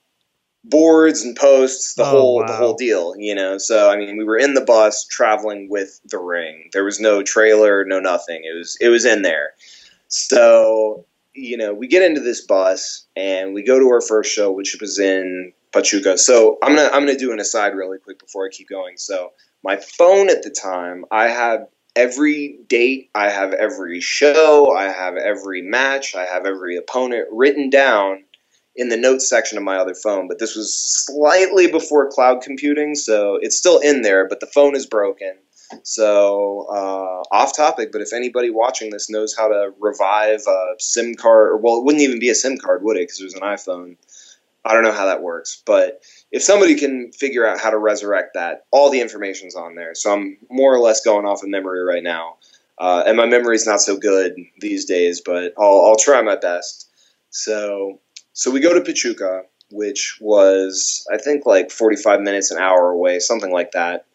boards 0.65 1.21
and 1.23 1.35
posts, 1.37 1.93
the 1.95 2.03
Oh, 2.03 2.09
whole 2.09 2.45
the 2.45 2.53
whole 2.53 2.73
deal. 2.75 3.13
You 3.17 3.33
know, 3.35 3.57
so 3.57 3.89
I 3.89 3.95
mean, 3.95 4.17
we 4.17 4.25
were 4.25 4.37
in 4.37 4.55
the 4.55 4.61
bus 4.65 5.05
traveling 5.07 5.69
with 5.69 6.01
the 6.05 6.17
ring. 6.19 6.69
There 6.73 6.83
was 6.83 6.99
no 6.99 7.23
trailer, 7.23 7.85
no 7.85 7.99
nothing. 8.01 8.41
It 8.43 8.57
was 8.57 8.77
it 8.81 8.89
was 8.89 9.05
in 9.05 9.21
there. 9.21 9.53
So 10.09 11.05
you 11.39 11.57
know, 11.57 11.73
we 11.73 11.87
get 11.87 12.03
into 12.03 12.21
this 12.21 12.45
bus 12.45 13.05
and 13.15 13.53
we 13.53 13.63
go 13.63 13.79
to 13.79 13.89
our 13.89 14.01
first 14.01 14.33
show, 14.33 14.51
which 14.51 14.77
was 14.79 14.99
in 14.99 15.53
Pachuca. 15.71 16.17
So 16.17 16.57
I'm 16.63 16.75
gonna 16.75 16.89
I'm 16.89 17.05
gonna 17.05 17.17
do 17.17 17.31
an 17.31 17.39
aside 17.39 17.75
really 17.75 17.97
quick 17.97 18.19
before 18.19 18.45
I 18.45 18.49
keep 18.49 18.69
going. 18.69 18.97
So 18.97 19.31
my 19.63 19.77
phone 19.77 20.29
at 20.29 20.43
the 20.43 20.49
time, 20.49 21.05
I 21.11 21.27
have 21.27 21.67
every 21.95 22.59
date, 22.67 23.09
I 23.13 23.29
have 23.29 23.53
every 23.53 23.99
show, 24.01 24.73
I 24.75 24.85
have 24.85 25.15
every 25.17 25.61
match, 25.61 26.15
I 26.15 26.25
have 26.25 26.45
every 26.45 26.77
opponent 26.77 27.27
written 27.31 27.69
down 27.69 28.23
in 28.75 28.89
the 28.89 28.97
notes 28.97 29.29
section 29.29 29.57
of 29.57 29.63
my 29.63 29.77
other 29.77 29.95
phone. 29.95 30.27
But 30.27 30.39
this 30.39 30.55
was 30.55 30.73
slightly 30.73 31.69
before 31.69 32.09
cloud 32.09 32.41
computing, 32.41 32.95
so 32.95 33.37
it's 33.41 33.57
still 33.57 33.79
in 33.79 34.01
there, 34.01 34.27
but 34.27 34.39
the 34.39 34.47
phone 34.47 34.75
is 34.75 34.85
broken. 34.85 35.33
So 35.83 36.67
uh, 36.69 37.35
off 37.35 37.55
topic, 37.55 37.91
but 37.91 38.01
if 38.01 38.13
anybody 38.13 38.49
watching 38.49 38.89
this 38.89 39.09
knows 39.09 39.35
how 39.35 39.47
to 39.47 39.71
revive 39.79 40.41
a 40.47 40.75
SIM 40.79 41.15
card, 41.15 41.51
or 41.51 41.57
well, 41.57 41.77
it 41.77 41.85
wouldn't 41.85 42.03
even 42.03 42.19
be 42.19 42.29
a 42.29 42.35
SIM 42.35 42.57
card, 42.57 42.83
would 42.83 42.97
it? 42.97 43.01
Because 43.01 43.21
it 43.21 43.25
was 43.25 43.33
an 43.35 43.41
iPhone. 43.41 43.97
I 44.65 44.73
don't 44.73 44.83
know 44.83 44.91
how 44.91 45.05
that 45.05 45.21
works, 45.21 45.61
but 45.65 46.01
if 46.31 46.43
somebody 46.43 46.75
can 46.75 47.11
figure 47.11 47.47
out 47.47 47.59
how 47.59 47.69
to 47.69 47.77
resurrect 47.77 48.33
that, 48.33 48.65
all 48.71 48.89
the 48.89 48.99
information's 48.99 49.55
on 49.55 49.75
there. 49.75 49.95
So 49.95 50.13
I'm 50.13 50.37
more 50.49 50.73
or 50.73 50.79
less 50.79 51.01
going 51.01 51.25
off 51.25 51.43
of 51.43 51.49
memory 51.49 51.81
right 51.81 52.03
now, 52.03 52.35
uh, 52.77 53.03
and 53.05 53.15
my 53.15 53.25
memory's 53.25 53.65
not 53.65 53.79
so 53.79 53.97
good 53.97 54.35
these 54.59 54.85
days, 54.85 55.21
but 55.21 55.53
I'll, 55.57 55.85
I'll 55.85 55.95
try 55.95 56.21
my 56.21 56.35
best. 56.35 56.89
So, 57.29 57.99
so 58.33 58.51
we 58.51 58.59
go 58.59 58.73
to 58.73 58.81
Pachuca, 58.81 59.43
which 59.71 60.17
was 60.19 61.07
I 61.11 61.17
think 61.17 61.45
like 61.45 61.71
45 61.71 62.21
minutes, 62.21 62.51
an 62.51 62.57
hour 62.57 62.89
away, 62.89 63.19
something 63.19 63.51
like 63.51 63.71
that 63.71 64.05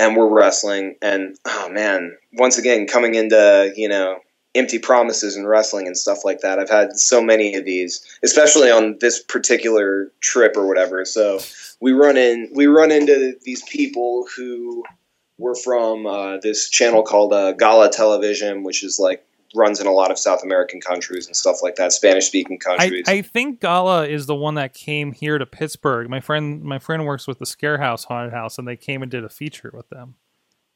and 0.00 0.16
we're 0.16 0.28
wrestling 0.28 0.96
and 1.02 1.36
oh 1.46 1.68
man 1.70 2.16
once 2.32 2.58
again 2.58 2.86
coming 2.86 3.14
into 3.14 3.72
you 3.76 3.88
know 3.88 4.18
empty 4.56 4.80
promises 4.80 5.36
and 5.36 5.46
wrestling 5.46 5.86
and 5.86 5.96
stuff 5.96 6.24
like 6.24 6.40
that 6.40 6.58
i've 6.58 6.70
had 6.70 6.98
so 6.98 7.22
many 7.22 7.54
of 7.54 7.64
these 7.64 8.04
especially 8.22 8.70
on 8.70 8.96
this 9.00 9.22
particular 9.22 10.10
trip 10.20 10.56
or 10.56 10.66
whatever. 10.66 11.04
So 11.04 11.40
we 11.80 11.92
run 11.92 12.16
in 12.16 12.50
we 12.54 12.66
run 12.66 12.90
into 12.90 13.36
these 13.42 13.62
people 13.64 14.26
who 14.36 14.84
were 15.38 15.54
from 15.54 16.06
uh, 16.06 16.36
this 16.38 16.68
channel 16.68 17.02
called 17.02 17.32
uh, 17.32 17.52
gala 17.52 17.90
television 17.90 18.62
which 18.62 18.84
is 18.84 18.98
like 18.98 19.24
runs 19.54 19.80
in 19.80 19.86
a 19.86 19.92
lot 19.92 20.10
of 20.10 20.18
south 20.18 20.42
american 20.44 20.80
countries 20.80 21.26
and 21.26 21.34
stuff 21.34 21.56
like 21.62 21.74
that 21.76 21.92
spanish 21.92 22.26
speaking 22.26 22.58
countries 22.58 23.04
I 23.08 23.22
think 23.22 23.60
Gala 23.60 24.06
is 24.06 24.26
the 24.26 24.34
one 24.34 24.54
that 24.54 24.74
came 24.74 25.12
here 25.12 25.38
to 25.38 25.46
Pittsburgh. 25.46 26.08
My 26.08 26.20
friend 26.20 26.62
my 26.62 26.78
friend 26.78 27.04
works 27.04 27.26
with 27.26 27.38
the 27.40 27.44
Scarehouse 27.46 28.04
Haunted 28.04 28.32
House 28.32 28.58
and 28.58 28.66
they 28.68 28.76
came 28.76 29.02
and 29.02 29.10
did 29.10 29.24
a 29.24 29.28
feature 29.28 29.70
with 29.74 29.88
them. 29.90 30.14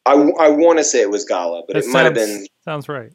I, 0.07 0.13
I 0.13 0.49
want 0.51 0.79
to 0.79 0.85
say 0.85 1.01
it 1.01 1.11
was 1.11 1.25
gala 1.25 1.63
but 1.67 1.75
That 1.75 1.85
it 1.85 1.89
might 1.89 2.03
have 2.03 2.15
been 2.15 2.47
sounds 2.65 2.89
right. 2.89 3.13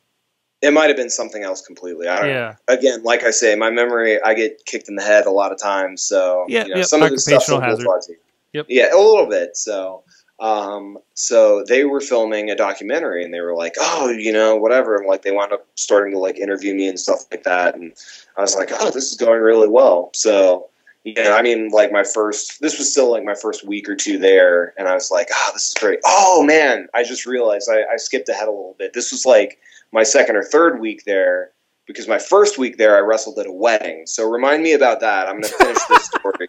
it 0.62 0.72
might 0.72 0.88
have 0.88 0.98
been 0.98 1.10
something 1.10 1.44
else 1.44 1.62
completely 1.62 2.08
i 2.08 2.16
don't 2.16 2.28
know 2.28 2.34
Yeah. 2.34 2.56
again, 2.68 3.04
like 3.04 3.24
I 3.24 3.32
say, 3.32 3.56
my 3.56 3.70
memory, 3.70 4.22
I 4.24 4.34
get 4.34 4.66
kicked 4.66 4.88
in 4.90 4.96
the 4.96 5.04
head 5.04 5.26
a 5.26 5.32
lot 5.32 5.52
of 5.52 5.60
times. 5.60 6.02
So 6.02 6.46
Yeah, 6.48 6.64
you 6.64 6.70
know, 6.70 6.78
yep, 6.78 6.86
some 6.88 7.02
of 7.04 7.12
a 7.12 7.14
little 7.16 7.62
hazard. 7.62 7.86
fuzzy. 7.86 8.16
Yep. 8.54 8.66
Yeah, 8.70 8.94
a 8.94 8.98
little 8.98 9.28
bit. 9.28 9.56
So, 9.56 10.04
um, 10.40 10.98
so 11.16 11.64
they 11.68 11.84
were 11.84 12.00
filming 12.00 12.50
a 12.50 12.56
documentary, 12.56 13.24
and 13.24 13.34
they 13.34 13.42
were 13.42 13.56
like, 13.56 13.76
"Oh, 13.80 14.10
you 14.10 14.32
know, 14.32 14.56
whatever." 14.56 14.96
And 14.96 15.08
like 15.08 15.22
they 15.22 15.32
wound 15.32 15.52
up 15.52 15.68
starting 15.76 16.14
to 16.14 16.20
like 16.20 16.38
interview 16.38 16.74
me 16.74 16.88
and 16.88 17.00
stuff 17.00 17.26
like 17.32 17.44
that, 17.44 17.76
and 17.76 17.94
I 18.38 18.42
was 18.42 18.56
like, 18.56 18.70
"Oh, 18.72 18.90
this 18.92 19.12
is 19.12 19.18
going 19.18 19.42
really 19.42 19.68
well." 19.68 20.12
So. 20.14 20.68
Yeah, 21.06 21.36
I 21.36 21.42
mean, 21.42 21.70
like 21.70 21.94
my 21.94 22.04
first, 22.04 22.60
this 22.60 22.78
was 22.78 22.92
still 22.92 23.10
like 23.10 23.24
my 23.24 23.34
first 23.34 23.66
week 23.66 23.88
or 23.88 23.96
two 23.96 24.18
there, 24.20 24.74
and 24.78 24.86
I 24.90 24.94
was 24.94 25.10
like, 25.10 25.30
oh, 25.34 25.50
this 25.54 25.70
is 25.70 25.74
great. 25.74 26.00
Oh, 26.06 26.44
man, 26.44 26.90
I 26.94 27.04
just 27.04 27.26
realized 27.26 27.70
I, 27.72 27.84
I 27.94 27.96
skipped 27.96 28.28
ahead 28.28 28.50
a 28.50 28.52
little 28.52 28.76
bit. 28.78 28.92
This 28.92 29.10
was 29.14 29.26
like 29.26 29.60
my 29.94 30.04
second 30.04 30.36
or 30.36 30.44
third 30.44 30.82
week 30.82 31.06
there, 31.06 31.52
because 31.88 32.08
my 32.08 32.20
first 32.20 32.60
week 32.60 32.78
there 32.78 32.98
I 32.98 33.00
wrestled 33.00 33.40
at 33.40 33.48
a 33.48 33.52
wedding. 33.52 34.06
So 34.06 34.30
remind 34.30 34.62
me 34.62 34.74
about 34.74 35.00
that. 35.00 35.28
I'm 35.28 35.42
going 35.42 35.52
to 35.52 35.58
finish 35.58 35.84
this 35.90 36.06
story. 36.20 36.48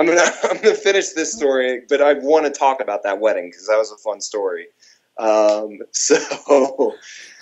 I'm 0.00 0.06
to 0.08 0.34
I'm 0.50 0.58
to 0.60 0.74
finish 0.74 1.10
this 1.10 1.34
story, 1.34 1.82
but 1.90 2.02
I 2.02 2.14
want 2.14 2.46
to 2.46 2.52
talk 2.52 2.82
about 2.82 3.04
that 3.04 3.20
wedding 3.20 3.50
because 3.50 3.68
that 3.68 3.78
was 3.78 3.92
a 3.92 3.98
fun 3.98 4.22
story. 4.22 4.68
Um, 5.18 5.80
so 5.92 6.94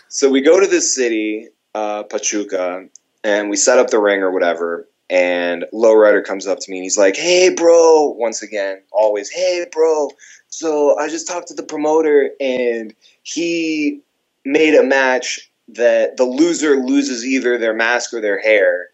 so 0.09 0.31
we 0.31 0.42
go 0.42 0.61
to 0.61 0.68
this 0.68 0.94
city, 0.94 1.49
uh, 1.75 2.05
Pachuca, 2.05 2.87
and 3.25 3.51
we 3.51 3.57
set 3.57 3.81
up 3.81 3.90
the 3.90 4.01
ring 4.01 4.23
or 4.23 4.33
whatever. 4.33 4.88
And 5.11 5.66
Lowrider 5.75 6.25
comes 6.25 6.47
up 6.49 6.61
to 6.61 6.73
me 6.73 6.79
and 6.79 6.85
he's 6.85 6.99
like, 6.99 7.16
"Hey, 7.16 7.55
bro!" 7.55 8.09
Once 8.18 8.42
again, 8.42 8.83
always, 8.92 9.31
"Hey, 9.31 9.66
bro." 9.73 10.11
So 10.51 10.99
I 10.99 11.09
just 11.11 11.29
talked 11.29 11.49
to 11.49 11.55
the 11.55 11.64
promoter, 11.64 12.31
and 12.40 12.94
he 13.25 14.03
made 14.44 14.75
a 14.77 14.85
match 14.85 15.51
that 15.71 16.16
the 16.18 16.25
loser 16.25 16.77
loses 16.77 17.27
either 17.27 17.59
their 17.59 17.75
mask 17.75 18.14
or 18.14 18.23
their 18.23 18.40
hair. 18.40 18.88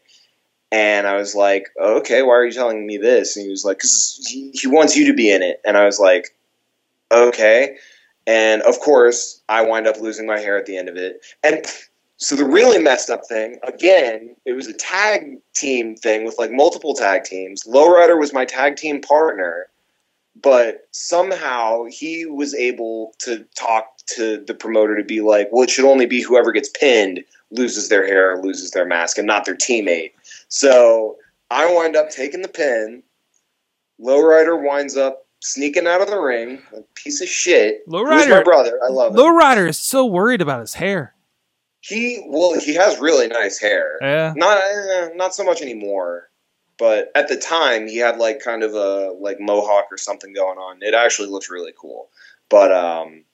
And 0.74 1.06
I 1.06 1.14
was 1.14 1.36
like, 1.36 1.70
okay, 1.80 2.22
why 2.22 2.32
are 2.32 2.44
you 2.44 2.50
telling 2.50 2.84
me 2.84 2.96
this? 2.96 3.36
And 3.36 3.44
he 3.44 3.50
was 3.50 3.64
like, 3.64 3.78
because 3.78 4.26
he, 4.28 4.50
he 4.54 4.66
wants 4.66 4.96
you 4.96 5.06
to 5.06 5.14
be 5.14 5.30
in 5.30 5.40
it. 5.40 5.60
And 5.64 5.76
I 5.76 5.84
was 5.84 6.00
like, 6.00 6.34
okay. 7.12 7.76
And 8.26 8.60
of 8.62 8.80
course, 8.80 9.40
I 9.48 9.62
wind 9.62 9.86
up 9.86 10.00
losing 10.00 10.26
my 10.26 10.40
hair 10.40 10.58
at 10.58 10.66
the 10.66 10.76
end 10.76 10.88
of 10.88 10.96
it. 10.96 11.24
And 11.44 11.64
so 12.16 12.34
the 12.34 12.44
really 12.44 12.80
messed 12.80 13.08
up 13.08 13.24
thing, 13.24 13.60
again, 13.62 14.34
it 14.46 14.54
was 14.54 14.66
a 14.66 14.72
tag 14.72 15.38
team 15.54 15.94
thing 15.94 16.24
with 16.24 16.40
like 16.40 16.50
multiple 16.50 16.94
tag 16.94 17.22
teams. 17.22 17.62
Lowrider 17.62 18.18
was 18.18 18.32
my 18.32 18.44
tag 18.44 18.74
team 18.74 19.00
partner 19.00 19.68
but 20.42 20.88
somehow 20.90 21.84
he 21.84 22.26
was 22.26 22.54
able 22.54 23.14
to 23.20 23.44
talk 23.56 23.96
to 24.06 24.44
the 24.44 24.54
promoter 24.54 24.96
to 24.96 25.04
be 25.04 25.20
like, 25.20 25.48
well, 25.52 25.62
it 25.62 25.70
should 25.70 25.88
only 25.88 26.06
be 26.06 26.20
whoever 26.20 26.50
gets 26.50 26.68
pinned 26.68 27.24
loses 27.50 27.88
their 27.88 28.06
hair 28.06 28.42
loses 28.42 28.72
their 28.72 28.84
mask 28.84 29.16
and 29.16 29.26
not 29.26 29.44
their 29.44 29.54
teammate. 29.54 30.12
So 30.54 31.16
I 31.50 31.74
wind 31.74 31.96
up 31.96 32.10
taking 32.10 32.40
the 32.40 32.48
pin. 32.48 33.02
Lowrider 34.00 34.64
winds 34.64 34.96
up 34.96 35.26
sneaking 35.40 35.88
out 35.88 36.00
of 36.00 36.06
the 36.06 36.20
ring, 36.20 36.62
a 36.72 36.82
piece 36.94 37.20
of 37.20 37.26
shit. 37.26 37.84
Lowrider, 37.88 38.30
my 38.30 38.42
brother. 38.44 38.78
I 38.80 38.88
love 38.88 39.10
him. 39.10 39.18
Lowrider 39.18 39.68
is 39.68 39.80
so 39.80 40.06
worried 40.06 40.40
about 40.40 40.60
his 40.60 40.74
hair. 40.74 41.16
He 41.80 42.24
well, 42.28 42.56
he 42.60 42.72
has 42.74 43.00
really 43.00 43.26
nice 43.26 43.58
hair. 43.58 43.98
Yeah. 44.00 44.32
Not 44.36 44.58
eh, 44.58 45.08
not 45.16 45.34
so 45.34 45.42
much 45.42 45.60
anymore, 45.60 46.30
but 46.78 47.10
at 47.16 47.26
the 47.26 47.36
time 47.36 47.88
he 47.88 47.96
had 47.96 48.18
like 48.18 48.38
kind 48.38 48.62
of 48.62 48.74
a 48.74 49.10
like 49.18 49.40
mohawk 49.40 49.86
or 49.90 49.98
something 49.98 50.32
going 50.32 50.58
on. 50.58 50.78
It 50.82 50.94
actually 50.94 51.30
looks 51.30 51.50
really 51.50 51.72
cool. 51.76 52.10
But 52.48 52.70
um, 52.70 53.24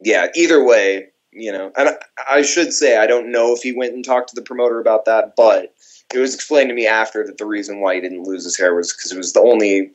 yeah. 0.00 0.26
Either 0.34 0.64
way, 0.64 1.10
you 1.30 1.52
know, 1.52 1.70
and 1.76 1.90
I, 1.90 1.92
I 2.28 2.42
should 2.42 2.72
say 2.72 2.98
I 2.98 3.06
don't 3.06 3.30
know 3.30 3.54
if 3.54 3.62
he 3.62 3.72
went 3.72 3.94
and 3.94 4.04
talked 4.04 4.30
to 4.30 4.34
the 4.34 4.42
promoter 4.42 4.80
about 4.80 5.04
that, 5.04 5.34
but 5.36 5.72
it 6.14 6.20
was 6.20 6.34
explained 6.34 6.68
to 6.68 6.74
me 6.74 6.86
after 6.86 7.24
that 7.26 7.38
the 7.38 7.46
reason 7.46 7.80
why 7.80 7.94
he 7.94 8.00
didn't 8.00 8.24
lose 8.24 8.44
his 8.44 8.58
hair 8.58 8.74
was 8.74 8.92
because 8.92 9.12
it 9.12 9.18
was 9.18 9.32
the 9.32 9.40
only 9.40 9.92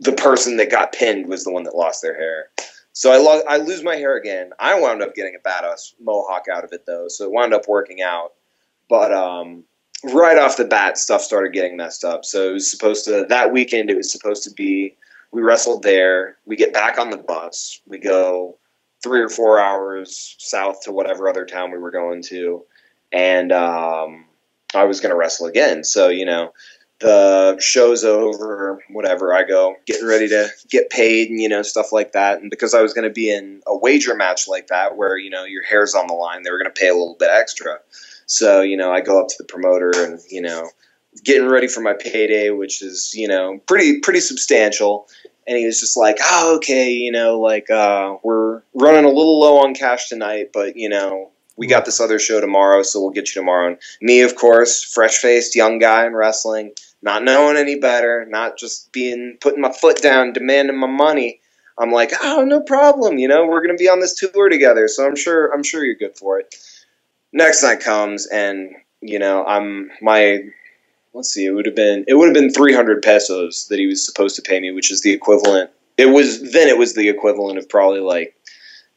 the 0.00 0.12
person 0.12 0.56
that 0.56 0.70
got 0.70 0.92
pinned 0.92 1.26
was 1.26 1.44
the 1.44 1.52
one 1.52 1.64
that 1.64 1.74
lost 1.74 2.02
their 2.02 2.16
hair. 2.16 2.50
So 2.92 3.12
I 3.12 3.16
lo- 3.18 3.42
I 3.48 3.58
lose 3.58 3.82
my 3.82 3.96
hair 3.96 4.16
again. 4.16 4.50
I 4.58 4.80
wound 4.80 5.02
up 5.02 5.14
getting 5.14 5.36
a 5.36 5.48
badass 5.48 5.94
mohawk 6.00 6.46
out 6.52 6.64
of 6.64 6.72
it 6.72 6.84
though, 6.86 7.08
so 7.08 7.24
it 7.24 7.32
wound 7.32 7.54
up 7.54 7.68
working 7.68 8.02
out. 8.02 8.32
But 8.88 9.12
um, 9.12 9.64
right 10.04 10.38
off 10.38 10.56
the 10.56 10.64
bat, 10.64 10.98
stuff 10.98 11.22
started 11.22 11.52
getting 11.52 11.76
messed 11.76 12.04
up. 12.04 12.24
So 12.24 12.50
it 12.50 12.52
was 12.54 12.70
supposed 12.70 13.04
to 13.04 13.26
that 13.28 13.52
weekend. 13.52 13.90
It 13.90 13.96
was 13.96 14.10
supposed 14.10 14.42
to 14.44 14.52
be 14.52 14.96
we 15.30 15.42
wrestled 15.42 15.82
there. 15.82 16.38
We 16.46 16.56
get 16.56 16.72
back 16.72 16.98
on 16.98 17.10
the 17.10 17.18
bus. 17.18 17.80
We 17.86 17.98
go 17.98 18.56
three 19.02 19.20
or 19.20 19.28
four 19.28 19.60
hours 19.60 20.34
south 20.38 20.82
to 20.82 20.92
whatever 20.92 21.28
other 21.28 21.44
town 21.44 21.70
we 21.70 21.78
were 21.78 21.90
going 21.90 22.22
to, 22.22 22.64
and 23.12 23.52
um, 23.52 24.24
I 24.74 24.84
was 24.84 25.00
going 25.00 25.10
to 25.10 25.16
wrestle 25.16 25.46
again. 25.46 25.84
So 25.84 26.08
you 26.08 26.24
know, 26.24 26.52
the 27.00 27.56
show's 27.60 28.04
over, 28.04 28.82
whatever. 28.90 29.32
I 29.32 29.44
go 29.44 29.76
getting 29.86 30.06
ready 30.06 30.28
to 30.28 30.48
get 30.68 30.90
paid 30.90 31.30
and 31.30 31.40
you 31.40 31.48
know 31.48 31.62
stuff 31.62 31.92
like 31.92 32.12
that. 32.12 32.40
And 32.40 32.50
because 32.50 32.74
I 32.74 32.82
was 32.82 32.92
going 32.92 33.08
to 33.08 33.12
be 33.12 33.30
in 33.30 33.62
a 33.66 33.76
wager 33.76 34.14
match 34.14 34.48
like 34.48 34.68
that, 34.68 34.96
where 34.96 35.16
you 35.16 35.30
know 35.30 35.44
your 35.44 35.62
hair's 35.62 35.94
on 35.94 36.06
the 36.06 36.14
line, 36.14 36.42
they 36.42 36.50
were 36.50 36.58
going 36.58 36.72
to 36.72 36.80
pay 36.80 36.88
a 36.88 36.94
little 36.94 37.16
bit 37.18 37.30
extra. 37.32 37.78
So 38.26 38.62
you 38.62 38.76
know, 38.76 38.92
I 38.92 39.00
go 39.00 39.20
up 39.20 39.28
to 39.28 39.34
the 39.38 39.44
promoter 39.44 39.92
and 39.94 40.20
you 40.28 40.42
know, 40.42 40.68
getting 41.24 41.48
ready 41.48 41.68
for 41.68 41.80
my 41.80 41.94
payday, 41.94 42.50
which 42.50 42.82
is 42.82 43.12
you 43.14 43.28
know 43.28 43.58
pretty 43.66 44.00
pretty 44.00 44.20
substantial. 44.20 45.08
And 45.46 45.56
he 45.56 45.64
was 45.64 45.80
just 45.80 45.96
like, 45.96 46.18
"Oh, 46.22 46.56
okay, 46.56 46.92
you 46.92 47.10
know, 47.10 47.40
like 47.40 47.70
uh, 47.70 48.16
we're 48.22 48.62
running 48.74 49.04
a 49.04 49.08
little 49.08 49.40
low 49.40 49.58
on 49.58 49.74
cash 49.74 50.08
tonight, 50.08 50.50
but 50.52 50.76
you 50.76 50.88
know." 50.88 51.30
We 51.58 51.66
got 51.66 51.84
this 51.84 52.00
other 52.00 52.18
show 52.18 52.40
tomorrow, 52.40 52.82
so 52.82 53.00
we'll 53.00 53.10
get 53.10 53.34
you 53.34 53.40
tomorrow. 53.40 53.66
And 53.66 53.78
me, 54.00 54.22
of 54.22 54.36
course, 54.36 54.82
fresh 54.82 55.18
faced 55.18 55.56
young 55.56 55.78
guy 55.78 56.06
in 56.06 56.14
wrestling, 56.14 56.72
not 57.02 57.24
knowing 57.24 57.56
any 57.56 57.78
better, 57.78 58.24
not 58.28 58.56
just 58.56 58.92
being 58.92 59.36
putting 59.40 59.60
my 59.60 59.72
foot 59.72 60.00
down, 60.00 60.32
demanding 60.32 60.78
my 60.78 60.86
money. 60.86 61.40
I'm 61.76 61.90
like, 61.90 62.12
oh, 62.22 62.44
no 62.44 62.60
problem. 62.60 63.18
You 63.18 63.28
know, 63.28 63.46
we're 63.46 63.60
gonna 63.60 63.74
be 63.74 63.88
on 63.88 64.00
this 64.00 64.14
tour 64.14 64.48
together, 64.48 64.88
so 64.88 65.06
I'm 65.06 65.16
sure 65.16 65.52
I'm 65.52 65.62
sure 65.62 65.84
you're 65.84 65.94
good 65.94 66.16
for 66.16 66.38
it. 66.38 66.54
Next 67.32 67.62
night 67.62 67.80
comes, 67.80 68.26
and 68.26 68.70
you 69.00 69.18
know, 69.18 69.44
I'm 69.44 69.90
my 70.00 70.44
let's 71.14 71.30
see, 71.30 71.44
it 71.44 71.50
would 71.50 71.66
have 71.66 71.74
been 71.74 72.04
it 72.06 72.14
would 72.14 72.26
have 72.26 72.34
been 72.34 72.52
300 72.52 73.02
pesos 73.02 73.66
that 73.68 73.78
he 73.78 73.86
was 73.86 74.04
supposed 74.04 74.36
to 74.36 74.42
pay 74.42 74.60
me, 74.60 74.70
which 74.70 74.90
is 74.90 75.02
the 75.02 75.12
equivalent. 75.12 75.70
It 75.96 76.06
was 76.06 76.52
then 76.52 76.68
it 76.68 76.78
was 76.78 76.94
the 76.94 77.08
equivalent 77.08 77.58
of 77.58 77.68
probably 77.68 78.00
like 78.00 78.34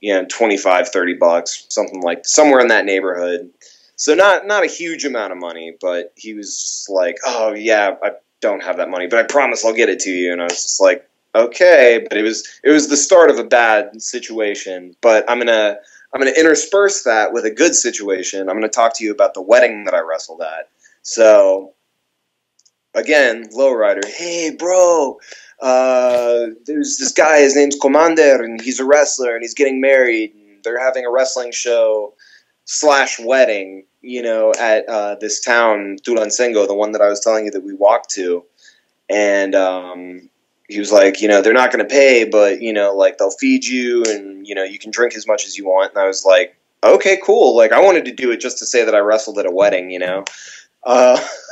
you 0.02 0.14
know 0.14 0.26
25 0.26 0.90
30 0.90 1.14
bucks 1.14 1.66
something 1.70 2.02
like 2.02 2.26
somewhere 2.26 2.60
in 2.60 2.68
that 2.68 2.86
neighborhood. 2.86 3.50
So 3.96 4.16
not 4.16 4.48
not 4.48 4.64
a 4.64 4.68
huge 4.68 5.06
amount 5.06 5.32
of 5.32 5.38
money 5.38 5.76
but 5.80 6.12
he 6.16 6.34
was 6.34 6.60
just 6.60 6.90
like 6.90 7.18
oh 7.26 7.54
yeah 7.54 7.96
i 8.04 8.12
don't 8.42 8.64
have 8.64 8.78
that 8.78 8.90
money 8.90 9.08
but 9.08 9.20
i 9.20 9.24
promise 9.24 9.64
i'll 9.64 9.74
get 9.74 9.90
it 9.90 10.00
to 10.02 10.10
you. 10.10 10.34
And 10.34 10.42
i 10.42 10.46
was 10.46 10.64
just 10.64 10.82
like 10.82 11.08
okay 11.36 12.06
but 12.10 12.18
it 12.18 12.24
was 12.24 12.46
it 12.64 12.72
was 12.72 12.90
the 12.90 12.98
start 12.98 13.30
of 13.30 13.38
a 13.38 13.44
bad 13.44 14.02
situation 14.02 14.96
but 15.02 15.24
i'm 15.30 15.38
gonna 15.38 15.78
i'm 16.14 16.20
gonna 16.20 16.32
intersperse 16.38 17.04
that 17.04 17.32
with 17.32 17.46
a 17.46 17.52
good 17.52 17.76
situation. 17.76 18.50
I'm 18.50 18.56
gonna 18.56 18.68
talk 18.68 18.98
to 18.98 19.04
you 19.04 19.12
about 19.12 19.34
the 19.34 19.42
wedding 19.42 19.86
that 19.86 19.94
i 19.94 20.00
wrestled 20.00 20.42
at. 20.42 20.70
So 21.04 21.74
again 22.94 23.48
lowrider 23.56 24.04
hey 24.06 24.54
bro 24.58 25.18
uh, 25.62 26.48
there's 26.66 26.98
this 26.98 27.12
guy, 27.12 27.42
his 27.42 27.56
name's 27.56 27.78
Commander, 27.80 28.44
and 28.44 28.60
he's 28.60 28.80
a 28.80 28.86
wrestler, 28.86 29.34
and 29.36 29.44
he's 29.44 29.54
getting 29.54 29.80
married, 29.80 30.34
and 30.34 30.64
they're 30.64 30.84
having 30.84 31.06
a 31.06 31.12
wrestling 31.12 31.52
show 31.52 32.14
slash 32.66 33.20
wedding, 33.20 33.86
you 34.02 34.22
know, 34.22 34.52
at 34.60 34.88
uh, 34.90 35.16
this 35.16 35.40
town, 35.40 35.98
Tulancingo, 36.04 36.68
the 36.68 36.74
one 36.74 36.94
that 36.94 37.02
I 37.02 37.10
was 37.10 37.20
telling 37.20 37.46
you 37.46 37.52
that 37.52 37.64
we 37.64 37.74
walked 37.74 38.10
to. 38.12 38.44
And 39.10 39.54
um, 39.54 40.30
he 40.68 40.80
was 40.80 40.92
like, 40.92 41.22
you 41.22 41.28
know, 41.28 41.42
they're 41.42 41.54
not 41.54 41.72
going 41.72 41.86
to 41.86 41.94
pay, 41.94 42.24
but, 42.24 42.62
you 42.62 42.74
know, 42.74 42.96
like 42.96 43.18
they'll 43.18 43.30
feed 43.30 43.64
you, 43.66 44.04
and, 44.08 44.48
you 44.48 44.56
know, 44.56 44.64
you 44.64 44.80
can 44.80 44.90
drink 44.90 45.16
as 45.16 45.28
much 45.28 45.46
as 45.46 45.58
you 45.58 45.66
want. 45.66 45.92
And 45.92 46.02
I 46.02 46.08
was 46.08 46.26
like, 46.26 46.56
okay, 46.84 47.20
cool. 47.24 47.56
Like, 47.56 47.72
I 47.72 47.82
wanted 47.82 48.06
to 48.06 48.12
do 48.12 48.32
it 48.32 48.38
just 48.38 48.58
to 48.60 48.66
say 48.66 48.84
that 48.84 48.96
I 48.96 49.00
wrestled 49.00 49.38
at 49.38 49.46
a 49.46 49.52
wedding, 49.52 49.92
you 49.92 50.00
know. 50.00 50.26
Uh, 50.84 51.24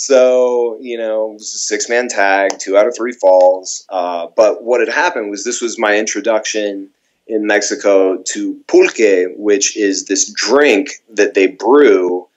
So, 0.00 0.78
you 0.80 0.96
know, 0.96 1.32
it 1.32 1.34
was 1.34 1.54
a 1.54 1.58
six 1.58 1.88
man 1.88 2.06
tag, 2.06 2.56
two 2.60 2.76
out 2.76 2.86
of 2.86 2.94
three 2.94 3.10
falls. 3.10 3.84
Uh, 3.88 4.28
but 4.36 4.62
what 4.62 4.78
had 4.78 4.88
happened 4.88 5.28
was 5.28 5.42
this 5.42 5.60
was 5.60 5.76
my 5.76 5.98
introduction 5.98 6.88
in 7.26 7.48
Mexico 7.48 8.22
to 8.22 8.54
pulque, 8.68 9.34
which 9.36 9.76
is 9.76 10.04
this 10.04 10.32
drink 10.32 11.02
that 11.10 11.34
they 11.34 11.48
brew 11.48 12.28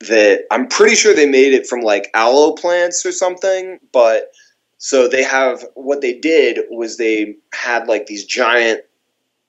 that 0.00 0.46
I'm 0.50 0.66
pretty 0.66 0.96
sure 0.96 1.14
they 1.14 1.28
made 1.28 1.52
it 1.52 1.66
from 1.66 1.80
like 1.80 2.10
aloe 2.14 2.52
plants 2.52 3.04
or 3.04 3.12
something. 3.12 3.80
But 3.92 4.32
so 4.78 5.06
they 5.06 5.24
have 5.24 5.62
what 5.74 6.00
they 6.00 6.18
did 6.18 6.60
was 6.70 6.96
they 6.96 7.36
had 7.52 7.86
like 7.86 8.06
these 8.06 8.24
giant, 8.24 8.80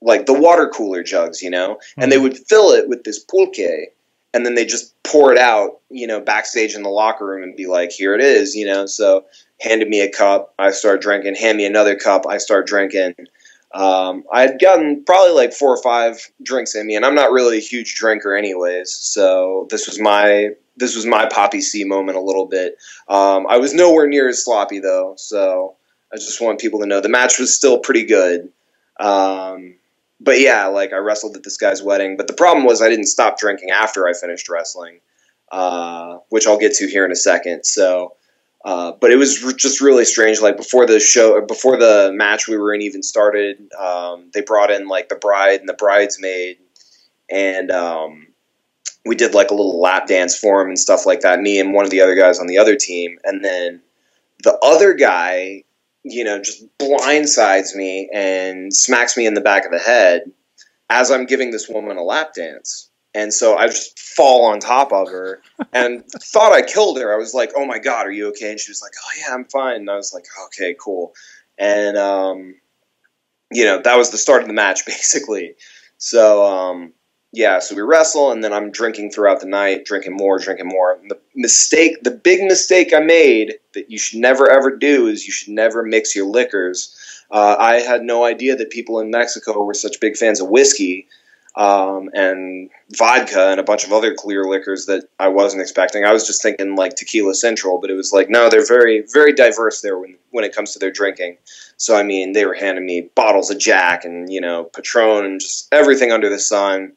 like 0.01 0.25
the 0.25 0.37
water 0.37 0.67
cooler 0.67 1.03
jugs, 1.03 1.41
you 1.41 1.49
know, 1.49 1.79
and 1.95 2.11
they 2.11 2.17
would 2.17 2.37
fill 2.37 2.71
it 2.71 2.89
with 2.89 3.05
this 3.05 3.23
pulque 3.23 3.93
and 4.35 4.45
then 4.45 4.53
they 4.53 4.65
just 4.65 5.01
pour 5.03 5.31
it 5.31 5.37
out, 5.37 5.79
you 5.89 6.05
know, 6.05 6.19
backstage 6.19 6.75
in 6.75 6.83
the 6.83 6.89
locker 6.89 7.25
room 7.25 7.41
and 7.41 7.55
be 7.55 7.67
like, 7.67 7.91
"Here 7.91 8.13
it 8.13 8.21
is," 8.21 8.53
you 8.53 8.65
know. 8.65 8.85
So 8.85 9.25
handed 9.61 9.87
me 9.87 10.01
a 10.01 10.11
cup, 10.11 10.53
I 10.59 10.71
start 10.71 11.01
drinking. 11.01 11.35
Hand 11.35 11.57
me 11.57 11.65
another 11.65 11.95
cup, 11.95 12.25
I 12.27 12.37
start 12.37 12.67
drinking. 12.67 13.15
Um, 13.73 14.25
I 14.31 14.41
had 14.41 14.59
gotten 14.59 15.03
probably 15.05 15.33
like 15.33 15.53
four 15.53 15.73
or 15.75 15.81
five 15.81 16.19
drinks 16.43 16.75
in 16.75 16.85
me, 16.85 16.95
and 16.95 17.05
I'm 17.05 17.15
not 17.15 17.31
really 17.31 17.57
a 17.57 17.61
huge 17.61 17.95
drinker, 17.95 18.35
anyways. 18.35 18.91
So 18.91 19.67
this 19.69 19.87
was 19.87 19.99
my 19.99 20.49
this 20.75 20.97
was 20.97 21.05
my 21.05 21.27
poppy 21.27 21.61
C 21.61 21.85
moment 21.85 22.17
a 22.17 22.21
little 22.21 22.45
bit. 22.45 22.77
Um, 23.07 23.47
I 23.47 23.57
was 23.57 23.73
nowhere 23.73 24.07
near 24.07 24.27
as 24.27 24.43
sloppy 24.43 24.79
though, 24.79 25.13
so 25.17 25.77
I 26.13 26.17
just 26.17 26.41
want 26.41 26.59
people 26.59 26.81
to 26.81 26.85
know 26.85 26.99
the 26.99 27.07
match 27.07 27.39
was 27.39 27.55
still 27.55 27.79
pretty 27.79 28.03
good. 28.03 28.51
Um, 28.99 29.75
but 30.19 30.39
yeah, 30.39 30.67
like 30.67 30.93
I 30.93 30.97
wrestled 30.97 31.35
at 31.35 31.43
this 31.43 31.57
guy's 31.57 31.83
wedding. 31.83 32.17
But 32.17 32.27
the 32.27 32.33
problem 32.33 32.65
was 32.65 32.81
I 32.81 32.89
didn't 32.89 33.07
stop 33.07 33.37
drinking 33.37 33.71
after 33.71 34.07
I 34.07 34.13
finished 34.13 34.49
wrestling, 34.49 34.99
uh, 35.51 36.19
which 36.29 36.47
I'll 36.47 36.57
get 36.57 36.73
to 36.75 36.87
here 36.87 37.05
in 37.05 37.11
a 37.11 37.15
second. 37.15 37.65
So, 37.65 38.15
uh, 38.63 38.93
but 38.99 39.11
it 39.11 39.17
was 39.17 39.53
just 39.57 39.81
really 39.81 40.05
strange. 40.05 40.41
Like 40.41 40.57
before 40.57 40.85
the 40.85 40.99
show, 40.99 41.39
before 41.41 41.77
the 41.77 42.11
match 42.13 42.47
we 42.47 42.57
were 42.57 42.73
in 42.73 42.81
even 42.81 43.03
started, 43.03 43.71
um, 43.73 44.31
they 44.33 44.41
brought 44.41 44.71
in 44.71 44.87
like 44.87 45.09
the 45.09 45.15
bride 45.15 45.59
and 45.59 45.69
the 45.69 45.73
bridesmaid, 45.73 46.57
and 47.29 47.69
um, 47.71 48.27
we 49.05 49.15
did 49.15 49.35
like 49.35 49.51
a 49.51 49.53
little 49.53 49.79
lap 49.79 50.07
dance 50.07 50.37
for 50.37 50.61
him 50.61 50.69
and 50.69 50.79
stuff 50.79 51.05
like 51.05 51.19
that. 51.21 51.41
Me 51.41 51.59
and 51.59 51.73
one 51.73 51.85
of 51.85 51.91
the 51.91 52.01
other 52.01 52.15
guys 52.15 52.39
on 52.39 52.47
the 52.47 52.57
other 52.57 52.75
team, 52.75 53.19
and 53.25 53.43
then 53.43 53.81
the 54.43 54.57
other 54.63 54.93
guy 54.93 55.64
you 56.07 56.23
know, 56.23 56.39
just 56.39 56.63
blindsides 56.77 57.75
me 57.75 58.07
and 58.13 58.71
smacks 58.71 59.17
me 59.17 59.25
in 59.25 59.33
the 59.33 59.41
back 59.41 59.65
of 59.65 59.71
the 59.71 59.79
head 59.79 60.31
as 60.87 61.09
I'm 61.09 61.25
giving 61.25 61.49
this 61.49 61.67
woman 61.67 61.97
a 61.97 62.03
lap 62.03 62.35
dance. 62.35 62.91
And 63.15 63.33
so 63.33 63.57
I 63.57 63.65
just 63.65 63.97
fall 63.97 64.45
on 64.45 64.59
top 64.59 64.93
of 64.93 65.09
her 65.09 65.41
and 65.73 66.05
thought 66.11 66.53
I 66.53 66.61
killed 66.61 66.99
her. 66.99 67.11
I 67.11 67.17
was 67.17 67.33
like, 67.33 67.53
"Oh 67.55 67.65
my 67.65 67.79
god, 67.79 68.05
are 68.05 68.11
you 68.11 68.27
okay?" 68.27 68.51
And 68.51 68.59
she 68.59 68.69
was 68.69 68.83
like, 68.83 68.91
"Oh 69.03 69.19
yeah, 69.19 69.33
I'm 69.33 69.45
fine." 69.45 69.77
And 69.77 69.89
I 69.89 69.95
was 69.95 70.13
like, 70.13 70.25
"Okay, 70.47 70.75
cool." 70.79 71.13
And 71.57 71.97
um, 71.97 72.55
you 73.51 73.65
know, 73.65 73.81
that 73.81 73.97
was 73.97 74.11
the 74.11 74.17
start 74.17 74.41
of 74.41 74.47
the 74.47 74.53
match 74.53 74.85
basically. 74.85 75.55
So 75.97 76.45
um, 76.45 76.93
yeah, 77.31 77.59
so 77.59 77.75
we 77.75 77.81
wrestle, 77.81 78.31
and 78.31 78.43
then 78.43 78.53
I'm 78.53 78.71
drinking 78.71 79.11
throughout 79.11 79.41
the 79.41 79.47
night, 79.47 79.85
drinking 79.85 80.15
more, 80.15 80.39
drinking 80.39 80.67
more. 80.67 80.97
The 81.09 81.19
mistake, 81.35 82.01
the 82.01 82.11
big 82.11 82.41
mistake 82.43 82.93
I 82.95 83.01
made 83.01 83.55
that 83.73 83.91
you 83.91 83.97
should 83.97 84.19
never 84.19 84.49
ever 84.49 84.75
do 84.75 85.07
is 85.07 85.25
you 85.25 85.33
should 85.33 85.53
never 85.53 85.83
mix 85.83 86.15
your 86.15 86.27
liquors. 86.27 86.95
Uh, 87.29 87.55
I 87.59 87.81
had 87.81 88.03
no 88.03 88.23
idea 88.23 88.55
that 88.55 88.69
people 88.69 88.99
in 88.99 89.11
Mexico 89.11 89.63
were 89.63 89.73
such 89.73 89.99
big 89.99 90.15
fans 90.15 90.39
of 90.39 90.47
whiskey 90.47 91.07
um, 91.55 92.09
and 92.13 92.69
vodka 92.91 93.49
and 93.49 93.59
a 93.59 93.63
bunch 93.63 93.85
of 93.85 93.91
other 93.91 94.13
clear 94.13 94.45
liquors 94.45 94.85
that 94.85 95.09
I 95.19 95.29
wasn't 95.29 95.61
expecting. 95.61 96.03
I 96.03 96.13
was 96.13 96.27
just 96.27 96.41
thinking 96.41 96.75
like 96.75 96.95
tequila 96.95 97.33
central, 97.33 97.79
but 97.79 97.89
it 97.89 97.95
was 97.95 98.13
like 98.13 98.29
no, 98.29 98.49
they're 98.49 98.65
very 98.65 99.03
very 99.11 99.33
diverse 99.33 99.81
there 99.81 99.97
when 99.97 100.15
when 100.31 100.45
it 100.45 100.55
comes 100.55 100.71
to 100.73 100.79
their 100.79 100.91
drinking. 100.91 101.37
So 101.77 101.97
I 101.97 102.03
mean, 102.03 102.33
they 102.33 102.45
were 102.45 102.53
handing 102.53 102.85
me 102.85 103.09
bottles 103.15 103.49
of 103.49 103.57
Jack 103.57 104.05
and 104.05 104.31
you 104.31 104.39
know 104.41 104.65
Patron 104.65 105.25
and 105.25 105.41
just 105.41 105.67
everything 105.73 106.11
under 106.11 106.29
the 106.29 106.39
sun 106.39 106.93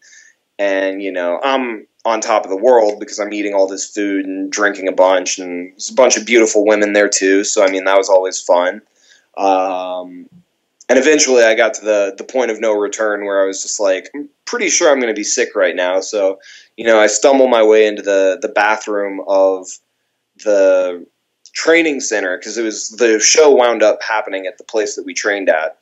and 0.58 1.02
you 1.02 1.12
know 1.12 1.40
I'm 1.42 1.86
on 2.04 2.20
top 2.20 2.44
of 2.44 2.50
the 2.50 2.56
world 2.56 3.00
because 3.00 3.18
I'm 3.18 3.32
eating 3.32 3.54
all 3.54 3.66
this 3.66 3.90
food 3.90 4.24
and 4.24 4.50
drinking 4.50 4.88
a 4.88 4.92
bunch, 4.92 5.38
and 5.38 5.72
there's 5.72 5.90
a 5.90 5.94
bunch 5.94 6.16
of 6.16 6.26
beautiful 6.26 6.64
women 6.66 6.92
there 6.92 7.08
too. 7.08 7.44
So 7.44 7.64
I 7.64 7.70
mean 7.70 7.84
that 7.84 7.96
was 7.96 8.08
always 8.08 8.40
fun. 8.40 8.82
Um, 9.36 10.28
and 10.88 10.98
eventually 10.98 11.44
I 11.44 11.54
got 11.54 11.74
to 11.74 11.84
the 11.84 12.14
the 12.16 12.24
point 12.24 12.50
of 12.50 12.60
no 12.60 12.72
return 12.72 13.24
where 13.24 13.42
I 13.42 13.46
was 13.46 13.62
just 13.62 13.78
like, 13.78 14.10
I'm 14.14 14.28
pretty 14.46 14.68
sure 14.68 14.90
I'm 14.90 15.00
going 15.00 15.14
to 15.14 15.18
be 15.18 15.24
sick 15.24 15.54
right 15.54 15.76
now. 15.76 16.00
So, 16.00 16.40
you 16.76 16.84
know, 16.86 16.98
I 16.98 17.06
stumble 17.06 17.48
my 17.48 17.62
way 17.62 17.86
into 17.86 18.02
the 18.02 18.38
the 18.40 18.48
bathroom 18.48 19.20
of 19.28 19.68
the 20.44 21.06
training 21.52 22.00
center 22.00 22.36
because 22.36 22.56
it 22.56 22.62
was 22.62 22.90
the 22.90 23.20
show 23.20 23.54
wound 23.54 23.82
up 23.82 24.02
happening 24.02 24.46
at 24.46 24.58
the 24.58 24.64
place 24.64 24.96
that 24.96 25.04
we 25.04 25.12
trained 25.14 25.48
at, 25.48 25.78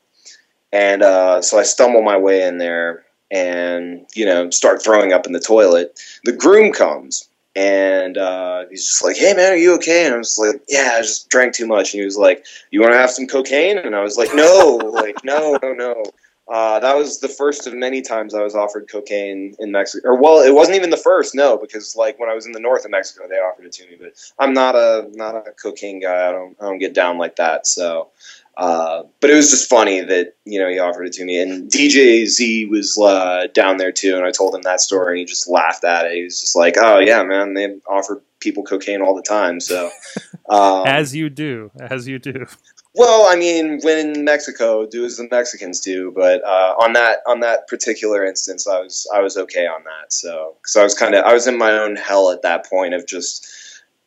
and 0.72 1.02
uh, 1.02 1.40
so 1.40 1.58
I 1.58 1.62
stumble 1.62 2.02
my 2.02 2.16
way 2.16 2.42
in 2.42 2.58
there 2.58 3.05
and 3.30 4.06
you 4.14 4.24
know 4.24 4.50
start 4.50 4.82
throwing 4.82 5.12
up 5.12 5.26
in 5.26 5.32
the 5.32 5.40
toilet. 5.40 5.98
The 6.24 6.32
groom 6.32 6.72
comes 6.72 7.28
and 7.56 8.18
uh, 8.18 8.66
he's 8.68 8.86
just 8.86 9.02
like, 9.02 9.16
"Hey 9.16 9.32
man, 9.34 9.52
are 9.52 9.56
you 9.56 9.74
okay?" 9.76 10.04
And 10.04 10.14
I 10.14 10.18
was 10.18 10.38
like, 10.38 10.60
"Yeah, 10.68 10.92
I 10.94 11.00
just 11.00 11.30
drank 11.30 11.54
too 11.54 11.66
much." 11.66 11.94
And 11.94 12.00
he 12.00 12.04
was 12.04 12.18
like, 12.18 12.44
"You 12.70 12.82
want 12.82 12.92
to 12.92 12.98
have 12.98 13.10
some 13.10 13.26
cocaine?" 13.26 13.78
And 13.78 13.96
I 13.96 14.02
was 14.02 14.18
like, 14.18 14.34
"No, 14.34 14.78
like 14.92 15.24
no, 15.24 15.58
no, 15.62 15.72
no." 15.72 16.04
Uh, 16.48 16.78
that 16.78 16.96
was 16.96 17.18
the 17.18 17.28
first 17.28 17.66
of 17.66 17.74
many 17.74 18.00
times 18.02 18.32
I 18.32 18.42
was 18.42 18.54
offered 18.54 18.88
cocaine 18.88 19.56
in 19.58 19.72
Mexico. 19.72 20.10
Or 20.10 20.20
well, 20.20 20.44
it 20.44 20.54
wasn't 20.54 20.76
even 20.76 20.90
the 20.90 20.96
first, 20.96 21.34
no, 21.34 21.56
because 21.56 21.96
like 21.96 22.20
when 22.20 22.28
I 22.28 22.34
was 22.34 22.46
in 22.46 22.52
the 22.52 22.60
north 22.60 22.84
of 22.84 22.90
Mexico, 22.92 23.26
they 23.26 23.36
offered 23.36 23.64
it 23.64 23.72
to 23.72 23.86
me. 23.86 23.96
But 23.98 24.12
I'm 24.38 24.52
not 24.52 24.76
a 24.76 25.08
not 25.14 25.34
a 25.34 25.50
cocaine 25.52 26.00
guy. 26.00 26.28
I 26.28 26.32
don't 26.32 26.56
I 26.60 26.66
don't 26.66 26.78
get 26.78 26.94
down 26.94 27.16
like 27.16 27.36
that. 27.36 27.66
So 27.66 28.08
uh, 28.56 29.02
but 29.20 29.30
it 29.30 29.34
was 29.34 29.50
just 29.50 29.68
funny 29.68 30.00
that 30.00 30.34
you 30.44 30.58
know 30.58 30.68
he 30.68 30.78
offered 30.78 31.04
it 31.04 31.12
to 31.14 31.24
me, 31.24 31.40
and 31.40 31.70
DJ 31.70 32.24
Z 32.26 32.66
was 32.66 32.98
uh, 32.98 33.48
down 33.52 33.76
there 33.76 33.92
too, 33.92 34.16
and 34.16 34.24
I 34.24 34.30
told 34.30 34.54
him 34.54 34.62
that 34.62 34.80
story, 34.80 35.12
and 35.12 35.18
he 35.18 35.24
just 35.26 35.48
laughed 35.48 35.84
at 35.84 36.06
it. 36.06 36.12
He 36.14 36.24
was 36.24 36.40
just 36.40 36.56
like, 36.56 36.76
"Oh 36.78 36.98
yeah, 36.98 37.22
man, 37.22 37.54
they 37.54 37.76
offer 37.86 38.22
people 38.40 38.62
cocaine 38.62 39.02
all 39.02 39.14
the 39.14 39.22
time." 39.22 39.60
So, 39.60 39.90
um, 40.48 40.86
as 40.86 41.14
you 41.14 41.28
do, 41.28 41.70
as 41.78 42.08
you 42.08 42.18
do. 42.18 42.46
Well, 42.94 43.26
I 43.30 43.36
mean, 43.36 43.80
when 43.82 44.16
in 44.16 44.24
Mexico, 44.24 44.86
do 44.86 45.04
as 45.04 45.18
the 45.18 45.28
Mexicans 45.30 45.80
do. 45.80 46.10
But 46.12 46.42
uh, 46.42 46.76
on 46.80 46.94
that 46.94 47.18
on 47.26 47.40
that 47.40 47.68
particular 47.68 48.24
instance, 48.24 48.66
I 48.66 48.80
was 48.80 49.06
I 49.14 49.20
was 49.20 49.36
okay 49.36 49.66
on 49.66 49.84
that. 49.84 50.14
So 50.14 50.56
because 50.62 50.76
I 50.76 50.82
was 50.82 50.94
kind 50.94 51.14
of 51.14 51.26
I 51.26 51.34
was 51.34 51.46
in 51.46 51.58
my 51.58 51.72
own 51.72 51.96
hell 51.96 52.30
at 52.30 52.40
that 52.40 52.64
point 52.64 52.94
of 52.94 53.06
just 53.06 53.46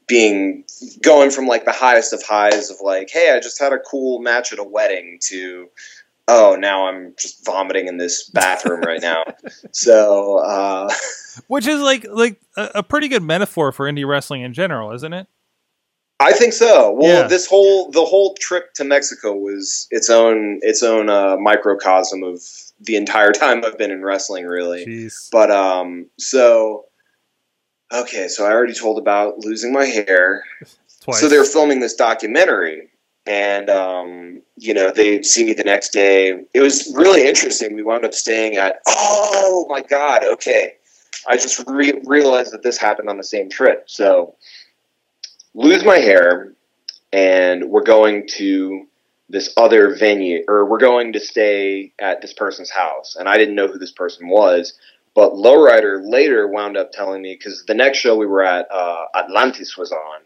being 0.10 0.66
going 1.01 1.32
from 1.32 1.47
like 1.47 1.64
the 1.64 1.72
highest 1.72 2.12
of 2.12 2.22
highs 2.24 2.70
of 2.70 2.78
like, 2.82 3.10
hey, 3.10 3.34
I 3.34 3.39
just 3.39 3.60
had 3.60 3.72
a 3.72 3.80
cool 3.80 4.20
match 4.20 4.51
at 4.51 4.60
a 4.60 4.64
wedding 4.64 5.20
to 5.28 5.70
oh, 6.30 6.55
now 6.60 6.88
I'm 6.88 7.16
just 7.18 7.43
vomiting 7.43 7.88
in 7.88 7.97
this 7.97 8.30
bathroom 8.30 8.82
right 8.82 9.01
now. 9.01 9.24
So, 9.72 10.38
uh, 10.39 10.89
which 11.47 11.68
is 11.68 11.80
like 11.80 12.05
like 12.10 12.39
a, 12.57 12.70
a, 12.76 12.84
pretty 12.84 13.07
good 13.07 13.24
metaphor 13.24 13.72
for 13.72 13.89
indie 13.91 14.07
wrestling 14.07 14.41
in 14.41 14.53
general, 14.53 14.91
isn't 14.91 15.14
it? 15.14 15.28
I 16.20 16.34
think 16.34 16.53
so. 16.53 16.91
Well, 16.91 17.22
yeah. 17.22 17.28
this 17.28 17.47
whole 17.47 17.91
the 17.91 18.03
whole 18.03 18.36
trip 18.36 18.74
to 18.76 18.84
Mexico 18.84 19.34
was 19.34 19.88
its 19.91 20.10
own 20.10 20.60
its 20.62 20.84
own 20.84 21.10
uh, 21.10 21.38
microcosm 21.38 22.24
of 22.24 22.41
the 22.80 22.95
entire 22.95 23.32
time 23.34 23.64
I've 23.64 23.78
been 23.78 23.91
in 23.91 24.03
wrestling, 24.03 24.45
really. 24.45 24.86
Jeez. 24.86 25.30
But 25.32 25.51
um, 25.51 26.07
so 26.18 26.86
okay, 27.91 28.27
so 28.27 28.45
I 28.45 28.51
already 28.51 28.73
told 28.73 28.97
about 28.97 29.39
losing 29.39 29.73
my 29.73 29.85
hair. 29.85 30.43
Twice. 31.01 31.19
So 31.19 31.29
they're 31.29 31.45
filming 31.45 31.79
this 31.79 31.95
documentary, 31.95 32.89
and 33.25 33.69
um, 33.69 34.41
you 34.57 34.73
know 34.73 34.91
they 34.91 35.21
see 35.21 35.45
me 35.45 35.53
the 35.53 35.63
next 35.63 35.89
day. 35.89 36.43
It 36.53 36.61
was 36.61 36.91
really 36.95 37.27
interesting. 37.27 37.75
We 37.75 37.83
wound 37.83 38.05
up 38.05 38.13
staying 38.13 38.57
at. 38.57 38.81
Oh 38.87 39.65
my 39.69 39.81
god! 39.81 40.23
Okay, 40.23 40.73
I 41.27 41.37
just 41.37 41.63
re- 41.67 42.01
realized 42.05 42.51
that 42.53 42.63
this 42.63 42.77
happened 42.77 43.09
on 43.09 43.17
the 43.17 43.23
same 43.23 43.49
trip. 43.49 43.85
So 43.87 44.35
lose 45.53 45.83
my 45.85 45.97
hair, 45.97 46.53
and 47.13 47.69
we're 47.69 47.83
going 47.83 48.27
to 48.35 48.85
this 49.29 49.53
other 49.57 49.95
venue, 49.95 50.43
or 50.47 50.65
we're 50.65 50.79
going 50.79 51.13
to 51.13 51.19
stay 51.19 51.93
at 51.99 52.21
this 52.21 52.33
person's 52.33 52.71
house, 52.71 53.15
and 53.15 53.29
I 53.29 53.37
didn't 53.37 53.55
know 53.55 53.67
who 53.67 53.77
this 53.77 53.91
person 53.91 54.27
was. 54.27 54.73
But 55.20 55.34
Lowrider 55.34 55.99
later 56.01 56.47
wound 56.47 56.78
up 56.78 56.93
telling 56.93 57.22
me 57.22 57.34
because 57.34 57.65
the 57.65 57.74
next 57.74 57.97
show 57.97 58.15
we 58.15 58.26
were 58.26 58.41
at, 58.41 58.72
uh, 58.72 59.03
Atlantis 59.13 59.78
was 59.78 59.91
on, 59.91 60.22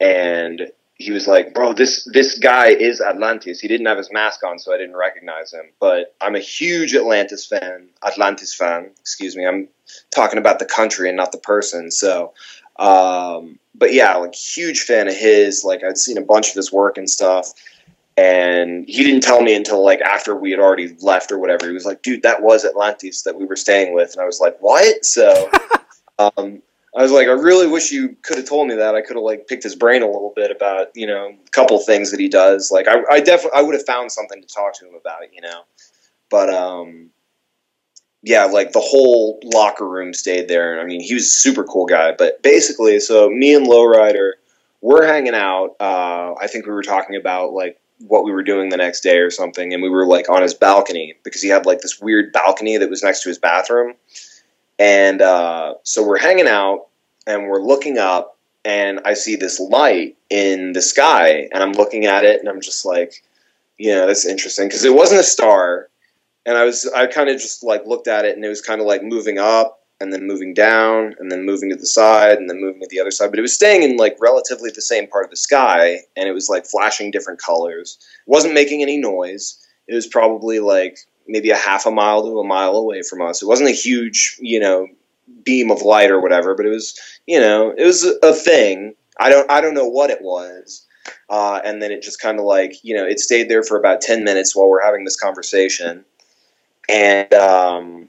and 0.00 0.72
he 0.94 1.12
was 1.12 1.28
like, 1.28 1.54
"Bro, 1.54 1.74
this 1.74 2.02
this 2.12 2.36
guy 2.36 2.70
is 2.70 3.00
Atlantis. 3.00 3.60
He 3.60 3.68
didn't 3.68 3.86
have 3.86 3.98
his 3.98 4.10
mask 4.10 4.42
on, 4.42 4.58
so 4.58 4.74
I 4.74 4.78
didn't 4.78 4.96
recognize 4.96 5.52
him. 5.52 5.66
But 5.78 6.16
I'm 6.20 6.34
a 6.34 6.40
huge 6.40 6.92
Atlantis 6.92 7.46
fan, 7.46 7.90
Atlantis 8.04 8.52
fan. 8.52 8.90
Excuse 8.98 9.36
me. 9.36 9.46
I'm 9.46 9.68
talking 10.10 10.40
about 10.40 10.58
the 10.58 10.66
country 10.66 11.06
and 11.06 11.16
not 11.16 11.30
the 11.30 11.38
person. 11.38 11.92
So, 11.92 12.34
um, 12.80 13.60
but 13.76 13.92
yeah, 13.92 14.16
like 14.16 14.34
huge 14.34 14.80
fan 14.80 15.06
of 15.06 15.14
his. 15.14 15.62
Like 15.62 15.84
I'd 15.84 15.98
seen 15.98 16.18
a 16.18 16.22
bunch 16.32 16.48
of 16.48 16.56
his 16.56 16.72
work 16.72 16.98
and 16.98 17.08
stuff 17.08 17.52
and 18.16 18.88
he 18.88 19.04
didn't 19.04 19.22
tell 19.22 19.42
me 19.42 19.54
until 19.54 19.84
like 19.84 20.00
after 20.00 20.34
we 20.34 20.50
had 20.50 20.60
already 20.60 20.96
left 21.00 21.30
or 21.30 21.38
whatever. 21.38 21.66
He 21.66 21.74
was 21.74 21.84
like, 21.84 22.02
"Dude, 22.02 22.22
that 22.22 22.42
was 22.42 22.64
Atlantis 22.64 23.22
that 23.22 23.36
we 23.36 23.44
were 23.44 23.56
staying 23.56 23.94
with," 23.94 24.12
and 24.12 24.22
I 24.22 24.24
was 24.24 24.40
like, 24.40 24.56
"What?" 24.60 25.04
So, 25.04 25.50
um, 26.18 26.62
I 26.96 27.02
was 27.02 27.12
like, 27.12 27.28
"I 27.28 27.32
really 27.32 27.66
wish 27.66 27.92
you 27.92 28.16
could 28.22 28.38
have 28.38 28.48
told 28.48 28.68
me 28.68 28.74
that. 28.76 28.94
I 28.94 29.02
could 29.02 29.16
have 29.16 29.24
like 29.24 29.46
picked 29.48 29.64
his 29.64 29.76
brain 29.76 30.02
a 30.02 30.06
little 30.06 30.32
bit 30.34 30.50
about 30.50 30.88
you 30.94 31.06
know 31.06 31.34
a 31.46 31.50
couple 31.50 31.78
things 31.78 32.10
that 32.10 32.20
he 32.20 32.28
does. 32.28 32.70
Like, 32.70 32.88
I, 32.88 33.02
I 33.10 33.20
definitely 33.20 33.58
I 33.58 33.62
would 33.62 33.74
have 33.74 33.86
found 33.86 34.10
something 34.10 34.40
to 34.40 34.48
talk 34.48 34.74
to 34.78 34.88
him 34.88 34.94
about, 34.94 35.34
you 35.34 35.42
know, 35.42 35.62
but 36.30 36.52
um." 36.52 37.10
Yeah, 38.22 38.46
like 38.46 38.72
the 38.72 38.80
whole 38.80 39.38
locker 39.44 39.88
room 39.88 40.12
stayed 40.12 40.48
there. 40.48 40.80
I 40.80 40.84
mean, 40.84 41.00
he 41.00 41.14
was 41.14 41.26
a 41.26 41.28
super 41.28 41.62
cool 41.62 41.86
guy. 41.86 42.10
But 42.10 42.42
basically, 42.42 42.98
so 42.98 43.30
me 43.30 43.54
and 43.54 43.68
Lowrider, 43.68 44.32
we're 44.80 45.06
hanging 45.06 45.34
out. 45.34 45.76
Uh, 45.78 46.34
I 46.40 46.48
think 46.48 46.66
we 46.66 46.72
were 46.72 46.82
talking 46.82 47.14
about 47.14 47.52
like 47.52 47.78
what 47.98 48.24
we 48.24 48.32
were 48.32 48.42
doing 48.42 48.68
the 48.68 48.76
next 48.76 49.00
day 49.00 49.18
or 49.18 49.30
something, 49.30 49.72
and 49.72 49.82
we 49.82 49.88
were 49.88 50.06
like 50.06 50.28
on 50.28 50.42
his 50.42 50.54
balcony 50.54 51.14
because 51.22 51.42
he 51.42 51.48
had 51.48 51.66
like 51.66 51.80
this 51.80 52.00
weird 52.00 52.32
balcony 52.32 52.76
that 52.76 52.90
was 52.90 53.02
next 53.02 53.22
to 53.22 53.28
his 53.28 53.38
bathroom. 53.38 53.94
And 54.78 55.22
uh, 55.22 55.74
so 55.82 56.06
we're 56.06 56.18
hanging 56.18 56.48
out 56.48 56.88
and 57.26 57.48
we're 57.48 57.62
looking 57.62 57.98
up, 57.98 58.36
and 58.64 59.00
I 59.04 59.14
see 59.14 59.36
this 59.36 59.58
light 59.58 60.16
in 60.30 60.72
the 60.72 60.82
sky, 60.82 61.48
and 61.52 61.62
I'm 61.62 61.72
looking 61.72 62.04
at 62.04 62.24
it, 62.24 62.40
and 62.40 62.48
I'm 62.48 62.60
just 62.60 62.84
like, 62.84 63.24
you 63.78 63.92
know, 63.92 64.06
that's 64.06 64.26
interesting. 64.26 64.68
Because 64.68 64.84
it 64.84 64.94
wasn't 64.94 65.20
a 65.20 65.24
star, 65.24 65.88
and 66.44 66.56
I 66.56 66.64
was 66.64 66.86
I 66.94 67.06
kind 67.06 67.30
of 67.30 67.40
just 67.40 67.62
like 67.64 67.86
looked 67.86 68.08
at 68.08 68.24
it, 68.24 68.36
and 68.36 68.44
it 68.44 68.48
was 68.48 68.60
kind 68.60 68.80
of 68.80 68.86
like 68.86 69.02
moving 69.02 69.38
up, 69.38 69.80
and 70.00 70.12
then 70.12 70.26
moving 70.26 70.52
down 70.52 71.14
and 71.18 71.30
then 71.30 71.46
moving 71.46 71.70
to 71.70 71.76
the 71.76 71.86
side 71.86 72.38
and 72.38 72.50
then 72.50 72.60
moving 72.60 72.80
to 72.80 72.88
the 72.90 73.00
other 73.00 73.10
side. 73.10 73.30
But 73.30 73.38
it 73.38 73.42
was 73.42 73.54
staying 73.54 73.82
in 73.82 73.96
like 73.96 74.16
relatively 74.20 74.70
the 74.70 74.82
same 74.82 75.06
part 75.06 75.24
of 75.24 75.30
the 75.30 75.36
sky 75.36 76.00
and 76.16 76.28
it 76.28 76.32
was 76.32 76.48
like 76.48 76.66
flashing 76.66 77.10
different 77.10 77.40
colors. 77.40 77.98
It 78.26 78.30
wasn't 78.30 78.54
making 78.54 78.82
any 78.82 78.98
noise. 78.98 79.58
It 79.88 79.94
was 79.94 80.06
probably 80.06 80.60
like 80.60 80.98
maybe 81.26 81.50
a 81.50 81.56
half 81.56 81.86
a 81.86 81.90
mile 81.90 82.22
to 82.22 82.38
a 82.38 82.46
mile 82.46 82.76
away 82.76 83.02
from 83.02 83.22
us. 83.22 83.42
It 83.42 83.48
wasn't 83.48 83.70
a 83.70 83.72
huge 83.72 84.36
you 84.40 84.60
know 84.60 84.86
beam 85.42 85.70
of 85.70 85.82
light 85.82 86.10
or 86.10 86.20
whatever 86.20 86.54
but 86.54 86.66
it 86.66 86.70
was 86.70 86.96
you 87.26 87.40
know 87.40 87.72
it 87.76 87.84
was 87.84 88.04
a 88.04 88.34
thing. 88.34 88.94
I 89.18 89.30
don't 89.30 89.50
i 89.50 89.60
don't 89.60 89.74
know 89.74 89.88
what 89.88 90.10
it 90.10 90.20
was. 90.20 90.82
Uh, 91.28 91.60
and 91.64 91.80
then 91.80 91.92
it 91.92 92.02
just 92.02 92.20
kind 92.20 92.38
of 92.38 92.44
like 92.44 92.74
you 92.84 92.94
know 92.94 93.06
it 93.06 93.18
stayed 93.18 93.48
there 93.48 93.62
for 93.62 93.78
about 93.78 94.02
10 94.02 94.24
minutes 94.24 94.54
while 94.54 94.68
we're 94.68 94.84
having 94.84 95.04
this 95.04 95.18
conversation. 95.18 96.04
And 96.88 97.32
um, 97.34 98.08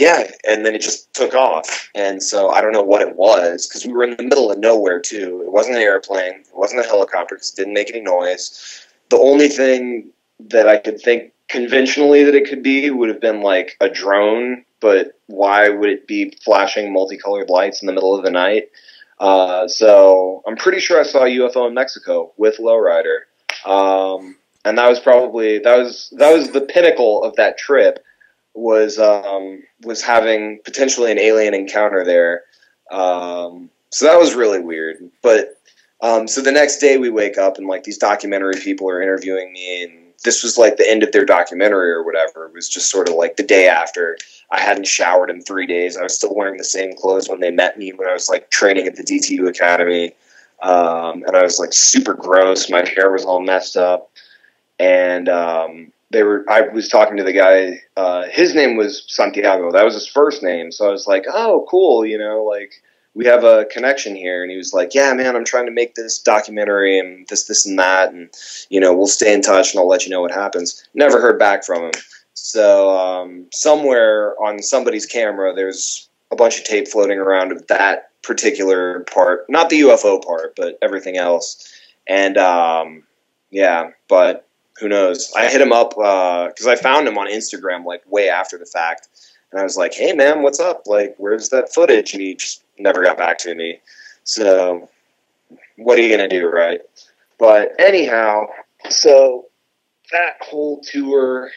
yeah, 0.00 0.30
and 0.48 0.64
then 0.64 0.74
it 0.74 0.80
just 0.80 1.12
took 1.12 1.34
off. 1.34 1.90
And 1.94 2.22
so 2.22 2.48
I 2.48 2.62
don't 2.62 2.72
know 2.72 2.82
what 2.82 3.02
it 3.02 3.16
was 3.16 3.66
because 3.66 3.84
we 3.84 3.92
were 3.92 4.04
in 4.04 4.16
the 4.16 4.22
middle 4.22 4.50
of 4.50 4.58
nowhere 4.58 4.98
too. 4.98 5.42
It 5.44 5.52
wasn't 5.52 5.76
an 5.76 5.82
airplane, 5.82 6.40
it 6.40 6.56
wasn't 6.56 6.80
a 6.80 6.88
helicopter 6.88 7.34
because 7.34 7.50
it 7.50 7.56
didn't 7.56 7.74
make 7.74 7.90
any 7.90 8.00
noise. 8.00 8.86
The 9.10 9.18
only 9.18 9.48
thing 9.48 10.10
that 10.48 10.66
I 10.66 10.78
could 10.78 11.02
think 11.02 11.34
conventionally 11.48 12.24
that 12.24 12.34
it 12.34 12.48
could 12.48 12.62
be 12.62 12.90
would 12.90 13.10
have 13.10 13.20
been 13.20 13.42
like 13.42 13.76
a 13.82 13.90
drone, 13.90 14.64
but 14.80 15.18
why 15.26 15.68
would 15.68 15.90
it 15.90 16.06
be 16.06 16.34
flashing 16.42 16.94
multicolored 16.94 17.50
lights 17.50 17.82
in 17.82 17.86
the 17.86 17.92
middle 17.92 18.16
of 18.16 18.24
the 18.24 18.30
night? 18.30 18.70
Uh, 19.18 19.68
so 19.68 20.42
I'm 20.46 20.56
pretty 20.56 20.80
sure 20.80 20.98
I 20.98 21.02
saw 21.02 21.24
a 21.24 21.28
UFO 21.28 21.68
in 21.68 21.74
Mexico 21.74 22.32
with 22.38 22.56
Lowrider. 22.56 23.24
Um, 23.66 24.36
and 24.64 24.78
that 24.78 24.88
was 24.88 24.98
probably 24.98 25.58
that 25.58 25.76
was 25.76 26.10
that 26.16 26.32
was 26.32 26.52
the 26.52 26.62
pinnacle 26.62 27.22
of 27.22 27.36
that 27.36 27.58
trip 27.58 28.02
was 28.54 28.98
um, 28.98 29.62
was 29.82 30.02
having 30.02 30.60
potentially 30.64 31.10
an 31.10 31.18
alien 31.18 31.54
encounter 31.54 32.04
there. 32.04 32.42
Um, 32.90 33.70
so 33.90 34.06
that 34.06 34.18
was 34.18 34.34
really 34.34 34.60
weird. 34.60 35.10
But 35.22 35.60
um, 36.00 36.26
so 36.26 36.40
the 36.40 36.52
next 36.52 36.78
day 36.78 36.98
we 36.98 37.10
wake 37.10 37.38
up 37.38 37.58
and 37.58 37.66
like 37.66 37.84
these 37.84 37.98
documentary 37.98 38.54
people 38.60 38.88
are 38.88 39.02
interviewing 39.02 39.52
me, 39.52 39.84
and 39.84 40.12
this 40.24 40.42
was 40.42 40.58
like 40.58 40.76
the 40.76 40.90
end 40.90 41.02
of 41.02 41.12
their 41.12 41.24
documentary 41.24 41.90
or 41.90 42.04
whatever. 42.04 42.46
It 42.46 42.54
was 42.54 42.68
just 42.68 42.90
sort 42.90 43.08
of 43.08 43.14
like 43.14 43.36
the 43.36 43.42
day 43.42 43.68
after. 43.68 44.16
I 44.50 44.60
hadn't 44.60 44.86
showered 44.86 45.30
in 45.30 45.42
three 45.42 45.66
days. 45.66 45.96
I 45.96 46.02
was 46.02 46.14
still 46.14 46.34
wearing 46.34 46.56
the 46.56 46.64
same 46.64 46.94
clothes 46.96 47.28
when 47.28 47.40
they 47.40 47.50
met 47.50 47.78
me 47.78 47.92
when 47.92 48.08
I 48.08 48.12
was 48.12 48.28
like 48.28 48.50
training 48.50 48.86
at 48.86 48.96
the 48.96 49.04
DTU 49.04 49.48
Academy. 49.48 50.12
Um, 50.62 51.22
and 51.26 51.36
I 51.36 51.42
was 51.42 51.58
like 51.58 51.72
super 51.72 52.14
gross. 52.14 52.68
My 52.68 52.86
hair 52.86 53.10
was 53.10 53.24
all 53.24 53.40
messed 53.40 53.76
up. 53.76 54.10
And 54.78 55.28
um, 55.28 55.92
they 56.10 56.22
were 56.22 56.44
I 56.48 56.62
was 56.62 56.88
talking 56.88 57.16
to 57.16 57.24
the 57.24 57.32
guy 57.32 57.80
uh, 57.96 58.24
his 58.30 58.54
name 58.54 58.76
was 58.76 59.04
Santiago 59.08 59.72
that 59.72 59.84
was 59.84 59.94
his 59.94 60.06
first 60.06 60.42
name 60.42 60.72
so 60.72 60.88
I 60.88 60.90
was 60.90 61.06
like 61.06 61.24
oh 61.28 61.66
cool 61.68 62.04
you 62.04 62.18
know 62.18 62.44
like 62.44 62.72
we 63.14 63.26
have 63.26 63.44
a 63.44 63.66
connection 63.66 64.14
here. 64.14 64.42
And 64.42 64.50
he 64.50 64.56
was 64.56 64.72
like, 64.72 64.94
yeah, 64.94 65.12
man, 65.12 65.34
I'm 65.34 65.44
trying 65.44 65.66
to 65.66 65.72
make 65.72 65.94
this 65.94 66.18
documentary 66.18 66.98
and 66.98 67.26
this, 67.28 67.44
this, 67.44 67.66
and 67.66 67.78
that. 67.78 68.12
And, 68.12 68.30
you 68.68 68.80
know, 68.80 68.94
we'll 68.94 69.08
stay 69.08 69.34
in 69.34 69.42
touch 69.42 69.72
and 69.72 69.80
I'll 69.80 69.88
let 69.88 70.04
you 70.04 70.10
know 70.10 70.20
what 70.20 70.30
happens. 70.30 70.86
Never 70.94 71.20
heard 71.20 71.38
back 71.38 71.64
from 71.64 71.84
him. 71.84 71.92
So, 72.34 72.90
um, 72.90 73.46
somewhere 73.52 74.40
on 74.42 74.62
somebody's 74.62 75.06
camera, 75.06 75.52
there's 75.54 76.08
a 76.30 76.36
bunch 76.36 76.58
of 76.58 76.64
tape 76.64 76.88
floating 76.88 77.18
around 77.18 77.52
of 77.52 77.66
that 77.66 78.10
particular 78.22 79.00
part, 79.12 79.44
not 79.48 79.68
the 79.70 79.80
UFO 79.80 80.24
part, 80.24 80.54
but 80.56 80.78
everything 80.80 81.16
else. 81.16 81.68
And, 82.06 82.38
um, 82.38 83.02
yeah, 83.50 83.90
but 84.08 84.46
who 84.80 84.88
knows? 84.88 85.32
I 85.36 85.48
hit 85.48 85.60
him 85.60 85.72
up 85.72 85.90
because 85.90 86.66
uh, 86.66 86.70
I 86.70 86.76
found 86.76 87.06
him 87.06 87.18
on 87.18 87.28
Instagram 87.28 87.84
like 87.84 88.02
way 88.10 88.28
after 88.28 88.58
the 88.58 88.66
fact, 88.66 89.08
and 89.52 89.60
I 89.60 89.64
was 89.64 89.76
like, 89.76 89.94
"Hey, 89.94 90.12
man, 90.12 90.42
what's 90.42 90.58
up? 90.58 90.82
Like, 90.86 91.14
where's 91.18 91.50
that 91.50 91.72
footage?" 91.72 92.14
And 92.14 92.22
he 92.22 92.34
just 92.34 92.64
never 92.78 93.02
got 93.02 93.18
back 93.18 93.38
to 93.38 93.54
me. 93.54 93.80
So, 94.24 94.88
what 95.76 95.98
are 95.98 96.02
you 96.02 96.10
gonna 96.14 96.28
do, 96.28 96.48
right? 96.48 96.80
But 97.38 97.72
anyhow, 97.78 98.46
so 98.88 99.46
that 100.12 100.36
whole 100.40 100.80
tour, 100.80 101.50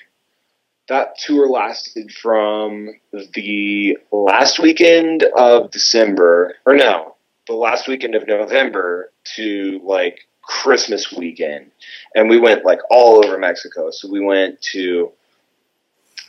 that 0.89 1.17
tour 1.17 1.49
lasted 1.49 2.11
from 2.11 2.89
the 3.11 3.97
last 4.11 4.59
weekend 4.59 5.23
of 5.35 5.71
December, 5.71 6.55
or 6.65 6.75
no, 6.75 7.15
the 7.47 7.53
last 7.53 7.87
weekend 7.87 8.15
of 8.15 8.27
November 8.27 9.11
to 9.35 9.79
like 9.83 10.27
Christmas 10.43 11.11
weekend, 11.11 11.71
and 12.15 12.29
we 12.29 12.39
went 12.39 12.65
like 12.65 12.79
all 12.89 13.23
over 13.23 13.37
Mexico. 13.37 13.89
So 13.91 14.09
we 14.09 14.19
went 14.19 14.61
to 14.73 15.11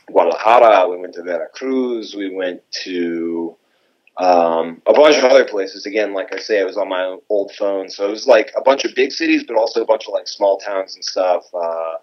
Guadalajara, 0.07 0.89
we 0.89 0.97
went 0.97 1.13
to 1.15 1.23
Veracruz, 1.23 2.15
we 2.15 2.33
went 2.33 2.61
to 2.83 3.55
um, 4.17 4.81
a 4.85 4.93
bunch 4.93 5.17
of 5.17 5.25
other 5.25 5.45
places. 5.45 5.85
Again, 5.85 6.13
like 6.13 6.33
I 6.33 6.39
say, 6.39 6.61
I 6.61 6.63
was 6.63 6.77
on 6.77 6.89
my 6.89 7.17
old 7.29 7.51
phone, 7.53 7.89
so 7.89 8.07
it 8.07 8.11
was 8.11 8.27
like 8.27 8.51
a 8.55 8.61
bunch 8.61 8.85
of 8.85 8.95
big 8.95 9.11
cities, 9.11 9.43
but 9.47 9.57
also 9.57 9.81
a 9.81 9.85
bunch 9.85 10.07
of 10.07 10.13
like 10.13 10.27
small 10.27 10.57
towns 10.57 10.95
and 10.95 11.03
stuff. 11.03 11.43
Uh, 11.53 11.95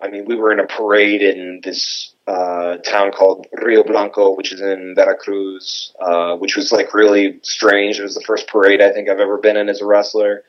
I 0.00 0.08
mean, 0.08 0.24
we 0.26 0.34
were 0.34 0.52
in 0.52 0.60
a 0.60 0.66
parade 0.66 1.22
in 1.22 1.60
this 1.62 2.14
uh, 2.26 2.78
town 2.78 3.12
called 3.12 3.46
Rio 3.52 3.84
Blanco, 3.84 4.34
which 4.34 4.52
is 4.52 4.60
in 4.60 4.94
Veracruz, 4.94 5.94
uh, 6.00 6.36
which 6.36 6.56
was 6.56 6.72
like 6.72 6.92
really 6.92 7.38
strange. 7.42 7.98
It 7.98 8.02
was 8.02 8.14
the 8.14 8.24
first 8.26 8.48
parade 8.48 8.82
I 8.82 8.92
think 8.92 9.08
I've 9.08 9.20
ever 9.20 9.38
been 9.38 9.56
in 9.56 9.68
as 9.68 9.80
a 9.80 9.86
wrestler. 9.86 10.42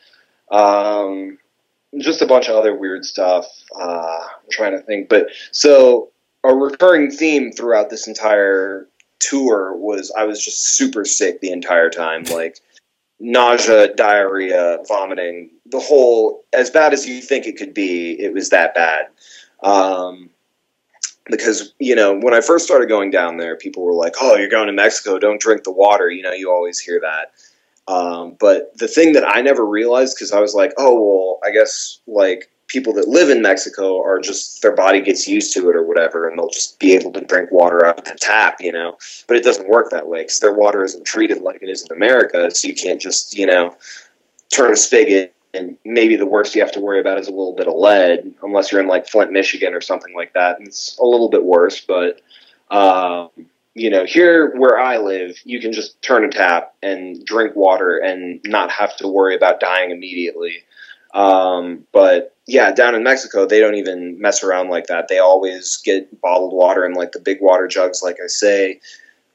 Um, 0.51 1.37
just 1.97 2.21
a 2.21 2.27
bunch 2.27 2.47
of 2.47 2.55
other 2.55 2.75
weird 2.75 3.05
stuff. 3.05 3.45
Uh, 3.75 4.19
I'm 4.21 4.49
trying 4.51 4.73
to 4.73 4.81
think, 4.81 5.09
but 5.09 5.29
so 5.51 6.09
a 6.43 6.53
recurring 6.53 7.11
theme 7.11 7.51
throughout 7.51 7.89
this 7.89 8.07
entire 8.07 8.87
tour 9.19 9.75
was 9.75 10.11
I 10.17 10.23
was 10.23 10.43
just 10.43 10.75
super 10.75 11.05
sick 11.05 11.41
the 11.41 11.51
entire 11.51 11.89
time, 11.89 12.23
like 12.25 12.61
nausea, 13.19 13.93
diarrhea, 13.95 14.79
vomiting, 14.87 15.49
the 15.65 15.79
whole 15.79 16.43
as 16.53 16.69
bad 16.69 16.93
as 16.93 17.07
you 17.07 17.21
think 17.21 17.45
it 17.45 17.57
could 17.57 17.73
be. 17.73 18.11
It 18.19 18.33
was 18.33 18.49
that 18.49 18.75
bad. 18.75 19.07
Um, 19.63 20.29
because 21.25 21.73
you 21.79 21.95
know 21.95 22.17
when 22.17 22.33
I 22.33 22.41
first 22.41 22.65
started 22.65 22.87
going 22.87 23.11
down 23.11 23.37
there, 23.37 23.55
people 23.55 23.83
were 23.83 23.93
like, 23.93 24.15
"Oh, 24.21 24.35
you're 24.35 24.49
going 24.49 24.67
to 24.67 24.73
Mexico? 24.73 25.19
Don't 25.19 25.41
drink 25.41 25.63
the 25.63 25.71
water." 25.71 26.09
You 26.09 26.23
know, 26.23 26.31
you 26.31 26.51
always 26.51 26.79
hear 26.79 26.99
that. 27.01 27.31
Um, 27.87 28.35
but 28.39 28.77
the 28.77 28.87
thing 28.87 29.13
that 29.13 29.23
I 29.27 29.41
never 29.41 29.65
realized 29.65 30.17
because 30.17 30.31
I 30.31 30.39
was 30.39 30.53
like, 30.53 30.73
oh 30.77 30.99
well, 30.99 31.39
I 31.45 31.51
guess 31.53 31.99
like 32.07 32.49
people 32.67 32.91
that 32.93 33.07
live 33.07 33.29
in 33.29 33.41
Mexico 33.41 34.01
are 34.03 34.19
just 34.19 34.61
their 34.61 34.75
body 34.75 35.01
gets 35.01 35.27
used 35.27 35.53
to 35.53 35.69
it 35.69 35.75
or 35.75 35.83
whatever, 35.83 36.27
and 36.27 36.37
they'll 36.37 36.49
just 36.49 36.79
be 36.79 36.93
able 36.93 37.11
to 37.13 37.21
drink 37.21 37.51
water 37.51 37.85
out 37.85 37.99
of 37.99 38.05
the 38.05 38.17
tap, 38.19 38.57
you 38.59 38.71
know. 38.71 38.97
But 39.27 39.37
it 39.37 39.43
doesn't 39.43 39.69
work 39.69 39.89
that 39.91 40.07
way 40.07 40.23
because 40.23 40.39
their 40.39 40.53
water 40.53 40.83
isn't 40.83 41.05
treated 41.05 41.41
like 41.41 41.61
it 41.61 41.69
is 41.69 41.85
in 41.89 41.95
America, 41.95 42.51
so 42.51 42.67
you 42.67 42.75
can't 42.75 43.01
just 43.01 43.37
you 43.37 43.45
know 43.45 43.75
turn 44.49 44.71
a 44.71 44.75
spigot. 44.75 45.33
And 45.53 45.77
maybe 45.85 46.17
the 46.17 46.25
worst 46.25 46.53
you 46.53 46.61
have 46.61 46.73
to 46.73 46.79
worry 46.79 46.99
about 46.99 47.17
is 47.17 47.27
a 47.27 47.31
little 47.31 47.53
bit 47.53 47.67
of 47.67 47.73
lead, 47.73 48.33
unless 48.43 48.71
you're 48.71 48.81
in 48.81 48.87
like 48.87 49.07
Flint, 49.07 49.31
Michigan, 49.31 49.73
or 49.73 49.81
something 49.81 50.13
like 50.13 50.33
that. 50.33 50.59
And 50.59 50.67
it's 50.67 50.97
a 50.99 51.05
little 51.05 51.29
bit 51.29 51.43
worse, 51.43 51.81
but 51.81 52.21
um, 52.69 53.29
you 53.77 53.91
know, 53.91 54.05
here 54.05 54.55
where 54.57 54.79
I 54.79 54.97
live, 54.97 55.37
you 55.45 55.61
can 55.61 55.71
just 55.71 56.01
turn 56.01 56.25
a 56.25 56.29
tap 56.29 56.73
and 56.81 57.23
drink 57.25 57.55
water 57.55 57.97
and 57.97 58.41
not 58.43 58.71
have 58.71 58.97
to 58.97 59.07
worry 59.07 59.35
about 59.35 59.59
dying 59.59 59.91
immediately. 59.91 60.63
Um, 61.13 61.85
but 61.93 62.35
yeah, 62.47 62.71
down 62.71 62.95
in 62.95 63.03
Mexico, 63.03 63.45
they 63.45 63.59
don't 63.59 63.75
even 63.75 64.19
mess 64.19 64.43
around 64.43 64.69
like 64.69 64.87
that. 64.87 65.07
They 65.07 65.19
always 65.19 65.77
get 65.77 66.21
bottled 66.21 66.53
water 66.53 66.85
in 66.85 66.93
like 66.93 67.11
the 67.11 67.19
big 67.19 67.37
water 67.39 67.67
jugs, 67.67 68.01
like 68.01 68.17
I 68.23 68.27
say. 68.27 68.79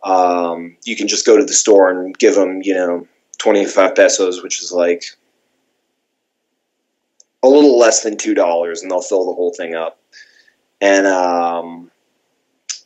Um, 0.02 0.76
you 0.84 0.96
can 0.96 1.06
just 1.06 1.24
go 1.24 1.36
to 1.36 1.44
the 1.44 1.52
store 1.52 1.90
and 1.90 2.18
give 2.18 2.34
them, 2.34 2.62
you 2.62 2.74
know, 2.74 3.06
25 3.38 3.94
pesos, 3.94 4.42
which 4.42 4.60
is 4.60 4.72
like 4.72 5.04
a 7.44 7.48
little 7.48 7.78
less 7.78 8.02
than 8.02 8.16
$2, 8.16 8.82
and 8.82 8.90
they'll 8.90 9.02
fill 9.02 9.26
the 9.26 9.34
whole 9.34 9.52
thing 9.52 9.76
up. 9.76 10.00
And, 10.80 11.06
um, 11.06 11.91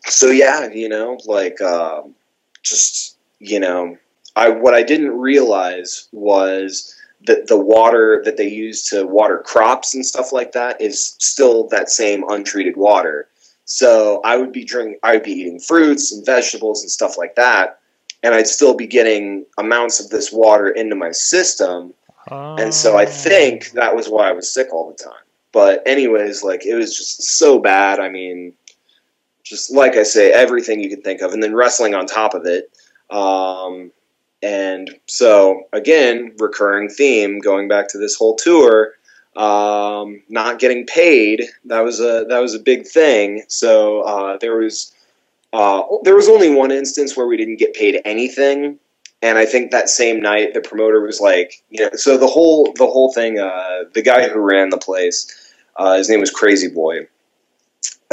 so 0.08 0.30
yeah, 0.30 0.68
you 0.68 0.88
know, 0.88 1.18
like 1.26 1.60
um, 1.60 2.14
just 2.62 3.16
you 3.38 3.60
know, 3.60 3.96
I 4.34 4.48
what 4.50 4.74
I 4.74 4.82
didn't 4.82 5.18
realize 5.18 6.08
was 6.12 6.94
that 7.26 7.48
the 7.48 7.58
water 7.58 8.22
that 8.24 8.36
they 8.36 8.48
use 8.48 8.82
to 8.90 9.06
water 9.06 9.38
crops 9.38 9.94
and 9.94 10.04
stuff 10.04 10.32
like 10.32 10.52
that 10.52 10.80
is 10.80 11.16
still 11.18 11.66
that 11.68 11.90
same 11.90 12.24
untreated 12.28 12.76
water. 12.76 13.28
So 13.64 14.20
I 14.24 14.36
would 14.36 14.52
be 14.52 14.64
drinking, 14.64 15.00
I 15.02 15.14
would 15.14 15.24
be 15.24 15.32
eating 15.32 15.58
fruits 15.58 16.12
and 16.12 16.24
vegetables 16.24 16.82
and 16.82 16.90
stuff 16.90 17.18
like 17.18 17.34
that, 17.34 17.80
and 18.22 18.34
I'd 18.34 18.46
still 18.46 18.74
be 18.74 18.86
getting 18.86 19.44
amounts 19.58 19.98
of 19.98 20.10
this 20.10 20.30
water 20.32 20.68
into 20.68 20.94
my 20.94 21.10
system. 21.10 21.92
Oh. 22.30 22.56
And 22.56 22.72
so 22.72 22.96
I 22.96 23.04
ah. 23.04 23.10
think 23.10 23.72
that 23.72 23.96
was 23.96 24.08
why 24.08 24.28
I 24.28 24.32
was 24.32 24.50
sick 24.50 24.72
all 24.72 24.88
the 24.88 25.02
time. 25.02 25.24
But 25.52 25.82
anyways, 25.86 26.44
like 26.44 26.64
it 26.64 26.74
was 26.74 26.96
just 26.96 27.22
so 27.22 27.58
bad. 27.58 27.98
I 27.98 28.08
mean, 28.08 28.52
just 29.46 29.70
like 29.70 29.94
I 29.96 30.02
say, 30.02 30.32
everything 30.32 30.80
you 30.80 30.90
could 30.90 31.04
think 31.04 31.20
of, 31.20 31.32
and 31.32 31.42
then 31.42 31.54
wrestling 31.54 31.94
on 31.94 32.06
top 32.06 32.34
of 32.34 32.46
it. 32.46 32.76
Um, 33.10 33.92
and 34.42 34.90
so 35.06 35.62
again, 35.72 36.34
recurring 36.38 36.88
theme 36.88 37.38
going 37.38 37.68
back 37.68 37.88
to 37.90 37.98
this 37.98 38.16
whole 38.16 38.34
tour. 38.34 38.94
Um, 39.36 40.22
not 40.30 40.58
getting 40.58 40.86
paid 40.86 41.42
that 41.66 41.80
was 41.80 42.00
a 42.00 42.24
that 42.28 42.38
was 42.38 42.54
a 42.54 42.58
big 42.58 42.86
thing. 42.86 43.44
So 43.48 44.00
uh, 44.00 44.38
there 44.38 44.56
was 44.56 44.92
uh, 45.52 45.82
there 46.02 46.16
was 46.16 46.28
only 46.28 46.50
one 46.50 46.72
instance 46.72 47.16
where 47.16 47.26
we 47.26 47.36
didn't 47.36 47.56
get 47.56 47.74
paid 47.74 48.00
anything, 48.04 48.78
and 49.22 49.38
I 49.38 49.46
think 49.46 49.70
that 49.70 49.88
same 49.90 50.20
night 50.20 50.54
the 50.54 50.60
promoter 50.60 51.00
was 51.02 51.20
like, 51.20 51.62
you 51.70 51.84
know, 51.84 51.90
so 51.94 52.18
the 52.18 52.26
whole 52.26 52.72
the 52.72 52.86
whole 52.86 53.12
thing. 53.12 53.38
Uh, 53.38 53.84
the 53.92 54.02
guy 54.02 54.28
who 54.28 54.40
ran 54.40 54.70
the 54.70 54.78
place, 54.78 55.54
uh, 55.76 55.96
his 55.96 56.08
name 56.08 56.20
was 56.20 56.30
Crazy 56.30 56.68
Boy 56.68 57.06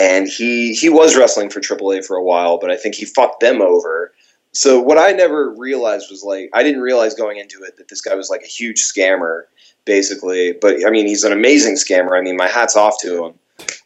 and 0.03 0.27
he 0.27 0.73
he 0.73 0.89
was 0.89 1.15
wrestling 1.15 1.49
for 1.49 1.61
AAA 1.61 2.05
for 2.05 2.17
a 2.17 2.23
while, 2.23 2.59
but 2.59 2.69
I 2.69 2.75
think 2.75 2.95
he 2.95 3.05
fucked 3.05 3.39
them 3.39 3.61
over. 3.61 4.13
So 4.51 4.79
what 4.79 4.97
I 4.97 5.11
never 5.11 5.49
realized 5.49 6.07
was 6.11 6.23
like 6.23 6.49
I 6.53 6.61
didn't 6.61 6.81
realize 6.81 7.13
going 7.13 7.37
into 7.37 7.63
it 7.63 7.77
that 7.77 7.87
this 7.87 8.01
guy 8.01 8.13
was 8.13 8.29
like 8.29 8.41
a 8.43 8.47
huge 8.47 8.81
scammer, 8.81 9.43
basically. 9.85 10.53
But 10.53 10.85
I 10.85 10.89
mean, 10.89 11.07
he's 11.07 11.23
an 11.23 11.31
amazing 11.31 11.75
scammer. 11.75 12.17
I 12.17 12.21
mean, 12.21 12.35
my 12.35 12.47
hats 12.47 12.75
off 12.75 12.95
to 13.01 13.25
him. 13.25 13.33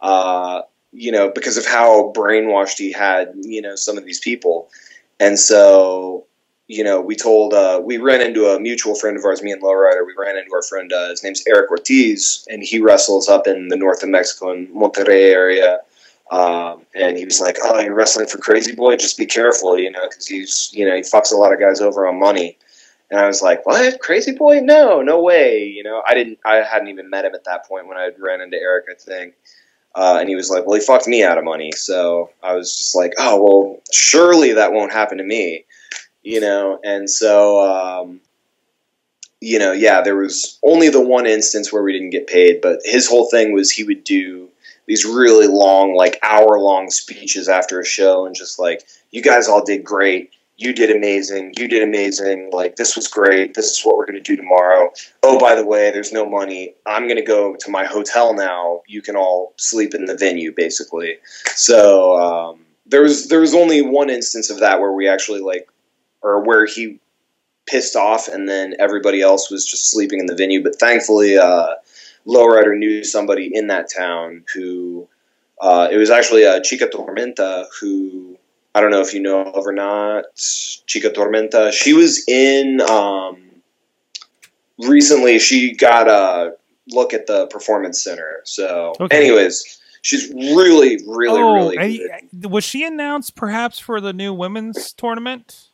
Uh, 0.01 0.61
you 0.91 1.11
know, 1.11 1.29
because 1.29 1.57
of 1.57 1.67
how 1.67 2.11
brainwashed 2.13 2.79
he 2.79 2.91
had, 2.91 3.33
you 3.41 3.61
know, 3.61 3.75
some 3.75 3.97
of 3.97 4.05
these 4.05 4.19
people, 4.19 4.69
and 5.19 5.37
so 5.37 6.25
you 6.67 6.83
know, 6.83 6.99
we 6.99 7.15
told 7.15 7.53
uh, 7.53 7.79
we 7.81 7.97
ran 7.97 8.21
into 8.21 8.47
a 8.47 8.59
mutual 8.59 8.93
friend 8.95 9.17
of 9.17 9.23
ours, 9.23 9.41
me 9.41 9.51
and 9.51 9.61
Lowrider. 9.61 10.05
We 10.05 10.13
ran 10.17 10.37
into 10.37 10.53
our 10.53 10.61
friend. 10.61 10.91
Uh, 10.91 11.09
his 11.09 11.23
name's 11.23 11.43
Eric 11.47 11.71
Ortiz, 11.71 12.45
and 12.49 12.61
he 12.61 12.79
wrestles 12.79 13.29
up 13.29 13.47
in 13.47 13.69
the 13.69 13.77
north 13.77 14.03
of 14.03 14.09
Mexico 14.09 14.51
in 14.51 14.67
Monterrey 14.67 15.31
area. 15.31 15.79
Um, 16.29 16.85
and 16.93 17.17
he 17.17 17.25
was 17.25 17.39
like, 17.39 17.57
"Oh, 17.63 17.79
you're 17.79 17.93
wrestling 17.93 18.27
for 18.27 18.37
Crazy 18.37 18.75
Boy? 18.75 18.97
Just 18.97 19.17
be 19.17 19.25
careful, 19.25 19.77
you 19.77 19.89
know, 19.91 20.07
because 20.09 20.27
he's, 20.27 20.69
you 20.73 20.85
know, 20.87 20.95
he 20.95 21.01
fucks 21.01 21.31
a 21.31 21.37
lot 21.37 21.53
of 21.53 21.59
guys 21.59 21.79
over 21.81 22.07
on 22.07 22.19
money." 22.19 22.57
And 23.09 23.19
I 23.19 23.27
was 23.27 23.41
like, 23.41 23.65
"What? 23.65 23.99
Crazy 24.01 24.33
Boy? 24.33 24.59
No, 24.59 25.01
no 25.01 25.21
way!" 25.21 25.63
You 25.63 25.83
know, 25.83 26.03
I 26.05 26.13
didn't, 26.13 26.39
I 26.45 26.55
hadn't 26.57 26.89
even 26.89 27.09
met 27.09 27.25
him 27.25 27.33
at 27.33 27.45
that 27.45 27.65
point 27.65 27.87
when 27.87 27.97
I 27.97 28.11
ran 28.19 28.41
into 28.41 28.57
Eric, 28.57 28.85
I 28.91 28.95
think. 28.95 29.35
Uh, 29.95 30.17
and 30.19 30.29
he 30.29 30.35
was 30.35 30.49
like, 30.49 30.65
"Well, 30.65 30.77
he 30.77 30.85
fucked 30.85 31.07
me 31.07 31.23
out 31.23 31.37
of 31.37 31.45
money." 31.45 31.71
So 31.71 32.31
I 32.43 32.53
was 32.53 32.75
just 32.75 32.95
like, 32.95 33.13
"Oh, 33.17 33.41
well, 33.41 33.81
surely 33.91 34.51
that 34.53 34.73
won't 34.73 34.91
happen 34.91 35.17
to 35.19 35.23
me," 35.23 35.65
you 36.23 36.41
know. 36.41 36.79
And 36.83 37.09
so, 37.09 37.61
um, 37.61 38.19
you 39.39 39.59
know, 39.59 39.71
yeah, 39.71 40.01
there 40.01 40.17
was 40.17 40.59
only 40.63 40.89
the 40.89 41.01
one 41.01 41.25
instance 41.25 41.71
where 41.71 41.83
we 41.83 41.93
didn't 41.93 42.09
get 42.09 42.27
paid, 42.27 42.59
but 42.61 42.79
his 42.83 43.07
whole 43.07 43.29
thing 43.29 43.53
was 43.53 43.71
he 43.71 43.85
would 43.85 44.03
do 44.03 44.49
these 44.87 45.05
really 45.05 45.47
long, 45.47 45.95
like 45.95 46.17
hour 46.23 46.59
long 46.59 46.89
speeches 46.89 47.47
after 47.49 47.79
a 47.79 47.85
show 47.85 48.25
and 48.25 48.35
just 48.35 48.57
like, 48.57 48.83
you 49.11 49.21
guys 49.21 49.47
all 49.47 49.63
did 49.63 49.83
great. 49.83 50.31
You 50.59 50.73
did 50.73 50.89
amazing. 50.89 51.53
You 51.55 51.67
did 51.67 51.83
amazing. 51.83 52.49
Like, 52.51 52.77
this 52.77 52.95
was 52.95 53.07
great. 53.07 53.53
This 53.53 53.69
is 53.69 53.81
what 53.83 53.95
we're 53.95 54.07
going 54.07 54.21
to 54.21 54.21
do 54.21 54.35
tomorrow. 54.35 54.91
Oh, 55.21 55.37
by 55.39 55.53
the 55.53 55.65
way, 55.65 55.91
there's 55.91 56.11
no 56.11 56.27
money. 56.27 56.73
I'm 56.87 57.03
going 57.03 57.17
to 57.17 57.21
go 57.21 57.55
to 57.55 57.69
my 57.69 57.85
hotel 57.85 58.33
now. 58.33 58.81
You 58.87 59.03
can 59.03 59.15
all 59.15 59.53
sleep 59.57 59.93
in 59.93 60.05
the 60.05 60.17
venue, 60.17 60.51
basically. 60.51 61.17
So, 61.53 62.17
um, 62.17 62.61
there 62.87 63.03
was 63.03 63.27
there 63.27 63.41
was 63.41 63.53
only 63.53 63.81
one 63.81 64.09
instance 64.09 64.49
of 64.49 64.59
that 64.61 64.79
where 64.79 64.93
we 64.93 65.07
actually 65.07 65.41
like, 65.41 65.69
or 66.23 66.43
where 66.43 66.65
he 66.65 66.99
pissed 67.67 67.95
off, 67.95 68.27
and 68.27 68.47
then 68.49 68.73
everybody 68.79 69.21
else 69.21 69.51
was 69.51 69.65
just 69.65 69.91
sleeping 69.91 70.19
in 70.19 70.25
the 70.25 70.35
venue. 70.35 70.63
But 70.63 70.77
thankfully, 70.77 71.37
uh, 71.37 71.75
Lowrider 72.27 72.77
knew 72.77 73.03
somebody 73.03 73.49
in 73.53 73.67
that 73.67 73.89
town 73.95 74.43
who 74.53 75.07
uh, 75.61 75.87
it 75.91 75.97
was 75.97 76.09
actually 76.09 76.45
uh, 76.45 76.59
Chica 76.61 76.87
Tormenta 76.87 77.65
who 77.79 78.37
I 78.75 78.81
don't 78.81 78.91
know 78.91 79.01
if 79.01 79.13
you 79.13 79.21
know 79.21 79.41
of 79.43 79.65
or 79.65 79.73
not. 79.73 80.25
Chica 80.35 81.09
Tormenta. 81.09 81.71
She 81.71 81.93
was 81.93 82.23
in 82.27 82.79
um, 82.81 83.41
recently. 84.77 85.39
She 85.39 85.73
got 85.73 86.07
a 86.07 86.55
look 86.89 87.13
at 87.13 87.25
the 87.25 87.47
performance 87.47 88.03
center. 88.03 88.41
So, 88.43 88.93
Okay. 88.99 89.17
anyways, 89.17 89.79
she's 90.03 90.29
really, 90.31 90.99
really, 91.07 91.41
oh, 91.41 91.53
really. 91.53 91.79
I- 91.79 92.47
was 92.47 92.63
she 92.63 92.83
announced 92.83 93.35
perhaps 93.35 93.79
for 93.79 93.99
the 93.99 94.13
new 94.13 94.31
women's 94.33 94.93
tournament? 94.93 95.69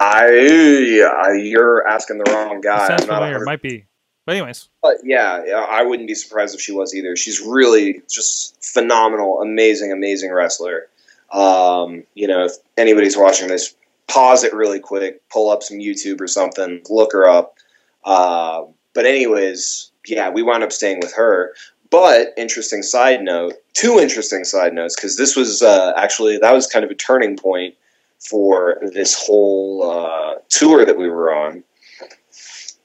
I, 0.00 1.00
I 1.24 1.32
you're 1.34 1.86
asking 1.86 2.18
the 2.18 2.32
wrong 2.32 2.60
guy. 2.60 2.88
Sounds 2.88 3.02
I'm 3.02 3.08
not 3.08 3.14
familiar. 3.18 3.34
100 3.34 3.44
Might 3.46 3.62
be. 3.62 3.86
But 4.24 4.36
anyways, 4.36 4.68
But 4.82 4.98
yeah, 5.02 5.66
I 5.68 5.82
wouldn't 5.82 6.06
be 6.06 6.14
surprised 6.14 6.54
if 6.54 6.60
she 6.60 6.72
was 6.72 6.94
either. 6.94 7.16
She's 7.16 7.40
really 7.40 8.02
just 8.08 8.62
phenomenal, 8.64 9.42
amazing, 9.42 9.90
amazing 9.90 10.32
wrestler. 10.32 10.88
Um, 11.32 12.04
you 12.14 12.28
know, 12.28 12.44
if 12.44 12.52
anybody's 12.76 13.16
watching 13.16 13.48
this, 13.48 13.74
pause 14.06 14.44
it 14.44 14.52
really 14.52 14.78
quick, 14.78 15.26
pull 15.28 15.50
up 15.50 15.62
some 15.62 15.78
YouTube 15.78 16.20
or 16.20 16.28
something, 16.28 16.82
look 16.88 17.12
her 17.12 17.26
up. 17.26 17.56
Uh, 18.04 18.64
but 18.94 19.06
anyways, 19.06 19.90
yeah, 20.06 20.28
we 20.30 20.42
wound 20.42 20.62
up 20.62 20.72
staying 20.72 21.00
with 21.00 21.14
her. 21.14 21.54
But 21.90 22.32
interesting 22.36 22.82
side 22.82 23.22
note, 23.22 23.54
two 23.74 23.98
interesting 23.98 24.44
side 24.44 24.72
notes, 24.72 24.96
because 24.96 25.16
this 25.16 25.36
was 25.36 25.62
uh, 25.62 25.92
actually 25.96 26.38
that 26.38 26.52
was 26.52 26.66
kind 26.66 26.84
of 26.84 26.90
a 26.90 26.94
turning 26.94 27.36
point 27.36 27.74
for 28.18 28.78
this 28.92 29.14
whole 29.18 29.90
uh, 29.90 30.34
tour 30.48 30.86
that 30.86 30.96
we 30.96 31.08
were 31.08 31.34
on. 31.34 31.64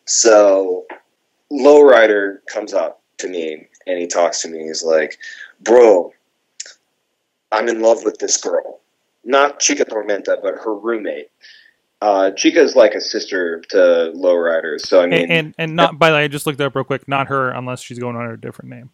So 0.06 0.86
lowrider 1.52 2.40
comes 2.48 2.74
up 2.74 3.02
to 3.18 3.28
me 3.28 3.68
and 3.86 4.00
he 4.00 4.08
talks 4.08 4.42
to 4.42 4.50
me. 4.50 4.64
He's 4.64 4.84
like, 4.84 5.18
"Bro, 5.62 6.14
I'm 7.52 7.68
in 7.68 7.82
love 7.82 8.04
with 8.04 8.20
this 8.20 8.38
girl. 8.38 8.80
Not 9.24 9.60
Chica 9.60 9.86
Tormenta, 9.86 10.42
but 10.42 10.56
her 10.56 10.76
roommate. 10.76 11.30
Uh, 12.02 12.32
Chica 12.32 12.62
is 12.62 12.76
like 12.76 12.94
a 12.94 13.02
sister 13.02 13.62
to 13.70 13.78
lowrider. 14.16 14.80
So 14.80 15.02
I 15.02 15.08
mean, 15.08 15.24
and, 15.24 15.32
and 15.32 15.56
and 15.58 15.76
not 15.76 15.98
by 15.98 16.10
the 16.10 16.16
way, 16.16 16.24
I 16.24 16.28
just 16.28 16.46
looked 16.46 16.60
it 16.60 16.64
up 16.64 16.76
real 16.76 16.84
quick. 16.84 17.08
Not 17.08 17.28
her 17.28 17.50
unless 17.50 17.82
she's 17.82 18.00
going 18.00 18.16
under 18.16 18.34
a 18.34 18.40
different 18.40 18.70
name. 18.70 18.92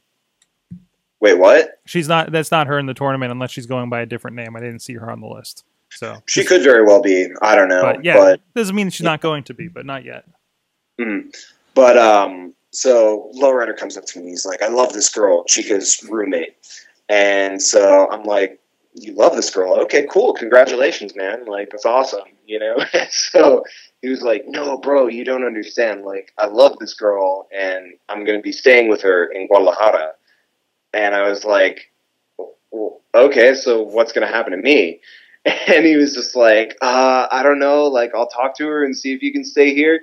wait, 1.20 1.38
what? 1.38 1.80
She's 1.86 2.08
not. 2.08 2.32
That's 2.32 2.52
not 2.52 2.68
her 2.68 2.80
in 2.80 2.86
the 2.86 2.94
tournament 2.94 3.32
unless 3.32 3.52
she's 3.52 3.66
going 3.66 3.90
by 3.90 4.02
a 4.02 4.06
different 4.06 4.36
name. 4.38 4.56
I 4.56 4.62
didn't 4.62 4.80
see 4.80 4.94
her 4.94 5.12
on 5.12 5.20
the 5.20 5.28
list. 5.28 5.66
So, 5.90 6.24
She 6.26 6.44
could 6.44 6.64
very 6.64 6.84
well 6.84 7.02
be. 7.04 7.28
I 7.42 7.56
don't 7.56 7.68
know, 7.68 7.82
but 7.82 8.04
yeah, 8.04 8.18
but 8.18 8.42
doesn't 8.56 8.76
mean 8.76 8.90
she's 8.90 9.04
not 9.04 9.22
going 9.22 9.44
to 9.44 9.54
be, 9.54 9.68
but 9.68 9.86
not 9.86 10.04
yet. 10.04 10.26
Mm. 11.00 11.36
But 11.76 11.98
um, 11.98 12.54
so 12.72 13.32
Lowrider 13.36 13.76
comes 13.76 13.98
up 13.98 14.06
to 14.06 14.20
me. 14.20 14.30
He's 14.30 14.46
like, 14.46 14.62
"I 14.62 14.68
love 14.68 14.94
this 14.94 15.10
girl, 15.10 15.44
Chica's 15.48 16.00
roommate," 16.10 16.56
and 17.10 17.62
so 17.62 18.10
I'm 18.12 18.24
like, 18.24 18.60
"You 18.94 19.14
love 19.14 19.36
this 19.36 19.50
girl? 19.50 19.74
Okay, 19.82 20.08
cool. 20.10 20.34
Congratulations, 20.34 21.16
man. 21.16 21.46
Like 21.46 21.70
that's 21.72 21.86
awesome." 21.86 22.26
You 22.46 22.60
know. 22.60 22.78
so 23.10 23.64
he 24.02 24.10
was 24.10 24.22
like, 24.22 24.44
"No, 24.48 24.78
bro, 24.78 25.08
you 25.08 25.26
don't 25.26 25.46
understand. 25.46 26.04
Like 26.04 26.32
I 26.38 26.48
love 26.48 26.78
this 26.80 26.94
girl, 26.94 27.48
and 27.56 27.94
I'm 28.10 28.26
gonna 28.26 28.42
be 28.42 28.52
staying 28.52 28.90
with 28.90 29.02
her 29.02 29.26
in 29.26 29.48
Guadalajara." 29.48 30.14
And 30.94 31.16
I 31.16 31.30
was 31.30 31.44
like, 31.44 31.92
well, 32.72 33.02
"Okay, 33.16 33.54
so 33.56 33.82
what's 33.84 34.12
gonna 34.12 34.28
happen 34.28 34.52
to 34.52 34.58
me?" 34.58 35.02
And 35.46 35.86
he 35.86 35.98
was 35.98 36.14
just 36.14 36.36
like, 36.38 36.78
uh, 36.82 37.28
"I 37.32 37.44
don't 37.44 37.60
know. 37.60 37.86
Like 37.88 38.16
I'll 38.16 38.28
talk 38.28 38.56
to 38.58 38.68
her 38.68 38.86
and 38.86 38.98
see 38.98 39.14
if 39.14 39.22
you 39.22 39.34
can 39.34 39.44
stay 39.44 39.74
here." 39.76 40.02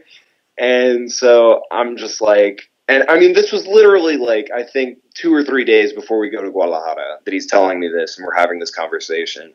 And 0.61 1.11
so 1.11 1.63
I'm 1.73 1.97
just 1.97 2.21
like, 2.21 2.71
and 2.87 3.05
I 3.09 3.19
mean, 3.19 3.33
this 3.33 3.51
was 3.51 3.67
literally 3.67 4.19
like, 4.19 4.51
I 4.55 4.63
think 4.63 4.99
two 5.15 5.33
or 5.33 5.43
three 5.43 5.65
days 5.65 5.93
before 5.93 6.19
we 6.19 6.29
go 6.29 6.43
to 6.43 6.51
Guadalajara 6.51 7.21
that 7.25 7.33
he's 7.33 7.47
telling 7.47 7.81
me 7.81 7.89
this 7.89 8.19
and 8.19 8.27
we're 8.27 8.35
having 8.35 8.59
this 8.59 8.71
conversation. 8.71 9.55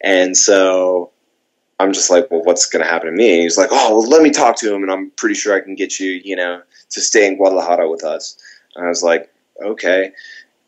And 0.00 0.34
so 0.34 1.10
I'm 1.78 1.92
just 1.92 2.10
like, 2.10 2.30
well, 2.30 2.42
what's 2.42 2.64
going 2.64 2.82
to 2.82 2.90
happen 2.90 3.10
to 3.10 3.14
me? 3.14 3.34
And 3.34 3.42
he's 3.42 3.58
like, 3.58 3.68
oh, 3.70 3.98
well, 3.98 4.08
let 4.08 4.22
me 4.22 4.30
talk 4.30 4.56
to 4.60 4.74
him 4.74 4.82
and 4.82 4.90
I'm 4.90 5.10
pretty 5.10 5.34
sure 5.34 5.54
I 5.54 5.60
can 5.60 5.74
get 5.74 6.00
you, 6.00 6.22
you 6.24 6.36
know, 6.36 6.62
to 6.90 7.00
stay 7.00 7.26
in 7.26 7.36
Guadalajara 7.36 7.90
with 7.90 8.02
us. 8.02 8.38
And 8.74 8.86
I 8.86 8.88
was 8.88 9.02
like, 9.02 9.30
okay. 9.62 10.12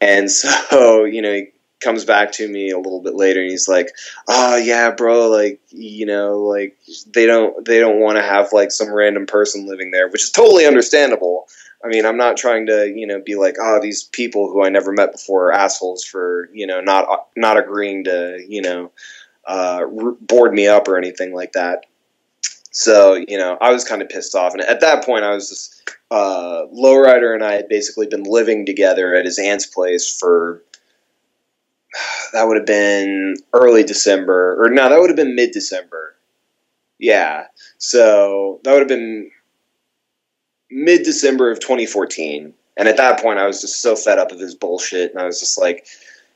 And 0.02 0.30
so, 0.30 1.04
you 1.04 1.22
know, 1.22 1.32
he 1.32 1.50
comes 1.80 2.04
back 2.04 2.32
to 2.32 2.48
me 2.48 2.70
a 2.70 2.76
little 2.78 3.00
bit 3.00 3.14
later 3.14 3.40
and 3.40 3.50
he's 3.50 3.68
like, 3.68 3.92
oh 4.26 4.56
yeah, 4.56 4.90
bro, 4.90 5.28
like, 5.28 5.60
you 5.70 6.06
know, 6.06 6.38
like 6.38 6.76
they 7.14 7.26
don't, 7.26 7.64
they 7.64 7.78
don't 7.78 8.00
want 8.00 8.16
to 8.16 8.22
have 8.22 8.52
like 8.52 8.72
some 8.72 8.92
random 8.92 9.26
person 9.26 9.66
living 9.66 9.90
there, 9.90 10.08
which 10.08 10.24
is 10.24 10.30
totally 10.30 10.66
understandable. 10.66 11.48
I 11.84 11.88
mean, 11.88 12.04
I'm 12.04 12.16
not 12.16 12.36
trying 12.36 12.66
to, 12.66 12.92
you 12.92 13.06
know, 13.06 13.20
be 13.20 13.36
like, 13.36 13.54
oh, 13.60 13.80
these 13.80 14.02
people 14.02 14.50
who 14.50 14.64
I 14.64 14.68
never 14.68 14.92
met 14.92 15.12
before 15.12 15.46
are 15.46 15.52
assholes 15.52 16.04
for, 16.04 16.50
you 16.52 16.66
know, 16.66 16.80
not, 16.80 17.28
not 17.36 17.56
agreeing 17.56 18.04
to, 18.04 18.44
you 18.48 18.62
know, 18.62 18.90
uh, 19.46 19.86
board 20.20 20.52
me 20.52 20.66
up 20.66 20.88
or 20.88 20.98
anything 20.98 21.32
like 21.32 21.52
that. 21.52 21.86
So, 22.72 23.14
you 23.14 23.38
know, 23.38 23.56
I 23.60 23.70
was 23.70 23.84
kind 23.84 24.02
of 24.02 24.08
pissed 24.08 24.34
off. 24.34 24.54
And 24.54 24.62
at 24.62 24.80
that 24.80 25.04
point, 25.04 25.24
I 25.24 25.30
was 25.30 25.48
just, 25.48 25.96
uh, 26.10 26.62
Lowrider 26.74 27.34
and 27.34 27.44
I 27.44 27.52
had 27.52 27.68
basically 27.68 28.06
been 28.06 28.24
living 28.24 28.66
together 28.66 29.14
at 29.14 29.24
his 29.24 29.38
aunt's 29.38 29.66
place 29.66 30.18
for, 30.18 30.62
that 32.32 32.46
would 32.46 32.56
have 32.56 32.66
been 32.66 33.36
early 33.52 33.82
December, 33.82 34.62
or 34.62 34.70
no, 34.70 34.88
that 34.88 35.00
would 35.00 35.10
have 35.10 35.16
been 35.16 35.34
mid 35.34 35.52
December. 35.52 36.16
Yeah. 36.98 37.46
So 37.78 38.60
that 38.64 38.72
would 38.72 38.80
have 38.80 38.88
been 38.88 39.30
mid 40.70 41.04
December 41.04 41.50
of 41.50 41.60
2014. 41.60 42.52
And 42.76 42.88
at 42.88 42.96
that 42.96 43.20
point, 43.20 43.38
I 43.38 43.46
was 43.46 43.60
just 43.60 43.80
so 43.80 43.96
fed 43.96 44.18
up 44.18 44.30
of 44.30 44.38
his 44.38 44.54
bullshit. 44.54 45.12
And 45.12 45.20
I 45.20 45.24
was 45.24 45.40
just 45.40 45.58
like, 45.58 45.86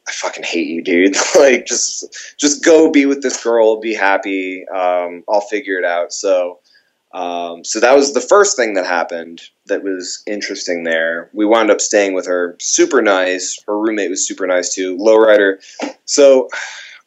I 0.09 0.13
fucking 0.13 0.43
hate 0.45 0.67
you, 0.67 0.83
dude. 0.83 1.15
like, 1.39 1.67
just, 1.67 2.37
just 2.39 2.65
go 2.65 2.91
be 2.91 3.07
with 3.07 3.23
this 3.23 3.43
girl, 3.43 3.81
be 3.81 3.95
happy. 3.95 4.67
Um, 4.69 5.23
I'll 5.29 5.41
figure 5.43 5.79
it 5.79 5.85
out. 5.85 6.13
So, 6.13 6.59
um, 7.13 7.65
so 7.65 7.79
that 7.81 7.95
was 7.95 8.13
the 8.13 8.21
first 8.21 8.57
thing 8.57 8.75
that 8.75 8.87
happened 8.87 9.43
that 9.67 9.83
was 9.83 10.23
interesting 10.27 10.85
there. 10.85 11.31
We 11.33 11.47
wound 11.47 11.71
up 11.71 11.81
staying 11.81 12.15
with 12.15 12.27
her. 12.27 12.57
Super 12.61 13.03
nice. 13.03 13.63
Her 13.67 13.79
roommate 13.79 14.11
was 14.11 14.27
super 14.27 14.47
nice 14.47 14.75
too. 14.75 14.97
Lowrider. 14.97 15.57
So, 16.05 16.49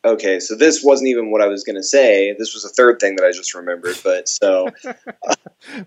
okay, 0.03 0.39
so 0.39 0.55
this 0.55 0.83
wasn't 0.83 1.09
even 1.09 1.31
what 1.31 1.41
I 1.41 1.47
was 1.47 1.63
going 1.63 1.75
to 1.75 1.83
say. 1.83 2.33
This 2.37 2.53
was 2.53 2.63
a 2.63 2.69
third 2.69 2.99
thing 2.99 3.17
that 3.17 3.25
I 3.25 3.31
just 3.31 3.53
remembered. 3.53 3.97
But 4.03 4.29
so, 4.29 4.69
uh, 4.87 5.35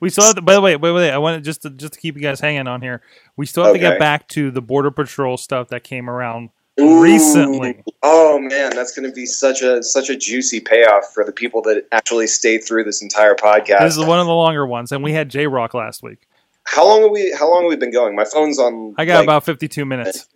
We 0.01 0.11
still 0.11 0.25
have 0.25 0.35
to, 0.35 0.43
by 0.43 0.55
the 0.55 0.61
way, 0.61 0.77
wait, 0.77 0.93
wait, 0.93 1.11
I 1.11 1.19
wanted 1.19 1.45
just 1.45 1.63
to 1.63 1.71
just 1.71 1.95
to 1.95 2.01
keep 2.01 2.17
you 2.17 2.23
guys 2.23 2.41
hanging 2.41 2.67
on 2.67 2.83
here. 2.83 3.03
We 3.37 3.47
still 3.47 3.65
have 3.65 3.73
to 3.73 3.79
get 3.79 3.99
back 3.99 4.29
to 4.29 4.51
the 4.51 4.63
border 4.63 4.91
patrol 4.91 5.37
stuff 5.37 5.69
that 5.69 5.85
came 5.85 6.11
around 6.11 6.51
recently. 6.79 7.83
Oh 8.03 8.39
man, 8.39 8.75
that's 8.75 8.93
going 8.93 9.09
to 9.09 9.15
be 9.15 9.27
such 9.27 9.63
a 9.63 9.83
such 9.83 10.11
a 10.11 10.17
juicy 10.17 10.61
payoff 10.61 11.13
for 11.13 11.25
the 11.25 11.33
people 11.33 11.63
that 11.63 11.87
actually 11.93 12.27
stayed 12.27 12.59
through 12.59 12.85
this 12.85 13.03
entire 13.03 13.35
podcast. 13.35 13.81
This 13.81 13.97
is 13.97 14.05
one 14.05 14.21
of 14.21 14.27
the 14.27 14.35
longer 14.35 14.67
ones, 14.67 14.93
and 14.93 15.03
we 15.03 15.13
had 15.13 15.29
J 15.29 15.47
Rock 15.47 15.75
last 15.75 16.03
week. 16.03 16.28
How 16.71 16.87
long 16.87 17.01
have 17.03 17.11
we? 17.11 17.35
How 17.39 17.51
long 17.51 17.63
have 17.63 17.71
we 17.71 17.77
been 17.77 17.91
going? 17.91 18.15
My 18.15 18.27
phone's 18.27 18.59
on. 18.59 18.95
I 18.99 19.07
got 19.07 19.17
like, 19.17 19.25
about 19.25 19.45
fifty-two 19.45 19.87
minutes. 19.87 20.29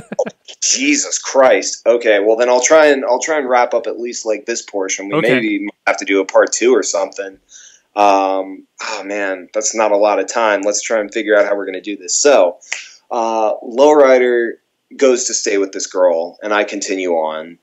Jesus 0.62 1.18
Christ. 1.18 1.84
Okay, 1.84 2.20
well 2.20 2.36
then 2.36 2.48
I'll 2.48 2.62
try 2.62 2.86
and 2.86 3.04
I'll 3.04 3.18
try 3.20 3.38
and 3.38 3.48
wrap 3.48 3.74
up 3.74 3.88
at 3.88 3.98
least 3.98 4.24
like 4.24 4.46
this 4.46 4.62
portion. 4.62 5.08
We 5.08 5.14
Okay. 5.16 5.32
maybe 5.34 5.68
have 5.88 5.96
to 5.96 6.04
do 6.04 6.20
a 6.20 6.24
part 6.24 6.52
two 6.52 6.72
or 6.72 6.84
something. 6.84 7.40
Um, 7.96 8.66
oh 8.80 9.02
man, 9.04 9.48
that's 9.52 9.74
not 9.74 9.90
a 9.90 9.96
lot 9.96 10.20
of 10.20 10.32
time. 10.32 10.62
Let's 10.62 10.82
try 10.82 11.00
and 11.00 11.12
figure 11.12 11.36
out 11.36 11.46
how 11.46 11.56
we're 11.56 11.66
going 11.66 11.74
to 11.74 11.80
do 11.80 11.96
this. 11.96 12.14
So, 12.14 12.58
uh, 13.10 13.54
Lowrider 13.56 14.52
goes 14.96 15.24
to 15.24 15.34
stay 15.34 15.58
with 15.58 15.72
this 15.72 15.88
girl, 15.88 16.38
and 16.44 16.54
I 16.54 16.62
continue 16.62 17.12
on. 17.14 17.58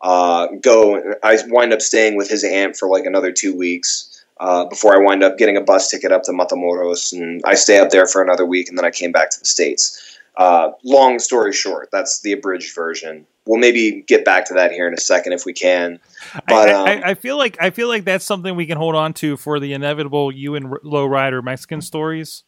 Uh, 0.00 0.46
go. 0.60 1.02
I 1.24 1.38
wind 1.48 1.72
up 1.72 1.80
staying 1.80 2.16
with 2.16 2.30
his 2.30 2.44
aunt 2.44 2.76
for 2.76 2.88
like 2.88 3.04
another 3.04 3.32
two 3.32 3.56
weeks. 3.56 4.13
Uh, 4.40 4.64
before 4.64 4.94
I 4.94 4.98
wind 4.98 5.22
up 5.22 5.38
getting 5.38 5.56
a 5.56 5.60
bus 5.60 5.88
ticket 5.88 6.10
up 6.10 6.24
to 6.24 6.32
Matamoros, 6.32 7.12
and 7.12 7.40
I 7.44 7.54
stay 7.54 7.78
up 7.78 7.90
there 7.90 8.06
for 8.06 8.20
another 8.20 8.44
week, 8.44 8.68
and 8.68 8.76
then 8.76 8.84
I 8.84 8.90
came 8.90 9.12
back 9.12 9.30
to 9.30 9.38
the 9.38 9.46
states. 9.46 10.18
Uh, 10.36 10.72
long 10.82 11.20
story 11.20 11.52
short, 11.52 11.88
that's 11.92 12.20
the 12.22 12.32
abridged 12.32 12.74
version. 12.74 13.26
We'll 13.46 13.60
maybe 13.60 14.02
get 14.06 14.24
back 14.24 14.46
to 14.46 14.54
that 14.54 14.72
here 14.72 14.88
in 14.88 14.94
a 14.94 15.00
second 15.00 15.34
if 15.34 15.44
we 15.44 15.52
can. 15.52 16.00
But 16.48 16.70
I, 16.70 16.72
um, 16.72 16.86
I, 16.86 17.10
I 17.10 17.14
feel 17.14 17.36
like 17.36 17.56
I 17.60 17.70
feel 17.70 17.88
like 17.88 18.04
that's 18.04 18.24
something 18.24 18.56
we 18.56 18.66
can 18.66 18.78
hold 18.78 18.96
on 18.96 19.12
to 19.14 19.36
for 19.36 19.60
the 19.60 19.72
inevitable 19.72 20.32
you 20.32 20.56
and 20.56 20.66
R- 20.66 20.80
Lowrider 20.80 21.42
Mexican 21.44 21.80
stories. 21.80 22.42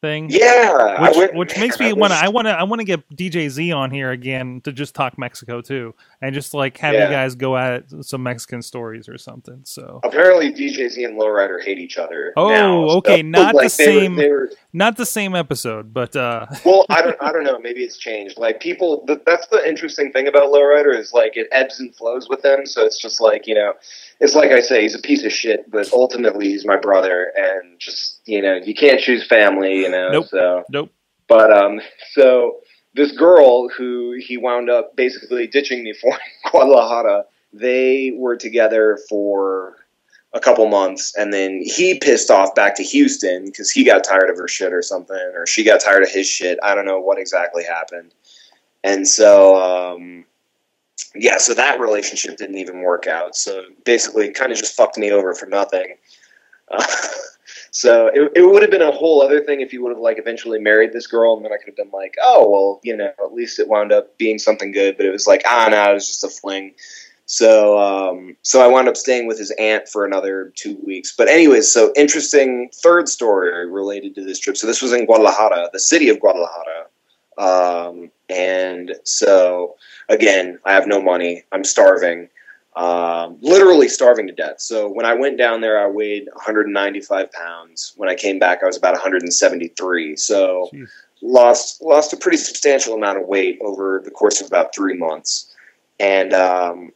Thing. 0.00 0.28
Yeah, 0.30 1.02
Which, 1.08 1.16
went- 1.16 1.34
which 1.34 1.58
makes 1.58 1.80
me 1.80 1.92
want 1.92 2.12
to. 2.12 2.18
I 2.20 2.28
want 2.28 2.46
to. 2.46 2.52
I 2.52 2.62
want 2.62 2.78
to 2.78 2.84
get 2.84 3.08
DJ 3.16 3.48
Z 3.48 3.72
on 3.72 3.90
here 3.90 4.12
again 4.12 4.60
to 4.62 4.70
just 4.70 4.94
talk 4.94 5.18
Mexico 5.18 5.60
too, 5.60 5.92
and 6.22 6.32
just 6.32 6.54
like 6.54 6.76
have 6.78 6.94
you 6.94 7.00
guys 7.00 7.34
go 7.34 7.56
at 7.56 7.84
some 8.02 8.22
Mexican 8.22 8.62
stories 8.62 9.08
or 9.08 9.18
something. 9.18 9.60
So 9.64 9.98
Apparently, 10.04 10.52
DJ 10.52 10.88
Z 10.88 11.02
and 11.02 11.18
Lowrider 11.18 11.60
hate 11.60 11.78
each 11.80 11.98
other. 11.98 12.32
Oh, 12.36 12.48
now, 12.48 12.86
so, 12.86 12.96
okay, 12.98 13.22
not 13.22 13.56
like, 13.56 13.72
the 13.72 13.76
they 13.84 13.94
were- 13.96 14.00
same- 14.00 14.14
they 14.16 14.28
were- 14.30 14.50
not 14.72 14.96
the 14.96 15.06
same 15.06 15.34
episode, 15.34 15.92
but 15.92 16.14
uh, 16.14 16.46
well, 16.64 16.86
I 16.90 17.02
don't, 17.02 17.16
I 17.20 17.32
don't 17.32 17.42
know. 17.42 17.58
Maybe 17.58 17.80
it's 17.82 17.96
changed. 17.96 18.38
Like 18.38 18.60
people, 18.60 19.04
th- 19.06 19.20
that's 19.26 19.48
the 19.48 19.66
interesting 19.68 20.12
thing 20.12 20.28
about 20.28 20.52
Lowrider 20.52 20.96
is 20.96 21.12
like 21.12 21.36
it 21.36 21.48
ebbs 21.50 21.80
and 21.80 21.92
flows 21.96 22.28
with 22.28 22.44
him. 22.44 22.66
So 22.66 22.84
it's 22.84 23.00
just 23.00 23.20
like 23.20 23.48
you 23.48 23.54
know, 23.56 23.72
it's 24.20 24.36
like 24.36 24.52
I 24.52 24.60
say, 24.60 24.82
he's 24.82 24.94
a 24.94 25.00
piece 25.00 25.24
of 25.24 25.32
shit, 25.32 25.68
but 25.70 25.92
ultimately 25.92 26.50
he's 26.50 26.64
my 26.64 26.76
brother, 26.76 27.32
and 27.36 27.80
just 27.80 28.17
you 28.28 28.42
know, 28.42 28.56
you 28.56 28.74
can't 28.74 29.00
choose 29.00 29.26
family, 29.26 29.78
you 29.80 29.90
know. 29.90 30.10
Nope. 30.10 30.26
So, 30.26 30.64
nope. 30.70 30.90
but 31.28 31.50
um, 31.50 31.80
so 32.12 32.60
this 32.94 33.12
girl 33.12 33.68
who 33.70 34.16
he 34.18 34.36
wound 34.36 34.68
up 34.68 34.94
basically 34.96 35.46
ditching 35.46 35.82
me 35.82 35.94
for 35.94 36.12
in 36.44 36.50
Guadalajara, 36.50 37.24
they 37.52 38.12
were 38.14 38.36
together 38.36 38.98
for 39.08 39.76
a 40.34 40.40
couple 40.40 40.68
months, 40.68 41.14
and 41.16 41.32
then 41.32 41.62
he 41.64 41.98
pissed 41.98 42.30
off 42.30 42.54
back 42.54 42.76
to 42.76 42.82
Houston 42.82 43.46
because 43.46 43.70
he 43.70 43.82
got 43.82 44.04
tired 44.04 44.28
of 44.28 44.36
her 44.36 44.46
shit 44.46 44.74
or 44.74 44.82
something, 44.82 45.16
or 45.34 45.46
she 45.46 45.64
got 45.64 45.80
tired 45.80 46.02
of 46.02 46.10
his 46.10 46.28
shit. 46.28 46.58
I 46.62 46.74
don't 46.74 46.84
know 46.84 47.00
what 47.00 47.18
exactly 47.18 47.64
happened, 47.64 48.12
and 48.84 49.08
so 49.08 49.56
um, 49.56 50.26
yeah, 51.14 51.38
so 51.38 51.54
that 51.54 51.80
relationship 51.80 52.36
didn't 52.36 52.58
even 52.58 52.82
work 52.82 53.06
out. 53.06 53.36
So 53.36 53.64
basically, 53.84 54.30
kind 54.32 54.52
of 54.52 54.58
just 54.58 54.76
fucked 54.76 54.98
me 54.98 55.10
over 55.10 55.32
for 55.34 55.46
nothing. 55.46 55.94
Uh, 56.70 56.84
so 57.70 58.08
it, 58.08 58.32
it 58.34 58.42
would 58.42 58.62
have 58.62 58.70
been 58.70 58.82
a 58.82 58.90
whole 58.90 59.22
other 59.22 59.40
thing 59.40 59.60
if 59.60 59.72
you 59.72 59.82
would 59.82 59.90
have 59.90 59.98
like 59.98 60.18
eventually 60.18 60.58
married 60.58 60.92
this 60.92 61.06
girl, 61.06 61.36
and 61.36 61.44
then 61.44 61.52
I 61.52 61.56
could 61.56 61.66
have 61.66 61.76
been 61.76 61.90
like, 61.92 62.16
oh 62.22 62.48
well, 62.48 62.80
you 62.82 62.96
know, 62.96 63.12
at 63.24 63.32
least 63.32 63.58
it 63.58 63.68
wound 63.68 63.92
up 63.92 64.16
being 64.18 64.38
something 64.38 64.72
good. 64.72 64.96
But 64.96 65.06
it 65.06 65.12
was 65.12 65.26
like, 65.26 65.42
ah, 65.46 65.68
no, 65.70 65.90
it 65.90 65.94
was 65.94 66.06
just 66.06 66.24
a 66.24 66.28
fling. 66.28 66.74
So, 67.30 67.78
um, 67.78 68.38
so 68.40 68.62
I 68.62 68.66
wound 68.68 68.88
up 68.88 68.96
staying 68.96 69.26
with 69.26 69.38
his 69.38 69.50
aunt 69.58 69.86
for 69.86 70.06
another 70.06 70.50
two 70.56 70.78
weeks. 70.86 71.14
But 71.14 71.28
anyways, 71.28 71.70
so 71.70 71.92
interesting 71.94 72.70
third 72.74 73.06
story 73.06 73.70
related 73.70 74.14
to 74.14 74.24
this 74.24 74.38
trip. 74.38 74.56
So 74.56 74.66
this 74.66 74.80
was 74.80 74.94
in 74.94 75.04
Guadalajara, 75.04 75.68
the 75.70 75.78
city 75.78 76.08
of 76.08 76.20
Guadalajara. 76.20 76.86
Um, 77.36 78.10
and 78.30 78.94
so 79.04 79.76
again, 80.08 80.58
I 80.64 80.72
have 80.72 80.86
no 80.86 81.02
money. 81.02 81.44
I'm 81.52 81.64
starving, 81.64 82.30
um, 82.78 83.38
literally 83.40 83.88
starving 83.88 84.28
to 84.28 84.32
death. 84.32 84.60
So 84.60 84.88
when 84.88 85.04
I 85.04 85.14
went 85.14 85.36
down 85.36 85.60
there, 85.60 85.84
I 85.84 85.88
weighed 85.88 86.28
195 86.32 87.32
pounds. 87.32 87.92
When 87.96 88.08
I 88.08 88.14
came 88.14 88.38
back, 88.38 88.62
I 88.62 88.66
was 88.66 88.76
about 88.76 88.92
173. 88.92 90.14
So 90.14 90.70
Jeez. 90.72 90.88
lost 91.20 91.82
lost 91.82 92.12
a 92.12 92.16
pretty 92.16 92.36
substantial 92.36 92.94
amount 92.94 93.18
of 93.20 93.26
weight 93.26 93.58
over 93.62 94.00
the 94.04 94.12
course 94.12 94.40
of 94.40 94.46
about 94.46 94.72
three 94.72 94.96
months, 94.96 95.52
and 95.98 96.32
um, 96.32 96.92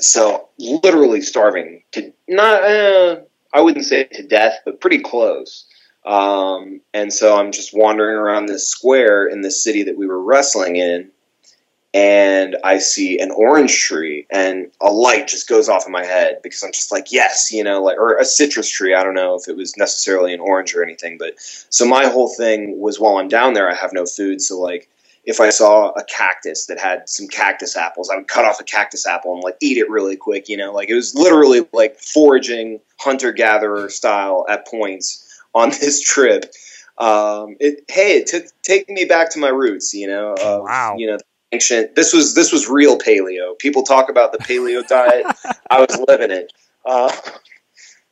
so 0.00 0.48
literally 0.60 1.22
starving 1.22 1.82
to 1.90 2.12
not 2.28 2.62
uh, 2.62 3.16
I 3.52 3.62
wouldn't 3.62 3.86
say 3.86 4.04
to 4.04 4.22
death, 4.22 4.60
but 4.64 4.80
pretty 4.80 5.00
close. 5.00 5.66
Um, 6.06 6.82
and 6.92 7.12
so 7.12 7.36
I'm 7.36 7.50
just 7.50 7.74
wandering 7.74 8.16
around 8.16 8.46
this 8.46 8.68
square 8.68 9.26
in 9.26 9.40
this 9.40 9.64
city 9.64 9.82
that 9.84 9.96
we 9.96 10.06
were 10.06 10.22
wrestling 10.22 10.76
in, 10.76 11.10
and 11.94 12.56
I 12.64 12.78
see 12.78 13.20
an 13.20 13.30
orange 13.30 13.80
tree, 13.80 14.26
and 14.28 14.70
a 14.80 14.92
light 14.92 15.28
just 15.28 15.48
goes 15.48 15.68
off 15.68 15.86
in 15.86 15.92
my 15.92 16.04
head 16.04 16.40
because 16.42 16.64
I'm 16.64 16.72
just 16.72 16.90
like, 16.90 17.12
yes, 17.12 17.52
you 17.52 17.62
know, 17.62 17.80
like 17.82 17.96
or 17.98 18.18
a 18.18 18.24
citrus 18.24 18.68
tree. 18.68 18.94
I 18.94 19.04
don't 19.04 19.14
know 19.14 19.36
if 19.36 19.48
it 19.48 19.56
was 19.56 19.76
necessarily 19.76 20.34
an 20.34 20.40
orange 20.40 20.74
or 20.74 20.82
anything, 20.82 21.18
but 21.18 21.34
so 21.38 21.86
my 21.86 22.06
whole 22.06 22.28
thing 22.28 22.80
was 22.80 22.98
while 22.98 23.18
I'm 23.18 23.28
down 23.28 23.54
there, 23.54 23.70
I 23.70 23.74
have 23.74 23.92
no 23.92 24.06
food, 24.06 24.42
so 24.42 24.60
like 24.60 24.90
if 25.24 25.40
I 25.40 25.50
saw 25.50 25.90
a 25.90 26.04
cactus 26.04 26.66
that 26.66 26.80
had 26.80 27.08
some 27.08 27.28
cactus 27.28 27.76
apples, 27.76 28.10
I 28.10 28.16
would 28.16 28.28
cut 28.28 28.44
off 28.44 28.60
a 28.60 28.64
cactus 28.64 29.06
apple 29.06 29.32
and 29.32 29.42
like 29.44 29.56
eat 29.60 29.78
it 29.78 29.88
really 29.88 30.16
quick, 30.16 30.48
you 30.48 30.56
know, 30.56 30.72
like 30.72 30.90
it 30.90 30.94
was 30.94 31.14
literally 31.14 31.66
like 31.72 31.98
foraging 31.98 32.80
hunter 32.98 33.32
gatherer 33.32 33.88
style 33.88 34.44
at 34.48 34.66
points 34.66 35.40
on 35.54 35.70
this 35.80 36.00
trip. 36.00 36.52
Um, 36.98 37.56
it, 37.60 37.84
hey, 37.88 38.18
it 38.18 38.26
took 38.26 38.44
take 38.62 38.88
me 38.88 39.04
back 39.04 39.30
to 39.30 39.38
my 39.38 39.48
roots, 39.48 39.94
you 39.94 40.08
know. 40.08 40.34
Of, 40.34 40.62
Wow. 40.62 40.96
You 40.98 41.08
know, 41.08 41.18
ancient. 41.54 41.94
This 41.94 42.12
was 42.12 42.34
this 42.34 42.52
was 42.52 42.68
real 42.68 42.98
paleo. 42.98 43.58
People 43.58 43.82
talk 43.82 44.08
about 44.10 44.32
the 44.32 44.38
paleo 44.38 44.86
diet. 44.88 45.26
I 45.70 45.80
was 45.80 45.98
living 46.08 46.30
it. 46.30 46.52
Uh, 46.84 47.10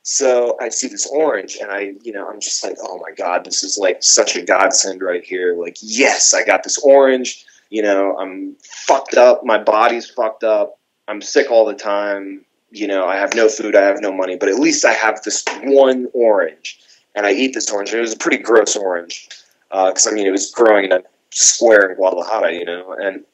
so 0.03 0.57
I 0.61 0.68
see 0.68 0.88
this 0.88 1.07
orange, 1.07 1.59
and 1.61 1.70
I, 1.70 1.95
you 2.03 2.12
know, 2.12 2.28
I'm 2.28 2.40
just 2.40 2.64
like, 2.64 2.76
oh 2.82 2.99
my 2.99 3.12
god, 3.14 3.45
this 3.45 3.62
is 3.62 3.78
like 3.78 4.03
such 4.03 4.34
a 4.36 4.43
godsend 4.43 5.01
right 5.01 5.24
here. 5.24 5.57
Like, 5.57 5.76
yes, 5.80 6.34
I 6.34 6.45
got 6.45 6.64
this 6.64 6.78
orange. 6.78 7.45
You 7.70 7.82
know, 7.82 8.16
I'm 8.18 8.57
fucked 8.62 9.14
up. 9.14 9.45
My 9.45 9.59
body's 9.59 10.11
fucked 10.11 10.45
up. 10.45 10.78
I'm 11.09 11.22
sick 11.22 11.51
all 11.51 11.64
the 11.64 11.74
time. 11.74 12.45
You 12.70 12.86
know, 12.86 13.07
I 13.07 13.16
have 13.16 13.34
no 13.34 13.49
food. 13.49 13.76
I 13.76 13.82
have 13.82 14.01
no 14.01 14.12
money. 14.12 14.36
But 14.36 14.49
at 14.49 14.57
least 14.57 14.84
I 14.84 14.93
have 14.93 15.22
this 15.22 15.45
one 15.62 16.09
orange, 16.14 16.80
and 17.14 17.24
I 17.24 17.32
eat 17.32 17.55
this 17.55 17.70
orange. 17.70 17.90
And 17.90 17.99
it 17.99 18.03
was 18.03 18.14
a 18.14 18.18
pretty 18.18 18.38
gross 18.38 18.76
orange 18.76 19.28
because 19.70 20.07
I 20.07 20.11
mean, 20.11 20.26
it 20.26 20.32
was 20.32 20.51
growing 20.51 20.86
in 20.86 20.93
a 20.93 21.03
square 21.30 21.90
in 21.90 21.97
Guadalajara. 21.97 22.53
You 22.55 22.64
know, 22.64 22.97
and 23.01 23.24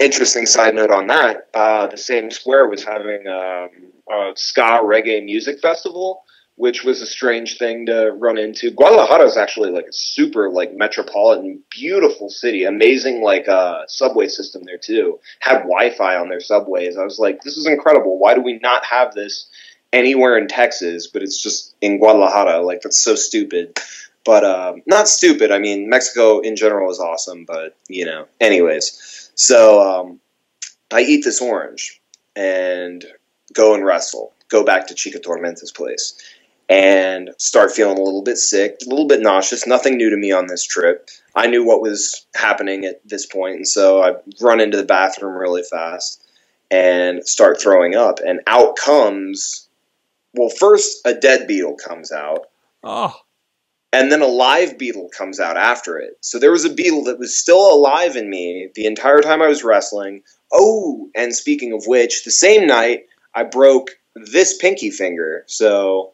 interesting 0.00 0.46
side 0.46 0.74
note 0.74 0.90
on 0.90 1.06
that, 1.08 1.48
uh, 1.54 1.86
the 1.86 1.96
same 1.96 2.30
square 2.30 2.66
was 2.66 2.82
having 2.82 3.26
um, 3.28 3.68
a 4.10 4.32
ska 4.34 4.80
reggae 4.82 5.24
music 5.24 5.60
festival, 5.60 6.24
which 6.56 6.82
was 6.84 7.00
a 7.00 7.06
strange 7.06 7.58
thing 7.58 7.86
to 7.86 8.10
run 8.12 8.38
into. 8.38 8.70
Guadalajara 8.70 9.26
is 9.26 9.36
actually 9.36 9.70
like 9.70 9.86
a 9.86 9.92
super 9.92 10.50
like 10.50 10.74
metropolitan, 10.74 11.62
beautiful 11.70 12.30
city, 12.30 12.64
amazing 12.64 13.22
like 13.22 13.46
uh, 13.46 13.86
subway 13.86 14.26
system 14.26 14.62
there 14.64 14.78
too. 14.78 15.20
Had 15.40 15.58
Wi-Fi 15.60 16.16
on 16.16 16.28
their 16.28 16.40
subways. 16.40 16.96
I 16.96 17.04
was 17.04 17.18
like, 17.18 17.42
this 17.42 17.56
is 17.56 17.66
incredible. 17.66 18.18
Why 18.18 18.34
do 18.34 18.40
we 18.40 18.58
not 18.58 18.84
have 18.86 19.14
this 19.14 19.48
anywhere 19.92 20.38
in 20.38 20.48
Texas? 20.48 21.06
But 21.06 21.22
it's 21.22 21.42
just 21.42 21.74
in 21.80 21.98
Guadalajara. 21.98 22.62
Like 22.62 22.80
that's 22.82 23.00
so 23.00 23.14
stupid. 23.14 23.78
But 24.24 24.44
um, 24.44 24.82
not 24.86 25.08
stupid. 25.08 25.50
I 25.50 25.58
mean, 25.58 25.88
Mexico 25.88 26.40
in 26.40 26.56
general 26.56 26.90
is 26.90 27.00
awesome. 27.00 27.44
But 27.44 27.76
you 27.88 28.06
know, 28.06 28.26
anyways. 28.40 29.19
So 29.34 29.80
um, 29.80 30.20
I 30.90 31.00
eat 31.00 31.24
this 31.24 31.40
orange 31.40 32.00
and 32.36 33.04
go 33.52 33.74
and 33.74 33.84
wrestle. 33.84 34.32
Go 34.48 34.64
back 34.64 34.86
to 34.88 34.94
Chica 34.94 35.18
Tormenta's 35.18 35.72
place 35.72 36.18
and 36.68 37.30
start 37.36 37.72
feeling 37.72 37.98
a 37.98 38.02
little 38.02 38.22
bit 38.22 38.38
sick, 38.38 38.78
a 38.86 38.88
little 38.88 39.06
bit 39.06 39.20
nauseous. 39.20 39.66
Nothing 39.66 39.96
new 39.96 40.10
to 40.10 40.16
me 40.16 40.30
on 40.30 40.46
this 40.46 40.64
trip. 40.64 41.08
I 41.34 41.48
knew 41.48 41.64
what 41.64 41.82
was 41.82 42.26
happening 42.34 42.84
at 42.84 43.00
this 43.06 43.26
point, 43.26 43.56
and 43.56 43.68
so 43.68 44.02
I 44.02 44.14
run 44.40 44.60
into 44.60 44.76
the 44.76 44.84
bathroom 44.84 45.36
really 45.36 45.62
fast 45.62 46.24
and 46.70 47.26
start 47.26 47.60
throwing 47.60 47.96
up. 47.96 48.20
And 48.24 48.40
out 48.46 48.76
comes, 48.76 49.68
well, 50.34 50.48
first 50.48 51.00
a 51.04 51.14
dead 51.14 51.48
beetle 51.48 51.76
comes 51.76 52.12
out, 52.12 52.46
Oh, 52.82 53.14
and 53.92 54.10
then 54.10 54.22
a 54.22 54.26
live 54.26 54.78
beetle 54.78 55.10
comes 55.16 55.40
out 55.40 55.56
after 55.56 55.98
it. 55.98 56.16
So 56.20 56.38
there 56.38 56.52
was 56.52 56.64
a 56.64 56.72
beetle 56.72 57.04
that 57.04 57.18
was 57.18 57.36
still 57.36 57.72
alive 57.72 58.16
in 58.16 58.30
me 58.30 58.68
the 58.74 58.86
entire 58.86 59.20
time 59.20 59.42
I 59.42 59.48
was 59.48 59.64
wrestling. 59.64 60.22
Oh, 60.52 61.10
and 61.14 61.34
speaking 61.34 61.72
of 61.72 61.84
which, 61.86 62.24
the 62.24 62.30
same 62.30 62.66
night 62.66 63.06
I 63.34 63.44
broke 63.44 63.98
this 64.14 64.56
pinky 64.56 64.90
finger. 64.90 65.44
So 65.46 66.12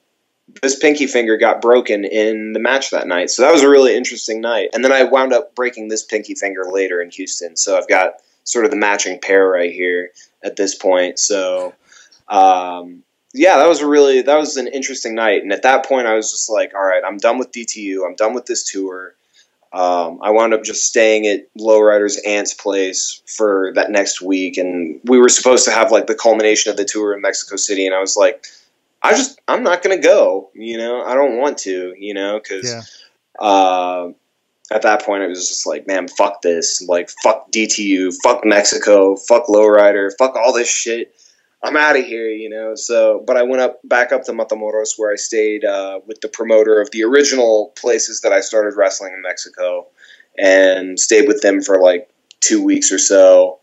this 0.63 0.79
pinky 0.79 1.07
finger 1.07 1.37
got 1.37 1.61
broken 1.61 2.05
in 2.05 2.53
the 2.53 2.61
match 2.61 2.91
that 2.91 3.09
night. 3.09 3.31
So 3.31 3.43
that 3.43 3.53
was 3.53 3.63
a 3.63 3.69
really 3.69 3.97
interesting 3.97 4.41
night. 4.41 4.71
And 4.73 4.85
then 4.85 4.93
I 4.93 5.05
wound 5.05 5.33
up 5.33 5.55
breaking 5.55 5.89
this 5.89 6.05
pinky 6.05 6.35
finger 6.35 6.65
later 6.71 7.01
in 7.01 7.11
Houston. 7.11 7.57
So 7.57 7.77
I've 7.77 7.89
got 7.89 8.15
sort 8.45 8.65
of 8.65 8.71
the 8.71 8.77
matching 8.77 9.19
pair 9.21 9.47
right 9.49 9.73
here 9.73 10.11
at 10.43 10.57
this 10.57 10.75
point. 10.75 11.19
So 11.19 11.75
um, 12.29 13.03
yeah, 13.37 13.59
that 13.59 13.69
was 13.69 13.81
a 13.81 13.87
really 13.87 14.23
that 14.23 14.37
was 14.37 14.57
an 14.57 14.67
interesting 14.67 15.15
night. 15.15 15.43
And 15.43 15.53
at 15.53 15.63
that 15.63 15.87
point, 15.87 16.07
I 16.07 16.15
was 16.15 16.31
just 16.31 16.51
like, 16.51 16.75
all 16.75 16.85
right, 16.85 17.03
I'm 17.07 17.19
done 17.19 17.39
with 17.39 17.53
DTU. 17.53 18.07
I'm 18.07 18.15
done 18.15 18.35
with 18.35 18.47
this 18.47 18.71
tour. 18.71 19.15
Um, 19.73 20.21
I 20.23 20.31
wound 20.31 20.55
up 20.55 20.65
just 20.65 20.85
staying 20.85 21.27
at 21.27 21.53
Lowrider's 21.55 22.21
aunt's 22.25 22.55
place 22.55 23.21
for 23.27 23.73
that 23.75 23.91
next 23.91 24.23
week, 24.23 24.57
and 24.57 25.01
we 25.05 25.19
were 25.19 25.29
supposed 25.29 25.65
to 25.67 25.71
have 25.71 25.93
like 25.93 26.07
the 26.07 26.15
culmination 26.15 26.71
of 26.71 26.77
the 26.77 26.85
tour 26.85 27.15
in 27.15 27.21
Mexico 27.21 27.57
City. 27.57 27.85
And 27.87 27.95
I 27.95 28.01
was 28.01 28.17
like, 28.17 28.47
I 29.03 29.13
just 29.13 29.41
I'm 29.47 29.63
not 29.63 29.83
gonna 29.83 29.99
go. 29.99 30.51
You 30.55 30.79
know, 30.79 31.03
I 31.03 31.15
don't 31.15 31.37
want 31.37 31.59
to. 31.59 31.95
You 31.99 32.15
know, 32.15 32.41
because 32.43 32.71
yeah. 32.71 33.47
uh, 33.47 34.13
at 34.71 34.83
that 34.83 35.05
point 35.05 35.25
it 35.25 35.29
was 35.29 35.49
just 35.49 35.67
like, 35.67 35.87
man, 35.87 36.09
fuck 36.09 36.43
this. 36.43 36.83
Like, 36.83 37.11
fuck 37.23 37.51
DTU, 37.53 38.15
fuck 38.23 38.45
Mexico, 38.45 39.17
fuck 39.17 39.47
Lowrider, 39.47 40.11
fuck 40.19 40.37
all 40.37 40.53
this 40.53 40.69
shit. 40.69 41.15
I'm 41.63 41.77
out 41.77 41.99
of 41.99 42.05
here, 42.05 42.29
you 42.29 42.49
know. 42.49 42.75
So, 42.75 43.23
but 43.27 43.37
I 43.37 43.43
went 43.43 43.63
up 43.63 43.81
back 43.85 44.13
up 44.13 44.25
to 44.25 44.33
Matamoros 44.33 44.91
where 44.97 45.13
I 45.13 45.17
stayed 45.17 45.65
uh, 45.65 46.01
with 46.07 46.21
the 46.21 46.29
promoter 46.29 46.81
of 46.81 46.91
the 46.91 47.05
original 47.05 47.73
places 47.77 48.21
that 48.21 48.33
I 48.33 48.41
started 48.41 48.77
wrestling 48.77 49.15
in 49.15 49.23
Mexico, 49.23 49.87
and 50.39 50.99
stayed 50.99 51.27
with 51.29 51.43
them 51.43 51.63
for 51.63 51.81
like 51.81 52.11
two 52.41 52.63
weeks 52.63 52.93
or 52.93 52.99
so. 52.99 53.61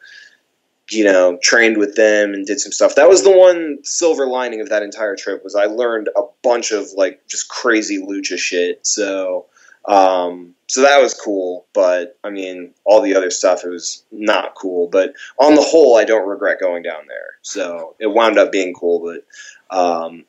You 0.92 1.06
know, 1.06 1.40
trained 1.42 1.78
with 1.78 1.96
them 1.96 2.34
and 2.34 2.46
did 2.46 2.60
some 2.60 2.74
stuff. 2.74 2.96
That 2.96 3.08
was 3.08 3.24
the 3.24 3.32
one 3.32 3.80
silver 3.84 4.28
lining 4.28 4.60
of 4.60 4.70
that 4.70 4.84
entire 4.84 5.16
trip 5.16 5.44
was 5.44 5.56
I 5.56 5.66
learned 5.66 6.10
a 6.16 6.24
bunch 6.44 6.72
of 6.72 6.88
like 6.96 7.26
just 7.28 7.48
crazy 7.48 8.00
lucha 8.00 8.38
shit. 8.38 8.86
So 8.86 9.46
Um, 9.86 10.56
so 10.74 10.82
that 10.82 11.04
was 11.04 11.14
cool, 11.14 11.68
but 11.72 12.18
I 12.24 12.32
mean, 12.32 12.74
all 12.84 13.04
the 13.04 13.16
other 13.16 13.30
stuff 13.30 13.64
it 13.64 13.70
was 13.70 14.04
not 14.12 14.56
cool. 14.56 14.88
But 14.88 15.14
on 15.38 15.54
the 15.54 15.62
whole, 15.62 15.96
I 15.96 16.04
don't 16.04 16.28
regret 16.28 16.60
going 16.60 16.82
down 16.82 17.04
there. 17.08 17.36
So 17.44 17.96
it 18.00 18.08
wound 18.08 18.40
up 18.40 18.52
being 18.52 18.74
cool, 18.74 19.00
but 19.00 19.78
um, 19.78 20.26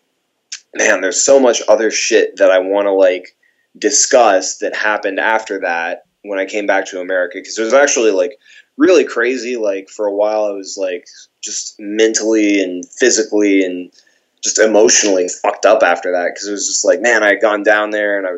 man, 0.74 1.00
there's 1.00 1.24
so 1.24 1.40
much 1.40 1.62
other 1.66 1.90
shit 1.90 2.36
that 2.36 2.50
I 2.50 2.58
want 2.58 2.84
to 2.84 2.92
like 2.92 3.34
discuss 3.78 4.58
that 4.58 4.76
happened 4.76 5.18
after 5.18 5.60
that 5.60 6.04
when 6.24 6.38
I 6.38 6.44
came 6.44 6.66
back 6.66 6.84
to 6.88 7.00
America 7.00 7.38
because 7.38 7.58
it 7.58 7.64
was 7.64 7.72
actually 7.72 8.10
like 8.10 8.38
really 8.76 9.04
crazy. 9.04 9.56
Like 9.56 9.88
for 9.88 10.06
a 10.06 10.14
while, 10.14 10.44
I 10.44 10.50
was 10.50 10.76
like 10.76 11.06
just 11.40 11.80
mentally 11.80 12.62
and 12.62 12.86
physically 12.86 13.64
and 13.64 13.90
just 14.42 14.58
emotionally 14.58 15.26
fucked 15.26 15.64
up 15.64 15.82
after 15.82 16.12
that 16.12 16.32
because 16.34 16.48
it 16.48 16.52
was 16.52 16.66
just 16.66 16.84
like, 16.84 17.00
man, 17.00 17.22
I 17.22 17.28
had 17.28 17.40
gone 17.40 17.62
down 17.62 17.92
there 17.92 18.18
and 18.18 18.26
I 18.26 18.32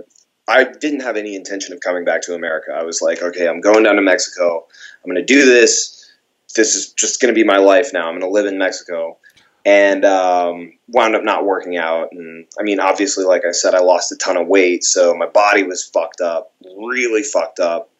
I 0.48 0.64
didn't 0.64 1.00
have 1.00 1.16
any 1.16 1.34
intention 1.34 1.72
of 1.74 1.80
coming 1.80 2.04
back 2.04 2.22
to 2.22 2.34
America. 2.34 2.72
I 2.72 2.84
was 2.84 3.02
like, 3.02 3.22
okay, 3.22 3.48
I'm 3.48 3.60
going 3.60 3.82
down 3.82 3.96
to 3.96 4.02
Mexico. 4.02 4.66
I'm 5.04 5.10
going 5.10 5.24
to 5.24 5.34
do 5.34 5.44
this. 5.44 6.08
This 6.54 6.74
is 6.74 6.92
just 6.92 7.20
going 7.20 7.34
to 7.34 7.38
be 7.38 7.44
my 7.44 7.58
life 7.58 7.92
now. 7.92 8.06
I'm 8.06 8.18
going 8.18 8.20
to 8.20 8.28
live 8.28 8.46
in 8.46 8.58
Mexico. 8.58 9.18
And 9.64 10.04
um, 10.04 10.74
wound 10.86 11.16
up 11.16 11.24
not 11.24 11.44
working 11.44 11.76
out. 11.76 12.12
And 12.12 12.46
I 12.58 12.62
mean, 12.62 12.78
obviously, 12.78 13.24
like 13.24 13.42
I 13.44 13.50
said, 13.50 13.74
I 13.74 13.80
lost 13.80 14.12
a 14.12 14.16
ton 14.16 14.36
of 14.36 14.46
weight. 14.46 14.84
So 14.84 15.12
my 15.16 15.26
body 15.26 15.64
was 15.64 15.84
fucked 15.84 16.20
up, 16.20 16.52
really 16.64 17.24
fucked 17.24 17.58
up. 17.58 17.90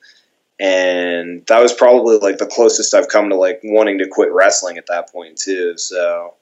And 0.61 1.45
that 1.47 1.61
was 1.61 1.73
probably 1.73 2.19
like 2.19 2.39
the 2.39 2.47
closest 2.47 2.95
I've 2.95 3.09
come 3.09 3.31
to 3.31 3.37
like 3.37 3.61
wanting 3.65 3.99
to 3.99 4.07
quit 4.07 4.33
wrestling 4.33 4.79
at 4.79 4.87
that 4.87 5.11
point, 5.11 5.39
too. 5.39 5.77
So 5.77 6.35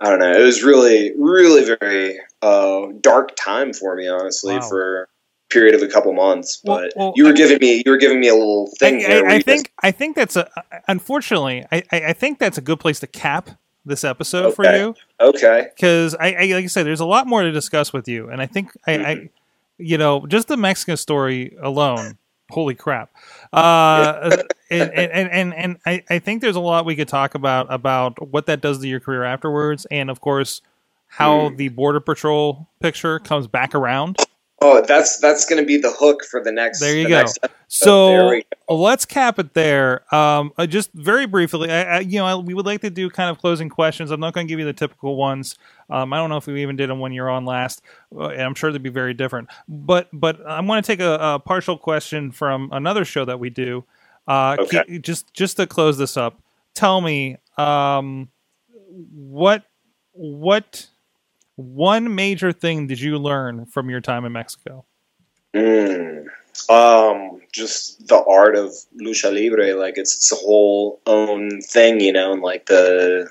I 0.00 0.10
don't 0.10 0.18
know. 0.18 0.32
It 0.32 0.44
was 0.44 0.64
really, 0.64 1.12
really 1.16 1.64
very 1.64 2.18
uh, 2.42 2.88
dark 3.00 3.36
time 3.36 3.72
for 3.72 3.94
me, 3.94 4.08
honestly, 4.08 4.56
Wow. 4.56 4.68
for 4.68 5.08
period 5.54 5.74
of 5.74 5.82
a 5.82 5.88
couple 5.88 6.12
months. 6.12 6.60
But 6.62 6.92
well, 6.96 7.12
you 7.16 7.24
were 7.24 7.32
giving 7.32 7.58
me 7.60 7.82
you 7.86 7.90
were 7.92 7.96
giving 7.98 8.20
me 8.20 8.28
a 8.28 8.34
little 8.34 8.66
thing. 8.78 9.04
I, 9.06 9.20
I, 9.20 9.34
I 9.36 9.40
think 9.40 9.72
I 9.82 9.90
think 9.90 10.16
that's 10.16 10.36
a 10.36 10.50
unfortunately 10.88 11.64
I, 11.72 11.82
I 11.90 12.12
think 12.12 12.38
that's 12.38 12.58
a 12.58 12.60
good 12.60 12.80
place 12.80 13.00
to 13.00 13.06
cap 13.06 13.50
this 13.86 14.02
episode 14.04 14.54
for 14.54 14.64
you 14.64 14.94
okay. 15.20 15.68
because 15.74 16.14
I, 16.14 16.32
I 16.32 16.44
like 16.54 16.64
I 16.64 16.66
said 16.66 16.84
there's 16.86 17.00
a 17.00 17.06
lot 17.06 17.26
more 17.26 17.42
to 17.42 17.52
discuss 17.52 17.92
with 17.92 18.08
you 18.08 18.28
and 18.30 18.42
I 18.42 18.46
think 18.46 18.72
I, 18.86 18.92
I 18.92 19.14
Mm-hmm. 19.14 19.26
you 19.78 19.98
know 19.98 20.26
just 20.26 20.48
the 20.48 20.56
Mexican 20.56 20.96
story 20.96 21.56
alone 21.62 22.16
holy 22.50 22.74
crap 22.74 23.10
uh 23.52 24.30
and, 24.70 24.90
and 24.92 25.12
and 25.12 25.30
and, 25.32 25.54
and 25.54 25.76
I, 25.86 26.02
I 26.08 26.18
think 26.18 26.40
there's 26.42 26.56
a 26.56 26.60
lot 26.60 26.86
we 26.86 26.96
could 26.96 27.08
talk 27.08 27.34
about 27.34 27.66
about 27.72 28.26
what 28.30 28.46
that 28.46 28.60
does 28.62 28.78
to 28.80 28.88
your 28.88 29.00
career 29.00 29.24
afterwards 29.24 29.86
and 29.90 30.10
of 30.10 30.20
course 30.20 30.62
how 31.08 31.50
Mm. 31.50 31.56
the 31.58 31.68
border 31.68 32.00
patrol 32.00 32.68
picture 32.80 33.18
comes 33.18 33.46
back 33.46 33.74
around 33.74 34.16
Oh, 34.66 34.80
that's 34.80 35.18
that's 35.18 35.44
going 35.44 35.60
to 35.60 35.66
be 35.66 35.76
the 35.76 35.90
hook 35.90 36.24
for 36.24 36.42
the 36.42 36.50
next. 36.50 36.80
There 36.80 36.96
you 36.96 37.04
the 37.04 37.10
go. 37.10 37.48
So 37.68 38.30
we 38.30 38.44
let's 38.70 39.04
cap 39.04 39.38
it 39.38 39.52
there. 39.52 40.02
Um, 40.14 40.52
uh, 40.56 40.66
just 40.66 40.90
very 40.94 41.26
briefly, 41.26 41.70
I, 41.70 41.96
I, 41.96 41.98
you 42.00 42.18
know, 42.18 42.24
I, 42.24 42.34
we 42.36 42.54
would 42.54 42.64
like 42.64 42.80
to 42.80 42.88
do 42.88 43.10
kind 43.10 43.28
of 43.28 43.38
closing 43.38 43.68
questions. 43.68 44.10
I'm 44.10 44.20
not 44.20 44.32
going 44.32 44.46
to 44.46 44.48
give 44.50 44.58
you 44.58 44.64
the 44.64 44.72
typical 44.72 45.16
ones. 45.16 45.58
Um, 45.90 46.14
I 46.14 46.16
don't 46.16 46.30
know 46.30 46.38
if 46.38 46.46
we 46.46 46.62
even 46.62 46.76
did 46.76 46.88
them 46.88 46.98
when 46.98 47.12
you're 47.12 47.28
on 47.28 47.44
last, 47.44 47.82
uh, 48.16 48.28
and 48.28 48.40
I'm 48.40 48.54
sure 48.54 48.72
they'd 48.72 48.82
be 48.82 48.88
very 48.88 49.12
different. 49.12 49.50
But 49.68 50.08
but 50.14 50.40
I'm 50.48 50.66
going 50.66 50.82
to 50.82 50.86
take 50.86 51.00
a, 51.00 51.18
a 51.20 51.38
partial 51.40 51.76
question 51.76 52.32
from 52.32 52.70
another 52.72 53.04
show 53.04 53.26
that 53.26 53.38
we 53.38 53.50
do. 53.50 53.84
Uh, 54.26 54.56
Okay. 54.60 54.98
ke- 54.98 55.02
just 55.02 55.34
just 55.34 55.58
to 55.58 55.66
close 55.66 55.98
this 55.98 56.16
up, 56.16 56.40
tell 56.74 57.02
me 57.02 57.36
um, 57.58 58.30
what 59.12 59.64
what 60.12 60.86
one 61.56 62.14
major 62.14 62.52
thing 62.52 62.86
did 62.86 63.00
you 63.00 63.18
learn 63.18 63.66
from 63.66 63.90
your 63.90 64.00
time 64.00 64.24
in 64.24 64.32
Mexico? 64.32 64.84
Mm. 65.54 66.26
Um, 66.68 67.40
just 67.52 68.06
the 68.08 68.22
art 68.24 68.56
of 68.56 68.72
lucha 69.00 69.32
libre, 69.32 69.74
like 69.74 69.98
it's 69.98 70.14
its 70.16 70.32
a 70.32 70.36
whole 70.36 71.00
own 71.06 71.60
thing, 71.60 72.00
you 72.00 72.12
know, 72.12 72.32
and 72.32 72.42
like 72.42 72.66
the, 72.66 73.30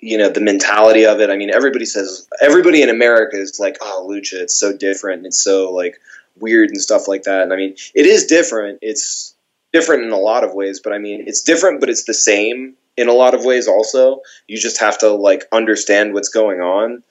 you 0.00 0.18
know, 0.18 0.28
the 0.28 0.40
mentality 0.40 1.06
of 1.06 1.20
it. 1.20 1.30
I 1.30 1.36
mean, 1.36 1.50
everybody 1.52 1.84
says 1.84 2.28
everybody 2.40 2.82
in 2.82 2.90
America 2.90 3.36
is 3.36 3.58
like, 3.60 3.76
oh, 3.80 4.06
lucha, 4.10 4.34
it's 4.34 4.54
so 4.54 4.76
different, 4.76 5.18
and 5.18 5.26
it's 5.26 5.42
so 5.42 5.70
like 5.72 6.00
weird 6.38 6.70
and 6.70 6.80
stuff 6.80 7.08
like 7.08 7.22
that. 7.24 7.42
And 7.42 7.52
I 7.52 7.56
mean, 7.56 7.76
it 7.94 8.06
is 8.06 8.26
different. 8.26 8.78
It's 8.82 9.34
different 9.72 10.04
in 10.04 10.10
a 10.10 10.18
lot 10.18 10.44
of 10.44 10.54
ways, 10.54 10.80
but 10.80 10.92
I 10.92 10.98
mean, 10.98 11.24
it's 11.26 11.42
different, 11.42 11.80
but 11.80 11.88
it's 11.88 12.04
the 12.04 12.14
same 12.14 12.74
in 12.96 13.08
a 13.08 13.12
lot 13.12 13.34
of 13.34 13.44
ways. 13.44 13.68
Also, 13.68 14.20
you 14.46 14.58
just 14.58 14.80
have 14.80 14.98
to 14.98 15.10
like 15.10 15.44
understand 15.52 16.14
what's 16.14 16.28
going 16.28 16.60
on. 16.60 17.02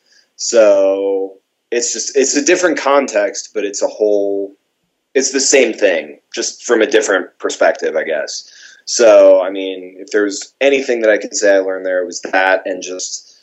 So 0.44 1.38
it's 1.70 1.94
just 1.94 2.18
it's 2.18 2.36
a 2.36 2.44
different 2.44 2.80
context, 2.80 3.52
but 3.54 3.64
it's 3.64 3.84
a 3.84 3.88
whole 3.88 4.56
it's 5.14 5.32
the 5.34 5.40
same 5.40 5.72
thing, 5.72 6.20
just 6.34 6.64
from 6.64 6.82
a 6.82 6.88
different 6.88 7.38
perspective, 7.38 7.96
I 7.96 8.04
guess. 8.04 8.52
So, 8.86 9.44
I 9.44 9.52
mean, 9.52 9.98
if 10.00 10.10
there's 10.10 10.56
anything 10.60 11.02
that 11.02 11.12
I 11.12 11.20
could 11.20 11.36
say 11.36 11.56
I 11.56 11.60
learned 11.60 11.86
there, 11.86 12.02
it 12.02 12.08
was 12.08 12.22
that, 12.22 12.64
and 12.66 12.82
just 12.82 13.38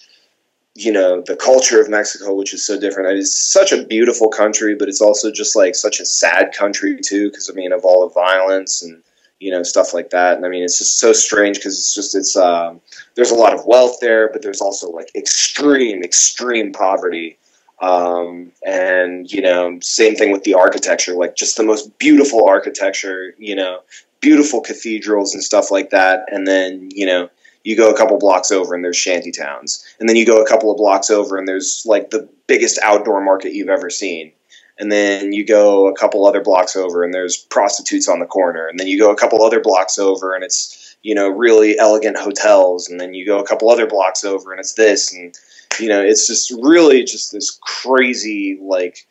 you 0.75 0.91
know 0.91 1.23
the 1.25 1.37
culture 1.37 1.81
of 1.81 1.89
Mexico, 1.89 2.35
which 2.35 2.53
is 2.53 2.67
so 2.67 2.81
different. 2.81 3.17
It's 3.17 3.37
such 3.37 3.71
a 3.71 3.85
beautiful 3.85 4.29
country, 4.29 4.75
but 4.75 4.89
it's 4.89 5.01
also 5.01 5.31
just 5.31 5.55
like 5.55 5.77
such 5.77 6.01
a 6.01 6.05
sad 6.05 6.53
country 6.53 6.99
too, 7.01 7.31
because 7.31 7.49
I 7.49 7.55
mean 7.55 7.71
of 7.71 7.85
all 7.85 8.09
the 8.09 8.13
violence 8.13 8.83
and 8.83 9.05
you 9.41 9.51
know 9.51 9.63
stuff 9.63 9.95
like 9.95 10.11
that. 10.11 10.37
And 10.37 10.45
I 10.45 10.49
mean, 10.49 10.63
it's 10.63 10.79
just 10.79 10.99
so 10.99 11.13
strange 11.13 11.59
because 11.59 11.79
it's 11.79 11.95
just 11.95 12.15
it's 12.15 12.37
um, 12.37 12.81
there's 13.15 13.31
a 13.31 13.37
lot 13.37 13.55
of 13.55 13.67
wealth 13.67 13.99
there, 14.01 14.31
but 14.33 14.43
there's 14.43 14.61
also 14.61 14.91
like 14.91 15.11
extreme, 15.15 16.03
extreme 16.03 16.73
poverty. 16.73 17.39
Um, 17.81 18.51
and 18.67 19.31
you 19.31 19.41
know, 19.41 19.79
same 19.81 20.17
thing 20.17 20.33
with 20.33 20.43
the 20.43 20.55
architecture, 20.55 21.15
like 21.15 21.37
just 21.37 21.57
the 21.57 21.63
most 21.63 21.97
beautiful 21.99 22.49
architecture, 22.49 23.35
you 23.39 23.55
know, 23.55 23.81
beautiful 24.21 24.61
cathedrals 24.61 25.35
and 25.35 25.43
stuff 25.43 25.71
like 25.71 25.91
that. 25.91 26.25
And 26.29 26.47
then, 26.47 26.89
you 26.93 27.07
know, 27.07 27.31
you 27.65 27.77
go 27.77 27.91
a 27.91 27.97
couple 27.97 28.19
blocks 28.19 28.51
over 28.51 28.75
and 28.75 28.85
there's 28.85 28.97
shanty 28.97 29.31
towns. 29.31 29.85
And 30.01 30.09
then 30.09 30.17
you 30.17 30.27
go 30.27 30.43
a 30.43 30.49
couple 30.49 30.71
of 30.71 30.77
blocks 30.77 31.11
over 31.11 31.37
and 31.37 31.47
there's 31.47 31.83
like 31.87 32.11
the 32.11 32.29
biggest 32.47 32.79
outdoor 32.83 33.23
market 33.23 33.53
you've 33.53 33.69
ever 33.69 33.91
seen. 33.91 34.33
And 34.79 34.93
then 34.93 35.33
you 35.33 35.45
go 35.45 35.89
a 35.89 35.95
couple 35.95 36.25
other 36.27 36.41
blocks 36.41 36.77
over 36.77 37.03
and 37.03 37.13
there's 37.13 37.37
prostitutes 37.37 38.09
on 38.09 38.21
the 38.21 38.27
corner. 38.27 38.67
And 38.67 38.79
then 38.79 38.87
you 38.87 38.99
go 38.99 39.11
a 39.11 39.17
couple 39.17 39.43
other 39.43 39.61
blocks 39.61 39.99
over 39.99 40.35
and 40.35 40.45
it's, 40.45 40.97
you 41.03 41.15
know, 41.15 41.29
really 41.29 41.79
elegant 41.79 42.17
hotels. 42.17 42.89
And 42.89 43.01
then 43.01 43.13
you 43.13 43.27
go 43.27 43.39
a 43.41 43.47
couple 43.47 43.71
other 43.71 43.87
blocks 43.87 44.25
over 44.25 44.53
and 44.53 44.61
it's 44.61 44.75
this. 44.75 45.13
And, 45.13 45.37
you 45.81 45.89
know, 45.89 46.01
it's 46.01 46.27
just 46.27 46.53
really 46.63 47.03
just 47.03 47.33
this 47.33 47.59
crazy, 47.61 48.59
like, 48.63 49.07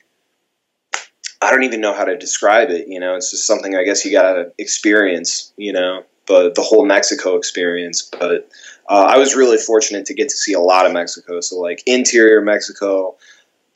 I 1.42 1.52
don't 1.52 1.64
even 1.64 1.82
know 1.82 1.94
how 1.94 2.06
to 2.06 2.18
describe 2.18 2.70
it. 2.70 2.88
You 2.88 3.00
know, 3.00 3.16
it's 3.16 3.32
just 3.32 3.46
something 3.46 3.76
I 3.76 3.84
guess 3.84 4.04
you 4.06 4.12
gotta 4.12 4.52
experience. 4.58 5.54
You 5.58 5.74
know, 5.74 6.04
the 6.28 6.52
the 6.56 6.62
whole 6.62 6.86
Mexico 6.86 7.36
experience. 7.36 8.02
But 8.02 8.50
uh, 8.90 9.06
I 9.10 9.18
was 9.18 9.36
really 9.36 9.58
fortunate 9.58 10.06
to 10.08 10.14
get 10.14 10.30
to 10.30 10.38
see 10.38 10.54
a 10.54 10.60
lot 10.60 10.86
of 10.86 10.94
Mexico. 10.94 11.40
So 11.42 11.58
like 11.58 11.84
interior 11.86 12.42
Mexico, 12.42 13.18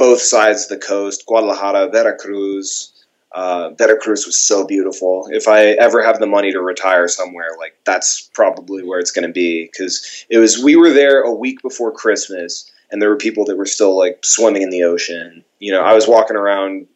both 0.02 0.20
sides 0.20 0.64
of 0.64 0.70
the 0.70 0.84
coast, 0.84 1.28
Guadalajara, 1.28 1.91
Veracruz. 1.91 2.91
Uh, 3.34 3.70
Veracruz 3.78 4.26
was 4.26 4.36
so 4.36 4.66
beautiful. 4.66 5.28
If 5.30 5.47
I 5.47 5.68
ever 5.74 6.04
have 6.04 6.20
the 6.20 6.26
money 6.26 6.52
to 6.52 6.60
retire 6.60 7.08
somewhere, 7.08 7.49
like 7.60 7.76
that's 7.86 8.30
probably 8.34 8.84
where 8.84 8.99
it's 8.99 9.12
going 9.12 9.28
to 9.28 9.32
be 9.32 9.70
because 9.72 10.26
it 10.28 10.39
was. 10.39 10.64
We 10.64 10.76
were 10.76 10.89
there 10.89 11.22
a 11.22 11.32
week 11.32 11.62
before 11.62 11.91
Christmas, 11.91 12.70
and 12.89 12.99
there 12.99 13.10
were 13.10 13.28
people 13.28 13.45
that 13.45 13.58
were 13.58 13.68
still 13.68 13.95
like 13.95 14.26
swimming 14.26 14.64
in 14.64 14.72
the 14.72 14.84
ocean. 14.84 15.45
You 15.60 15.72
know, 15.72 15.82
I 15.82 15.93
was 15.93 16.08
walking 16.08 16.36
around 16.36 16.88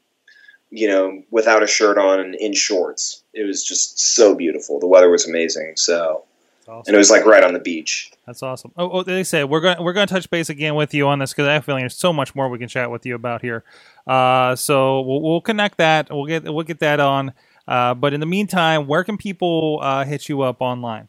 you 0.71 0.87
know, 0.87 1.21
without 1.29 1.63
a 1.63 1.67
shirt 1.67 1.97
on 1.97 2.19
and 2.19 2.35
in 2.35 2.53
shorts. 2.53 3.23
It 3.33 3.43
was 3.43 3.63
just 3.63 3.99
so 3.99 4.35
beautiful. 4.35 4.79
The 4.79 4.87
weather 4.87 5.11
was 5.11 5.27
amazing. 5.27 5.73
So, 5.77 6.25
and 6.67 6.95
it 6.95 6.97
was 6.97 7.09
like 7.09 7.25
right 7.25 7.43
on 7.43 7.53
the 7.53 7.59
beach. 7.59 8.11
That's 8.25 8.41
awesome. 8.43 8.71
Oh, 8.77 8.89
oh 8.89 9.03
they 9.03 9.23
say 9.23 9.43
we're 9.43 9.61
going 9.61 9.81
we're 9.83 9.93
going 9.93 10.07
to 10.07 10.13
touch 10.13 10.29
base 10.29 10.49
again 10.49 10.75
with 10.75 10.93
you 10.93 11.07
on 11.07 11.19
this 11.19 11.31
because 11.31 11.47
I 11.47 11.53
have 11.53 11.63
a 11.63 11.65
feeling 11.65 11.81
there's 11.81 11.97
so 11.97 12.13
much 12.13 12.35
more 12.35 12.49
we 12.49 12.59
can 12.59 12.67
chat 12.67 12.91
with 12.91 13.05
you 13.05 13.15
about 13.15 13.41
here. 13.41 13.63
Uh, 14.07 14.55
so 14.55 15.01
we'll, 15.01 15.21
we'll 15.21 15.41
connect 15.41 15.77
that. 15.77 16.09
We'll 16.09 16.25
get 16.25 16.43
we'll 16.43 16.63
get 16.63 16.79
that 16.79 16.99
on. 16.99 17.33
Uh, 17.67 17.93
but 17.93 18.13
in 18.13 18.19
the 18.19 18.25
meantime, 18.25 18.87
where 18.87 19.03
can 19.03 19.17
people 19.17 19.79
uh, 19.81 20.05
hit 20.05 20.29
you 20.29 20.41
up 20.41 20.61
online? 20.61 21.07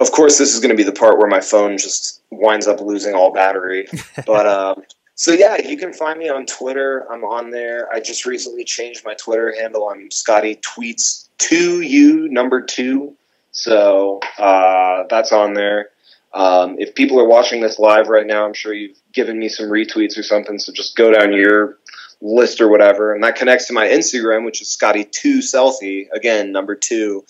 Of 0.00 0.10
course, 0.12 0.36
this 0.36 0.52
is 0.52 0.60
going 0.60 0.70
to 0.70 0.76
be 0.76 0.82
the 0.82 0.92
part 0.92 1.18
where 1.18 1.28
my 1.28 1.40
phone 1.40 1.78
just 1.78 2.22
winds 2.30 2.66
up 2.66 2.80
losing 2.80 3.14
all 3.14 3.32
battery. 3.32 3.86
But 4.26 4.46
um, 4.46 4.82
so 5.14 5.32
yeah, 5.32 5.56
you 5.60 5.76
can 5.76 5.92
find 5.92 6.18
me 6.18 6.28
on 6.28 6.46
Twitter. 6.46 7.06
I'm 7.10 7.24
on 7.24 7.50
there. 7.50 7.92
I 7.92 8.00
just 8.00 8.26
recently 8.26 8.64
changed 8.64 9.04
my 9.04 9.14
Twitter 9.14 9.54
handle. 9.58 9.88
I'm 9.88 10.10
Scotty 10.10 10.56
Tweets 10.56 11.28
two 11.38 11.80
U 11.82 12.28
number 12.28 12.60
two. 12.60 13.16
So 13.52 14.20
uh, 14.38 15.04
that's 15.08 15.32
on 15.32 15.54
there. 15.54 15.90
Um, 16.34 16.76
if 16.78 16.94
people 16.94 17.20
are 17.20 17.28
watching 17.28 17.60
this 17.60 17.78
live 17.78 18.08
right 18.08 18.26
now, 18.26 18.46
I'm 18.46 18.54
sure 18.54 18.72
you've 18.72 18.98
given 19.12 19.38
me 19.38 19.48
some 19.48 19.66
retweets 19.66 20.18
or 20.18 20.22
something. 20.22 20.58
So 20.58 20.72
just 20.72 20.96
go 20.96 21.12
down 21.12 21.32
your 21.34 21.78
list 22.22 22.60
or 22.60 22.68
whatever, 22.68 23.14
and 23.14 23.22
that 23.24 23.36
connects 23.36 23.66
to 23.66 23.72
my 23.74 23.86
Instagram, 23.86 24.44
which 24.44 24.62
is 24.62 24.68
Scotty 24.68 25.04
two 25.04 25.40
selfie 25.40 26.08
again 26.12 26.50
number 26.52 26.74
two. 26.74 27.24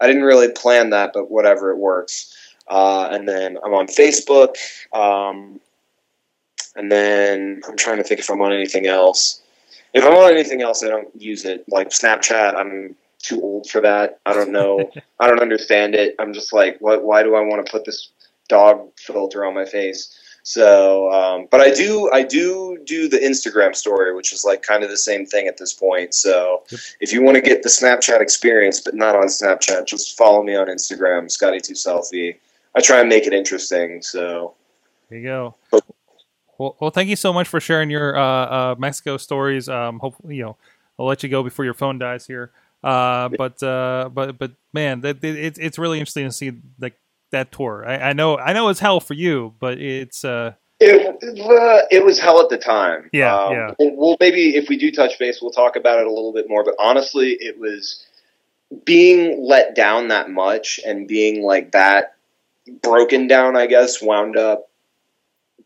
I 0.00 0.06
didn't 0.06 0.22
really 0.22 0.50
plan 0.50 0.90
that, 0.90 1.12
but 1.12 1.30
whatever, 1.30 1.70
it 1.70 1.76
works. 1.78 2.34
Uh, 2.68 3.08
and 3.10 3.28
then 3.28 3.58
I'm 3.64 3.74
on 3.74 3.86
Facebook. 3.86 4.56
Um, 4.92 5.60
and 6.74 6.90
then 6.92 7.60
I'm 7.66 7.76
trying 7.76 7.96
to 7.98 8.02
think 8.04 8.20
if 8.20 8.30
I'm 8.30 8.40
on 8.42 8.52
anything 8.52 8.86
else. 8.86 9.40
if 9.96 10.04
I'm 10.04 10.12
on 10.12 10.30
anything 10.30 10.60
else, 10.60 10.82
I 10.84 10.88
don't 10.88 11.08
use 11.20 11.44
it. 11.46 11.64
Like 11.68 11.88
Snapchat, 11.88 12.54
I'm 12.54 12.96
too 13.26 13.40
old 13.42 13.68
for 13.68 13.80
that. 13.80 14.20
I 14.26 14.32
don't 14.34 14.52
know. 14.52 14.90
I 15.20 15.26
don't 15.26 15.40
understand 15.40 15.94
it. 15.94 16.14
I'm 16.18 16.32
just 16.32 16.52
like, 16.52 16.78
what? 16.80 17.04
Why 17.04 17.22
do 17.22 17.34
I 17.34 17.40
want 17.40 17.64
to 17.64 17.70
put 17.70 17.84
this 17.84 18.10
dog 18.48 18.88
filter 18.96 19.44
on 19.44 19.54
my 19.54 19.64
face? 19.64 20.18
So, 20.42 21.10
um, 21.10 21.48
but 21.50 21.60
I 21.60 21.72
do, 21.72 22.08
I 22.12 22.22
do 22.22 22.78
do 22.84 23.08
the 23.08 23.18
Instagram 23.18 23.74
story, 23.74 24.14
which 24.14 24.32
is 24.32 24.44
like 24.44 24.62
kind 24.62 24.84
of 24.84 24.90
the 24.90 24.96
same 24.96 25.26
thing 25.26 25.48
at 25.48 25.56
this 25.56 25.72
point. 25.72 26.14
So, 26.14 26.62
Yep. 26.70 26.80
if 27.00 27.12
you 27.12 27.20
want 27.20 27.34
to 27.34 27.40
get 27.40 27.64
the 27.64 27.68
Snapchat 27.68 28.20
experience, 28.20 28.78
but 28.80 28.94
not 28.94 29.16
on 29.16 29.24
Snapchat, 29.26 29.86
just 29.86 30.16
follow 30.16 30.44
me 30.44 30.54
on 30.54 30.68
Instagram, 30.68 31.28
Scotty 31.28 31.58
Two 31.58 31.72
Selfie. 31.74 32.36
I 32.76 32.80
try 32.80 33.00
and 33.00 33.08
make 33.08 33.26
it 33.26 33.32
interesting. 33.32 34.02
So, 34.02 34.54
There 35.10 35.18
you 35.18 35.24
go. 35.24 35.56
Well, 36.58 36.76
well, 36.78 36.90
thank 36.90 37.08
you 37.08 37.16
so 37.16 37.32
much 37.32 37.48
for 37.48 37.58
sharing 37.58 37.90
your 37.90 38.16
uh, 38.16 38.22
uh, 38.22 38.74
Mexico 38.78 39.16
stories. 39.16 39.68
Um, 39.68 39.98
hopefully, 39.98 40.36
you 40.36 40.44
know, 40.44 40.56
I'll 40.98 41.06
let 41.06 41.24
you 41.24 41.28
go 41.28 41.42
before 41.42 41.64
your 41.64 41.74
phone 41.74 41.98
dies 41.98 42.24
here. 42.26 42.52
Uh, 42.86 43.28
but 43.36 43.60
uh, 43.62 44.08
but 44.12 44.38
but 44.38 44.52
man, 44.72 45.00
that, 45.00 45.22
it's 45.24 45.58
it's 45.58 45.78
really 45.78 45.98
interesting 45.98 46.24
to 46.24 46.32
see 46.32 46.52
like 46.78 46.96
that 47.32 47.50
tour. 47.50 47.84
I, 47.86 48.10
I 48.10 48.12
know 48.12 48.38
I 48.38 48.52
know 48.52 48.68
it's 48.68 48.78
hell 48.78 49.00
for 49.00 49.14
you, 49.14 49.54
but 49.58 49.78
it's 49.78 50.24
uh, 50.24 50.54
It, 50.78 51.40
uh, 51.40 51.86
it 51.90 52.04
was 52.04 52.20
hell 52.20 52.40
at 52.40 52.48
the 52.48 52.58
time. 52.58 53.10
Yeah, 53.12 53.34
Um, 53.34 53.52
yeah. 53.52 53.74
Well, 53.78 54.16
maybe 54.20 54.54
if 54.56 54.68
we 54.68 54.76
do 54.76 54.92
touch 54.92 55.18
base, 55.18 55.40
we'll 55.42 55.50
talk 55.50 55.74
about 55.74 55.98
it 55.98 56.06
a 56.06 56.12
little 56.12 56.32
bit 56.32 56.48
more. 56.48 56.62
But 56.62 56.76
honestly, 56.78 57.32
it 57.40 57.58
was 57.58 58.06
being 58.84 59.44
let 59.44 59.74
down 59.74 60.08
that 60.08 60.30
much 60.30 60.78
and 60.86 61.08
being 61.08 61.42
like 61.42 61.72
that 61.72 62.14
broken 62.82 63.26
down, 63.26 63.56
I 63.56 63.66
guess, 63.66 64.02
wound 64.02 64.36
up 64.36 64.68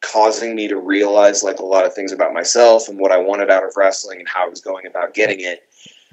causing 0.00 0.54
me 0.54 0.68
to 0.68 0.78
realize 0.78 1.42
like 1.42 1.58
a 1.58 1.64
lot 1.64 1.84
of 1.84 1.92
things 1.92 2.12
about 2.12 2.32
myself 2.32 2.88
and 2.88 2.98
what 2.98 3.12
I 3.12 3.18
wanted 3.18 3.50
out 3.50 3.64
of 3.64 3.76
wrestling 3.76 4.20
and 4.20 4.28
how 4.28 4.46
I 4.46 4.48
was 4.48 4.62
going 4.62 4.86
about 4.86 5.12
getting 5.12 5.40
it 5.40 5.68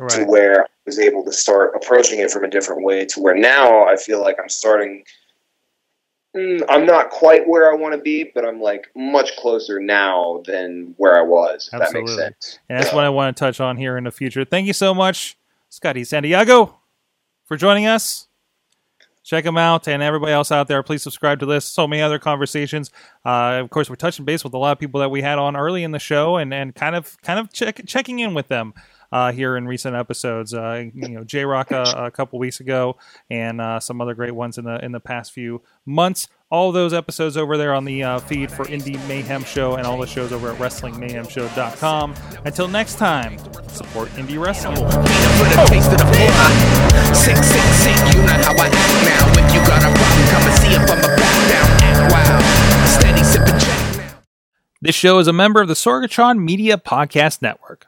to 0.09 0.25
where 0.25 0.67
was 0.87 0.97
able 0.97 1.23
to 1.25 1.33
start 1.33 1.73
approaching 1.75 2.19
it 2.19 2.31
from 2.31 2.45
a 2.45 2.49
different 2.49 2.81
way 2.81 3.05
to 3.05 3.19
where 3.19 3.35
now 3.35 3.85
I 3.85 3.97
feel 3.97 4.21
like 4.21 4.37
I'm 4.41 4.49
starting. 4.49 5.03
Mm, 6.35 6.63
I'm 6.69 6.85
not 6.85 7.09
quite 7.09 7.47
where 7.47 7.71
I 7.71 7.75
want 7.75 7.93
to 7.93 8.01
be, 8.01 8.31
but 8.33 8.45
I'm 8.45 8.61
like 8.61 8.87
much 8.95 9.35
closer 9.35 9.79
now 9.79 10.41
than 10.45 10.95
where 10.97 11.19
I 11.19 11.21
was. 11.21 11.69
If 11.71 11.79
that 11.79 11.93
makes 11.93 12.11
Absolutely. 12.11 12.15
sense. 12.15 12.59
And 12.69 12.79
that's 12.79 12.93
what 12.93 13.03
I 13.03 13.09
want 13.09 13.35
to 13.35 13.39
touch 13.39 13.59
on 13.59 13.77
here 13.77 13.97
in 13.97 14.05
the 14.05 14.11
future. 14.11 14.45
Thank 14.45 14.65
you 14.65 14.73
so 14.73 14.93
much, 14.93 15.37
Scotty 15.69 16.03
Santiago, 16.03 16.79
for 17.45 17.57
joining 17.57 17.85
us. 17.85 18.27
Check 19.23 19.43
him 19.43 19.57
out, 19.57 19.89
and 19.89 20.01
everybody 20.01 20.31
else 20.31 20.53
out 20.53 20.69
there, 20.69 20.81
please 20.83 21.03
subscribe 21.03 21.41
to 21.41 21.45
this. 21.45 21.65
So 21.65 21.85
many 21.85 22.01
other 22.01 22.17
conversations. 22.17 22.91
Uh, 23.25 23.59
of 23.61 23.69
course, 23.69 23.89
we're 23.89 23.97
touching 23.97 24.23
base 24.23 24.41
with 24.41 24.53
a 24.53 24.57
lot 24.57 24.71
of 24.71 24.79
people 24.79 25.01
that 25.01 25.09
we 25.09 25.21
had 25.21 25.37
on 25.37 25.57
early 25.57 25.83
in 25.83 25.91
the 25.91 25.99
show, 25.99 26.37
and, 26.37 26.53
and 26.53 26.73
kind 26.73 26.95
of 26.95 27.21
kind 27.23 27.37
of 27.37 27.51
check, 27.51 27.81
checking 27.85 28.19
in 28.19 28.33
with 28.33 28.47
them 28.47 28.73
uh, 29.11 29.31
here 29.31 29.57
in 29.57 29.67
recent 29.67 29.95
episodes. 29.95 30.53
Uh, 30.53 30.85
you 30.93 31.09
know, 31.09 31.23
J 31.23 31.45
Rock 31.45 31.71
uh, 31.71 31.93
a 31.95 32.11
couple 32.11 32.37
weeks 32.39 32.59
ago, 32.59 32.97
and 33.29 33.61
uh, 33.61 33.79
some 33.79 34.01
other 34.01 34.13
great 34.13 34.35
ones 34.35 34.57
in 34.57 34.65
the 34.65 34.83
in 34.83 34.91
the 34.91 34.99
past 34.99 35.31
few 35.31 35.61
months. 35.85 36.27
All 36.49 36.71
those 36.71 36.93
episodes 36.93 37.35
over 37.35 37.57
there 37.57 37.73
on 37.73 37.83
the 37.83 38.03
uh, 38.03 38.19
feed 38.19 38.49
for 38.49 38.65
Indy 38.69 38.95
Mayhem 39.07 39.43
Show, 39.43 39.75
and 39.75 39.85
all 39.85 39.97
the 39.97 40.07
shows 40.07 40.31
over 40.31 40.51
at 40.51 40.57
WrestlingMayhemShow.com. 40.57 42.15
Until 42.45 42.69
next 42.69 42.95
time, 42.95 43.37
support 43.67 44.07
indie 44.11 44.41
wrestling. 44.41 44.77
A 44.77 44.83
a. 44.83 44.87
This 54.79 54.95
show 54.95 55.17
is 55.17 55.27
a 55.27 55.33
member 55.33 55.59
of 55.59 55.67
the 55.67 55.73
Sorgatron 55.73 56.39
Media 56.39 56.77
Podcast 56.77 57.41
Network. 57.41 57.87